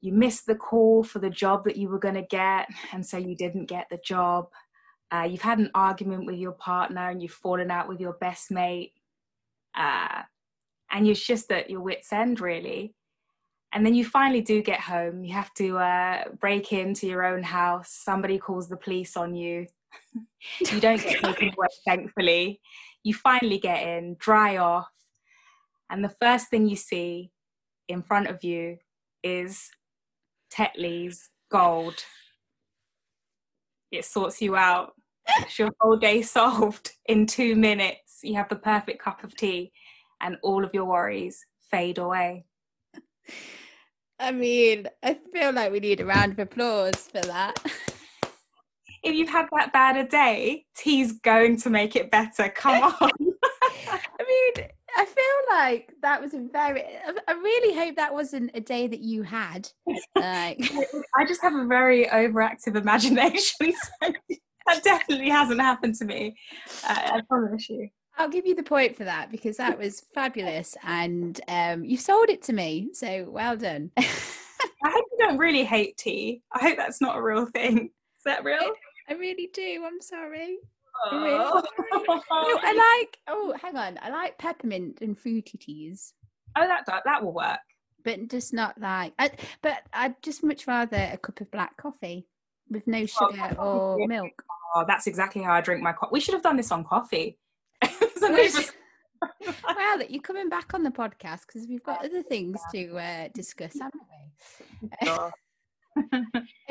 You 0.00 0.12
missed 0.12 0.46
the 0.46 0.54
call 0.54 1.02
for 1.02 1.18
the 1.18 1.30
job 1.30 1.64
that 1.64 1.76
you 1.76 1.88
were 1.88 1.98
going 1.98 2.14
to 2.14 2.22
get. 2.22 2.68
And 2.92 3.04
so 3.04 3.16
you 3.16 3.34
didn't 3.34 3.66
get 3.66 3.86
the 3.90 3.98
job. 4.04 4.48
Uh, 5.10 5.26
you've 5.28 5.42
had 5.42 5.58
an 5.58 5.70
argument 5.74 6.26
with 6.26 6.36
your 6.36 6.52
partner 6.52 7.08
and 7.08 7.22
you've 7.22 7.32
fallen 7.32 7.70
out 7.70 7.88
with 7.88 8.00
your 8.00 8.12
best 8.14 8.50
mate. 8.50 8.92
Uh, 9.76 10.22
and 10.90 11.06
you're 11.06 11.14
just 11.14 11.50
at 11.52 11.70
your 11.70 11.80
wits' 11.80 12.12
end, 12.12 12.40
really. 12.40 12.94
and 13.72 13.84
then 13.84 13.94
you 13.94 14.04
finally 14.04 14.40
do 14.40 14.62
get 14.62 14.80
home. 14.80 15.24
You 15.24 15.34
have 15.34 15.52
to 15.54 15.76
uh, 15.78 16.24
break 16.40 16.72
into 16.72 17.06
your 17.06 17.24
own 17.24 17.42
house. 17.42 17.90
Somebody 17.92 18.38
calls 18.38 18.68
the 18.68 18.76
police 18.76 19.16
on 19.16 19.34
you. 19.34 19.66
you 20.60 20.80
don't 20.80 21.02
get 21.02 21.18
taken 21.22 21.48
away, 21.56 21.68
thankfully. 21.86 22.60
You 23.04 23.14
finally 23.14 23.58
get 23.58 23.86
in, 23.86 24.16
dry 24.18 24.56
off, 24.56 24.90
and 25.90 26.02
the 26.02 26.14
first 26.20 26.48
thing 26.48 26.68
you 26.68 26.76
see 26.76 27.30
in 27.88 28.02
front 28.02 28.28
of 28.28 28.42
you 28.44 28.78
is 29.22 29.70
Tetley's 30.52 31.30
gold. 31.50 31.94
It 33.90 34.04
sorts 34.04 34.42
you 34.42 34.56
out. 34.56 34.92
It's 35.40 35.58
your 35.58 35.70
whole 35.80 35.96
day 35.96 36.22
solved 36.22 36.92
in 37.06 37.26
two 37.26 37.54
minutes. 37.54 38.20
You 38.22 38.36
have 38.36 38.48
the 38.48 38.56
perfect 38.56 39.02
cup 39.02 39.24
of 39.24 39.36
tea, 39.36 39.72
and 40.20 40.36
all 40.42 40.64
of 40.64 40.70
your 40.72 40.84
worries 40.84 41.44
fade 41.70 41.98
away. 41.98 42.44
I 44.20 44.32
mean, 44.32 44.88
I 45.02 45.18
feel 45.32 45.52
like 45.52 45.70
we 45.70 45.80
need 45.80 46.00
a 46.00 46.06
round 46.06 46.32
of 46.32 46.38
applause 46.40 46.96
for 46.96 47.20
that. 47.20 47.62
if 49.02 49.14
you've 49.14 49.28
had 49.28 49.46
that 49.52 49.72
bad 49.72 49.96
a 49.96 50.04
day, 50.08 50.64
tea's 50.76 51.12
going 51.12 51.56
to 51.58 51.70
make 51.70 51.94
it 51.94 52.10
better. 52.10 52.48
Come 52.48 52.82
on. 52.82 53.10
I 53.90 54.24
mean, 54.26 54.66
I 54.96 55.04
feel 55.04 55.56
like 55.56 55.94
that 56.02 56.20
was 56.20 56.34
a 56.34 56.40
very. 56.40 56.82
I 57.28 57.32
really 57.32 57.76
hope 57.76 57.96
that 57.96 58.12
wasn't 58.12 58.50
a 58.54 58.60
day 58.60 58.86
that 58.86 59.00
you 59.00 59.22
had. 59.22 59.70
Like, 60.16 60.60
I 61.14 61.24
just 61.26 61.40
have 61.42 61.54
a 61.54 61.64
very 61.64 62.06
overactive 62.06 62.74
imagination, 62.74 63.72
so 64.02 64.12
that 64.68 64.84
definitely 64.84 65.30
hasn't 65.30 65.60
happened 65.60 65.94
to 65.96 66.04
me. 66.04 66.36
Uh, 66.86 66.94
I 67.14 67.22
promise 67.28 67.68
you. 67.68 67.88
I'll 68.16 68.28
give 68.28 68.46
you 68.46 68.54
the 68.54 68.64
point 68.64 68.96
for 68.96 69.04
that 69.04 69.30
because 69.30 69.58
that 69.58 69.78
was 69.78 70.04
fabulous, 70.12 70.76
and 70.82 71.40
um, 71.48 71.84
you 71.84 71.96
sold 71.96 72.28
it 72.28 72.42
to 72.44 72.52
me. 72.52 72.88
So 72.92 73.28
well 73.30 73.56
done. 73.56 73.92
I 73.98 74.90
hope 74.90 75.04
you 75.12 75.18
don't 75.18 75.38
really 75.38 75.64
hate 75.64 75.96
tea. 75.96 76.42
I 76.52 76.60
hope 76.60 76.76
that's 76.76 77.00
not 77.00 77.16
a 77.16 77.22
real 77.22 77.46
thing. 77.46 77.90
Is 78.18 78.24
that 78.24 78.44
real? 78.44 78.58
I, 78.60 79.12
I 79.12 79.14
really 79.14 79.50
do. 79.52 79.84
I'm 79.86 80.00
sorry. 80.00 80.58
Oh. 81.06 81.62
no, 81.80 82.58
I 82.62 83.00
like. 83.02 83.18
Oh, 83.28 83.54
hang 83.60 83.76
on. 83.76 83.98
I 84.02 84.10
like 84.10 84.38
peppermint 84.38 84.98
and 85.00 85.16
fruity 85.16 85.58
teas. 85.58 86.12
Oh, 86.56 86.66
that 86.66 86.86
that 86.86 87.24
will 87.24 87.32
work. 87.32 87.60
But 88.04 88.28
just 88.28 88.52
not 88.52 88.80
like. 88.80 89.12
I, 89.18 89.30
but 89.62 89.82
I'd 89.92 90.20
just 90.22 90.42
much 90.42 90.66
rather 90.66 91.08
a 91.12 91.18
cup 91.18 91.40
of 91.40 91.50
black 91.52 91.76
coffee 91.76 92.26
with 92.68 92.86
no 92.86 93.06
sugar 93.06 93.54
oh, 93.58 93.96
or 93.96 94.08
milk. 94.08 94.42
Oh, 94.74 94.84
that's 94.86 95.06
exactly 95.06 95.42
how 95.42 95.52
I 95.52 95.60
drink 95.60 95.82
my 95.82 95.92
coffee. 95.92 96.10
We 96.12 96.20
should 96.20 96.34
have 96.34 96.42
done 96.42 96.56
this 96.56 96.72
on 96.72 96.84
coffee. 96.84 97.38
well, 99.40 99.98
that 99.98 100.10
you're 100.10 100.22
coming 100.22 100.48
back 100.48 100.74
on 100.74 100.82
the 100.82 100.90
podcast 100.90 101.42
because 101.46 101.66
we've 101.68 101.82
got 101.82 102.04
other 102.04 102.22
things 102.22 102.60
to 102.72 102.96
uh, 102.96 103.28
discuss, 103.34 103.76
haven't 103.80 104.02
we? 105.02 105.08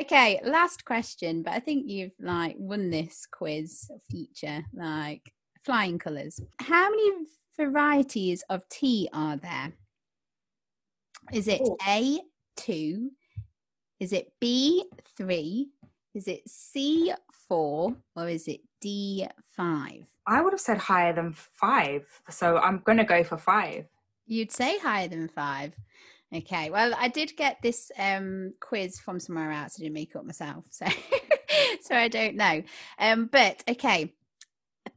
okay, 0.00 0.40
last 0.44 0.84
question, 0.84 1.42
but 1.42 1.52
I 1.52 1.60
think 1.60 1.88
you've 1.88 2.12
like 2.20 2.56
won 2.58 2.90
this 2.90 3.26
quiz 3.30 3.90
feature, 4.10 4.64
like 4.72 5.32
flying 5.64 5.98
colours. 5.98 6.40
How 6.60 6.88
many 6.88 7.10
varieties 7.58 8.42
of 8.48 8.68
tea 8.68 9.08
are 9.12 9.36
there? 9.36 9.72
Is 11.32 11.48
it 11.48 11.60
A 11.86 12.20
two? 12.56 13.10
Is 14.00 14.12
it 14.12 14.32
B 14.40 14.84
three? 15.16 15.68
Is 16.14 16.28
it 16.28 16.48
C 16.48 17.12
four 17.48 17.96
or 18.14 18.28
is 18.28 18.46
it 18.48 18.60
D 18.80 19.26
five? 19.56 20.06
I 20.26 20.42
would 20.42 20.52
have 20.52 20.60
said 20.60 20.78
higher 20.78 21.12
than 21.12 21.32
five. 21.32 22.06
So 22.28 22.58
I'm 22.58 22.82
going 22.84 22.98
to 22.98 23.04
go 23.04 23.24
for 23.24 23.38
five. 23.38 23.86
You'd 24.26 24.52
say 24.52 24.78
higher 24.78 25.08
than 25.08 25.28
five. 25.28 25.74
Okay. 26.34 26.68
Well, 26.68 26.92
I 26.98 27.08
did 27.08 27.34
get 27.36 27.56
this 27.62 27.90
um, 27.98 28.52
quiz 28.60 29.00
from 29.00 29.18
somewhere 29.18 29.50
else. 29.50 29.76
I 29.78 29.82
didn't 29.82 29.94
make 29.94 30.10
it 30.10 30.16
up 30.16 30.26
myself. 30.26 30.66
So, 30.70 30.86
so 31.80 31.94
I 31.94 32.08
don't 32.08 32.36
know. 32.36 32.62
Um, 32.98 33.30
but 33.32 33.64
okay. 33.66 34.12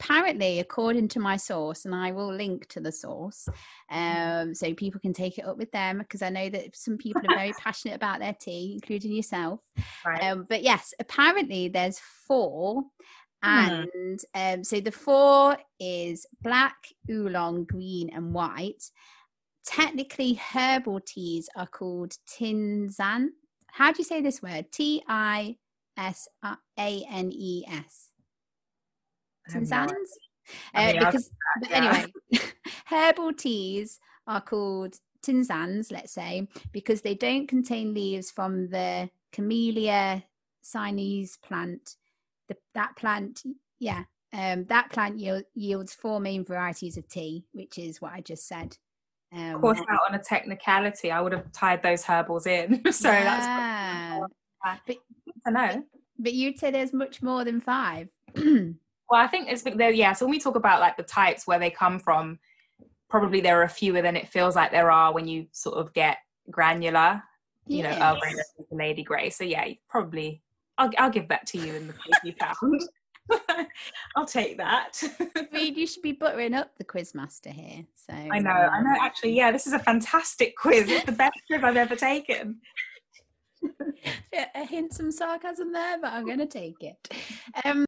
Apparently, 0.02 0.60
according 0.60 1.08
to 1.10 1.20
my 1.20 1.38
source, 1.38 1.86
and 1.86 1.94
I 1.94 2.12
will 2.12 2.34
link 2.34 2.68
to 2.70 2.80
the 2.80 2.92
source, 2.92 3.48
mm-hmm. 3.92 4.50
um, 4.50 4.56
so 4.56 4.74
people 4.74 5.00
can 5.00 5.14
take 5.14 5.38
it 5.38 5.46
up 5.46 5.58
with 5.58 5.72
them 5.72 6.00
because 6.00 6.22
I 6.22 6.30
know 6.30 6.50
that 6.50 6.76
some 6.76 6.98
people 6.98 7.22
are 7.30 7.36
very 7.36 7.54
passionate 7.60 7.96
about 7.96 8.20
their 8.20 8.34
tea, 8.34 8.72
including 8.74 9.14
yourself. 9.14 9.60
Right. 10.06 10.24
Um, 10.24 10.48
but 10.50 10.64
yes, 10.64 10.94
apparently 11.00 11.68
there's 11.68 12.00
four 12.28 12.84
Mm-hmm. 13.44 13.84
And 13.84 14.20
mm. 14.36 14.54
um, 14.54 14.64
so 14.64 14.80
the 14.80 14.92
four 14.92 15.58
is 15.80 16.26
black, 16.42 16.76
oolong, 17.10 17.66
green, 17.66 18.10
and 18.14 18.34
white. 18.34 18.84
Technically, 19.66 20.34
herbal 20.34 21.02
teas 21.02 21.50
are 21.56 21.68
called 21.68 22.16
tinsan. 22.28 23.30
How 23.68 23.92
do 23.92 24.00
you 24.00 24.04
say 24.04 24.22
this 24.22 24.42
word? 24.42 24.72
T 24.72 25.04
I 25.08 25.58
S 25.98 26.28
A 26.44 27.06
N 27.10 27.32
E 27.34 27.64
S. 27.68 28.11
Tinzans? 29.50 30.10
Uh, 30.74 30.94
because, 30.94 31.32
that, 31.62 31.70
yeah. 31.70 31.78
anyway, 31.78 32.44
herbal 32.86 33.34
teas 33.34 34.00
are 34.28 34.42
called 34.42 34.96
Tinzans, 35.22 35.92
let's 35.92 36.14
say, 36.14 36.48
because 36.72 37.02
they 37.02 37.16
don't 37.16 37.48
contain 37.48 37.94
leaves 37.94 38.32
from 38.32 38.70
the 38.70 39.10
Camellia 39.32 40.24
sinensis 40.62 41.38
plant 41.38 41.96
the, 42.52 42.58
that 42.76 42.96
plant, 42.96 43.44
yeah, 43.80 44.04
um, 44.34 44.66
that 44.66 44.92
plant 44.92 45.20
yield, 45.20 45.44
yields 45.54 45.94
four 45.94 46.20
main 46.20 46.44
varieties 46.44 46.98
of 46.98 47.08
tea, 47.08 47.46
which 47.54 47.78
is 47.78 48.02
what 48.02 48.14
I 48.14 48.22
just 48.22 48.48
said. 48.48 48.78
Um, 49.34 49.56
of 49.56 49.62
course, 49.62 49.80
out 49.90 50.02
on 50.10 50.16
a 50.16 50.24
technicality, 50.24 51.12
I 51.12 51.22
would 51.22 51.32
have 51.32 51.52
tied 51.54 51.82
those 51.82 52.04
herbals 52.04 52.46
in. 52.48 52.82
so 52.92 53.10
yeah. 53.10 54.20
that's 54.62 54.82
but, 54.86 54.98
I 55.46 55.52
know. 55.52 55.84
But 56.20 56.34
you'd 56.34 56.60
say 56.60 56.72
there's 56.72 56.94
much 56.94 57.22
more 57.22 57.44
than 57.44 57.62
five. 57.62 58.10
well, 59.12 59.22
I 59.22 59.28
think 59.28 59.50
it's 59.50 59.64
there. 59.64 59.92
Yeah. 59.92 60.14
So 60.14 60.26
when 60.26 60.32
we 60.32 60.40
talk 60.40 60.56
about 60.56 60.80
like 60.80 60.96
the 60.96 61.04
types 61.04 61.46
where 61.46 61.60
they 61.60 61.70
come 61.70 62.00
from, 62.00 62.40
probably 63.10 63.42
there 63.42 63.62
are 63.62 63.68
fewer 63.68 64.02
than 64.02 64.16
it 64.16 64.30
feels 64.30 64.56
like 64.56 64.72
there 64.72 64.90
are 64.90 65.14
when 65.14 65.28
you 65.28 65.48
sort 65.52 65.76
of 65.76 65.94
get 65.94 66.20
granular. 66.50 67.22
You 67.68 67.80
yes. 67.80 68.00
know, 68.00 68.06
Earl 68.06 68.20
Grey, 68.22 68.34
Lady 68.72 69.04
Grey. 69.04 69.30
So 69.30 69.44
yeah, 69.44 69.68
probably 69.90 70.42
I'll, 70.78 70.90
I'll 70.98 71.12
give 71.12 71.28
that 71.28 71.46
to 71.48 71.58
you 71.58 71.76
in 71.76 71.88
the 71.88 71.94
quiz 71.94 72.16
you 72.24 72.34
found. 72.40 72.82
I'll 74.16 74.26
take 74.26 74.58
that. 74.58 75.04
I 75.20 75.48
mean, 75.52 75.76
you 75.76 75.86
should 75.86 76.02
be 76.02 76.14
buttering 76.14 76.54
up 76.54 76.78
the 76.78 76.86
quiz 76.86 77.14
master 77.14 77.50
here. 77.50 77.86
So 77.96 78.14
I 78.14 78.40
know, 78.40 78.50
I 78.50 78.82
know. 78.82 78.96
Actually, 79.02 79.34
yeah, 79.34 79.52
this 79.52 79.68
is 79.68 79.74
a 79.74 79.80
fantastic 79.80 80.56
quiz. 80.56 80.90
It's 80.90 81.06
the 81.06 81.12
best 81.12 81.38
quiz 81.48 81.64
I've 81.64 81.78
ever 81.78 81.98
taken. 81.98 82.62
a 84.56 84.66
hint 84.66 84.94
some 84.94 85.12
sarcasm 85.12 85.72
there, 85.72 86.00
but 86.00 86.14
I'm 86.14 86.26
going 86.26 86.40
to 86.40 86.48
take 86.48 86.82
it. 86.82 87.14
Um, 87.64 87.86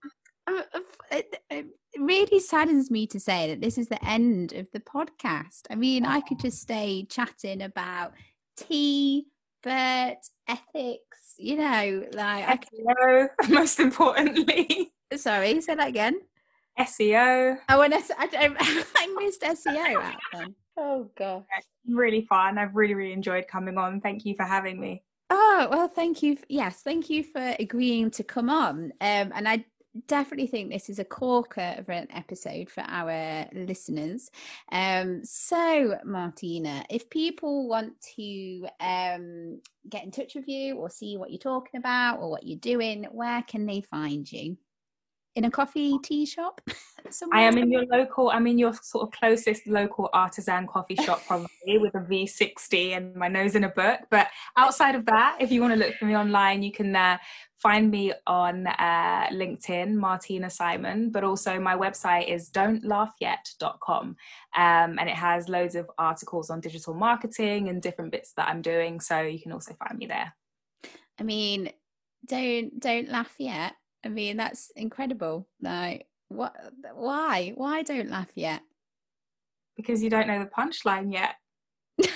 Uh, 0.48 0.62
uh, 0.74 0.80
it, 1.12 1.36
uh, 1.52 1.56
it 1.56 2.02
really 2.02 2.40
saddens 2.40 2.92
me 2.92 3.08
to 3.08 3.20
say 3.20 3.50
that 3.50 3.62
this 3.62 3.78
is 3.78 3.88
the 3.88 4.04
end 4.04 4.54
of 4.54 4.68
the 4.74 4.80
podcast. 4.80 5.62
I 5.70 5.76
mean, 5.76 6.06
I 6.06 6.22
could 6.22 6.40
just 6.40 6.60
stay 6.60 7.06
chatting 7.10 7.62
about 7.62 8.14
tea, 8.58 9.28
but 9.62 10.18
ethics, 10.48 11.36
you 11.38 11.58
know, 11.58 12.04
like 12.14 12.66
SEO, 12.70 13.30
most 13.50 13.80
importantly. 13.80 14.92
Sorry, 15.16 15.62
say 15.62 15.76
that 15.76 15.88
again. 15.88 16.20
SEO. 16.80 17.58
Oh, 17.70 17.82
and 17.82 17.94
S- 17.94 18.12
I, 18.18 18.28
I, 18.34 18.84
I 18.96 19.16
missed 19.20 19.42
SEO 19.42 20.02
out 20.02 20.16
then. 20.34 20.56
Oh 20.76 21.12
god, 21.16 21.46
really 21.88 22.26
fun. 22.26 22.58
I've 22.58 22.76
really 22.76 22.96
really 22.96 23.14
enjoyed 23.14 23.48
coming 23.48 23.78
on. 23.78 24.02
Thank 24.02 24.26
you 24.26 24.36
for 24.36 24.44
having 24.44 24.80
me. 24.80 25.04
Oh 25.30 25.68
well, 25.70 25.88
thank 25.88 26.24
you. 26.24 26.38
Yes, 26.50 26.82
thank 26.82 27.10
you 27.10 27.24
for 27.24 27.56
agreeing 27.60 28.10
to 28.12 28.24
come 28.24 28.50
on. 28.50 28.92
Um, 29.00 29.32
and 29.36 29.48
I 29.48 29.66
definitely 30.08 30.48
think 30.48 30.72
this 30.72 30.90
is 30.90 31.00
a 31.00 31.06
corker 31.06 31.76
of 31.78 31.90
an 31.90 32.08
episode 32.12 32.70
for 32.70 32.82
our 32.82 33.48
listeners. 33.54 34.32
Um, 34.72 35.24
so, 35.24 35.98
Martina, 36.04 36.84
if 36.90 37.10
people 37.10 37.68
want 37.68 38.00
to 38.16 38.68
um, 38.80 39.62
get 39.90 40.04
in 40.04 40.12
touch 40.12 40.36
with 40.36 40.48
you 40.48 40.78
or 40.78 40.90
see 40.90 41.18
what 41.18 41.32
you're 41.32 41.40
talking 41.40 41.78
about 41.78 42.20
or 42.20 42.30
what 42.30 42.46
you're 42.46 42.58
doing, 42.60 43.06
where 43.12 43.44
can 43.44 43.66
they 43.66 43.82
find 43.82 44.32
you? 44.32 44.58
In 45.36 45.46
a 45.46 45.52
coffee 45.52 45.98
tea 46.04 46.26
shop 46.26 46.62
somewhere? 47.10 47.40
I 47.40 47.44
am 47.44 47.58
in 47.58 47.72
your 47.72 47.86
local, 47.86 48.30
I'm 48.30 48.48
in 48.48 48.58
your 48.58 48.74
sort 48.74 49.08
of 49.08 49.12
closest 49.12 49.68
local 49.68 50.10
artisan 50.14 50.68
coffee 50.68 50.96
shop, 50.96 51.22
probably 51.28 51.78
with 51.78 51.96
a 51.96 52.00
V60 52.00 52.96
and 52.96 53.16
my 53.16 53.28
nose 53.28 53.56
in 53.56 53.64
a 53.64 53.70
book. 53.70 54.02
But 54.10 54.28
outside 54.58 54.96
of 54.96 55.06
that, 55.08 55.38
if 55.40 55.52
you 55.52 55.62
want 55.62 55.74
to 55.74 55.80
look 55.80 55.96
for 55.96 56.06
me 56.06 56.16
online, 56.16 56.62
you 56.62 56.72
can 56.72 56.96
uh, 56.96 57.18
find 57.58 57.90
me 57.90 58.14
on 58.28 58.68
uh, 58.68 59.28
LinkedIn, 59.32 59.94
Martina 59.94 60.50
Simon, 60.50 61.10
but 61.10 61.24
also 61.24 61.60
my 61.60 61.76
website 61.76 62.28
is 62.28 62.50
don'tlaughYet.com. 62.50 64.16
Um, 64.56 65.00
and 65.00 65.10
it 65.10 65.16
has 65.16 65.50
loads 65.50 65.76
of 65.76 65.90
articles 65.98 66.50
on 66.50 66.62
digital 66.62 66.94
marketing 66.94 67.70
and 67.70 67.82
different 67.82 68.12
bits 68.12 68.34
that 68.34 68.48
I'm 68.50 68.62
doing. 68.62 69.00
So 69.00 69.22
you 69.22 69.42
can 69.42 69.52
also 69.52 69.74
find 69.74 69.98
me 69.98 70.06
there. 70.06 70.34
I 71.20 71.24
mean, 71.24 71.72
don't 72.26 72.80
don't 72.80 73.10
laugh 73.10 73.36
yet 73.38 73.74
I 74.06 74.10
mean, 74.10 74.38
that's 74.38 74.72
incredible. 74.76 75.48
Like, 75.62 76.08
what? 76.30 76.56
Why? 76.94 77.54
Why 77.56 77.84
don't 77.84 78.10
laugh 78.10 78.32
yet? 78.36 78.62
Because 79.76 80.04
you 80.04 80.10
don't 80.10 80.28
know 80.28 80.40
the 80.40 80.46
punchline 80.46 81.12
yet. 81.12 81.36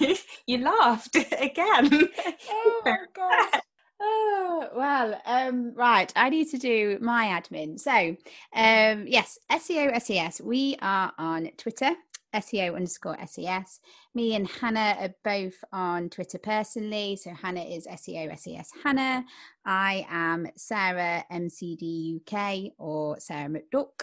you 0.46 0.58
laughed 0.58 1.16
again. 1.40 2.08
oh 2.50 2.82
my 2.84 2.96
god. 3.14 3.60
Oh 3.98 4.68
well, 4.76 5.20
um, 5.24 5.72
right. 5.74 6.12
I 6.14 6.28
need 6.28 6.50
to 6.50 6.58
do 6.58 6.98
my 7.00 7.26
admin. 7.26 7.80
So, 7.80 8.16
um, 8.54 9.06
yes, 9.06 9.38
SEO 9.50 10.00
SES. 10.02 10.42
We 10.42 10.76
are 10.82 11.12
on 11.16 11.48
Twitter, 11.56 11.92
SEO 12.36 12.76
underscore 12.76 13.16
SES. 13.26 13.80
Me 14.14 14.34
and 14.34 14.48
Hannah 14.48 14.96
are 15.00 15.14
both 15.24 15.56
on 15.72 16.10
Twitter 16.10 16.38
personally. 16.38 17.16
So 17.16 17.30
Hannah 17.30 17.64
is 17.64 17.86
SEO 17.86 18.38
SES 18.38 18.70
Hannah. 18.82 19.24
I 19.64 20.06
am 20.08 20.46
Sarah 20.56 21.24
MCD 21.32 22.20
UK 22.20 22.72
or 22.78 23.18
Sarah 23.20 23.48
McDuck. 23.48 24.02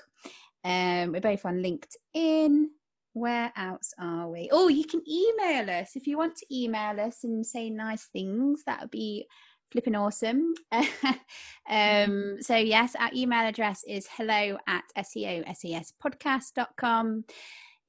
Um, 0.64 1.12
we're 1.12 1.22
both 1.22 1.46
on 1.46 1.64
LinkedIn. 1.64 2.66
Where 3.14 3.54
else 3.56 3.94
are 4.00 4.28
we? 4.30 4.50
Oh, 4.52 4.70
you 4.70 4.86
can 4.86 5.04
email 5.08 5.70
us 5.70 5.96
if 5.96 6.08
you 6.08 6.18
want 6.18 6.36
to 6.38 6.46
email 6.52 7.00
us 7.00 7.24
and 7.24 7.46
say 7.46 7.70
nice 7.70 8.06
things. 8.06 8.64
That 8.66 8.82
would 8.82 8.92
be 8.92 9.28
flipping 9.72 9.96
awesome. 9.96 10.54
um, 11.70 12.38
so, 12.40 12.56
yes, 12.56 12.96
our 12.96 13.10
email 13.14 13.48
address 13.48 13.84
is 13.88 14.08
hello 14.08 14.58
at 14.68 14.84
SEO 14.98 15.46
SES 15.56 15.94
SEOSESpodcast.com. 16.04 17.26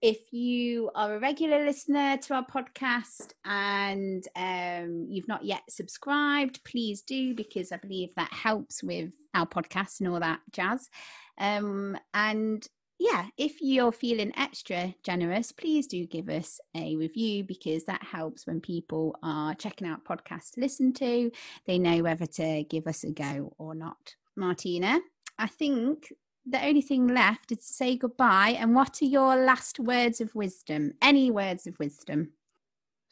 If 0.05 0.35
you 0.35 0.91
are 0.95 1.15
a 1.15 1.19
regular 1.19 1.65
listener 1.65 2.19
to 2.19 2.35
our 2.35 2.45
podcast 2.45 3.33
and 3.47 4.23
um, 4.37 5.07
you've 5.09 5.29
not 5.29 5.47
yet 5.47 5.63
subscribed, 5.71 6.63
please 6.63 7.01
do 7.01 7.35
because 7.35 7.73
I 7.73 7.79
believe 7.79 8.11
that 8.15 8.31
helps 8.31 8.83
with 8.83 9.13
our 9.33 9.47
podcast 9.47 10.01
and 10.01 10.11
all 10.11 10.21
that 10.21 10.41
jazz. 10.53 10.91
Um, 11.39 11.97
and 12.13 12.69
yeah, 12.99 13.29
if 13.39 13.63
you're 13.63 13.93
feeling 13.93 14.35
extra 14.37 14.95
generous, 15.03 15.53
please 15.53 15.87
do 15.87 16.07
give 16.07 16.29
us 16.29 16.61
a 16.77 16.97
review 16.97 17.43
because 17.43 17.87
that 17.87 18.05
helps 18.05 18.47
when 18.47 18.61
people 18.61 19.17
are 19.23 19.55
checking 19.55 19.89
out 19.89 20.05
podcasts 20.05 20.51
to 20.51 20.61
listen 20.61 20.93
to. 20.93 21.31
They 21.67 21.79
know 21.79 22.03
whether 22.03 22.27
to 22.27 22.65
give 22.65 22.87
us 22.87 23.05
a 23.05 23.11
go 23.11 23.55
or 23.57 23.75
not. 23.75 24.17
Martina, 24.37 25.01
I 25.39 25.47
think 25.47 26.13
the 26.47 26.65
only 26.65 26.83
thing 26.83 27.09
left 27.09 27.53
is 27.53 27.59
to 27.59 27.73
say 27.73 27.97
goodbye. 27.97 28.57
And 28.59 28.75
what 28.75 29.01
are 29.01 29.07
your 29.07 29.37
last 29.37 29.79
words 29.81 30.21
of 30.21 30.35
wisdom? 30.35 30.95
Any 31.01 31.31
words 31.31 31.67
of 31.67 31.79
wisdom? 31.79 32.33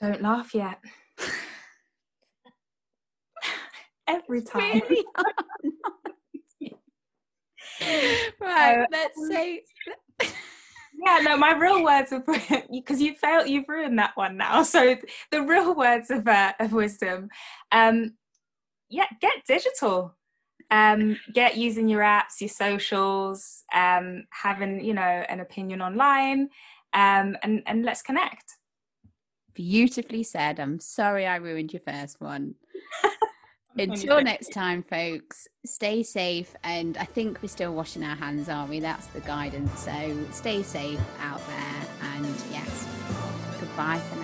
Don't 0.01 0.23
laugh 0.23 0.55
yet. 0.55 0.79
Every 4.07 4.43
time. 4.43 4.83
Really 4.89 5.05
right, 8.41 8.87
let's 8.93 9.29
say. 9.29 9.63
yeah, 10.21 11.19
no, 11.23 11.37
my 11.37 11.57
real 11.57 11.83
words 11.83 12.13
of 12.13 12.25
because 12.71 13.01
you 13.01 13.15
failed, 13.15 13.49
you've 13.49 13.69
ruined 13.69 13.99
that 13.99 14.17
one 14.17 14.37
now. 14.37 14.63
So 14.63 14.97
the 15.31 15.43
real 15.43 15.75
words 15.75 16.11
of 16.11 16.29
uh, 16.29 16.53
of 16.61 16.73
wisdom, 16.73 17.29
um, 17.73 18.15
yeah, 18.89 19.07
get 19.21 19.33
digital, 19.47 20.15
um, 20.71 21.19
get 21.33 21.57
using 21.57 21.89
your 21.89 22.03
apps, 22.03 22.41
your 22.41 22.49
socials, 22.49 23.65
um, 23.75 24.25
having 24.31 24.85
you 24.85 24.95
know 24.95 25.03
an 25.03 25.41
opinion 25.41 25.83
online, 25.83 26.49
um, 26.93 27.37
and 27.43 27.63
and 27.67 27.85
let's 27.85 28.03
connect. 28.03 28.57
Beautifully 29.55 30.23
said. 30.23 30.59
I'm 30.59 30.81
sorry 30.81 31.27
I 31.27 31.37
ruined 31.37 31.73
your 31.73 31.83
first 31.87 32.21
one. 32.21 32.55
Until 33.79 34.23
next 34.23 34.53
time, 34.53 34.83
folks, 34.83 35.49
stay 35.65 36.03
safe. 36.03 36.55
And 36.63 36.97
I 36.99 37.05
think 37.05 37.41
we're 37.43 37.49
still 37.49 37.75
washing 37.75 38.05
our 38.05 38.17
hands, 38.17 38.49
aren't 38.49 38.71
we? 38.71 38.81
That's 38.81 39.07
the 39.09 39.21
guidance. 39.21 39.81
So 39.81 40.27
stay 40.31 40.63
safe 40.63 41.01
out 41.21 41.41
there. 41.47 42.11
And 42.15 42.27
yes, 42.51 42.87
goodbye 43.61 43.99
for 43.99 44.17
now. 44.17 44.22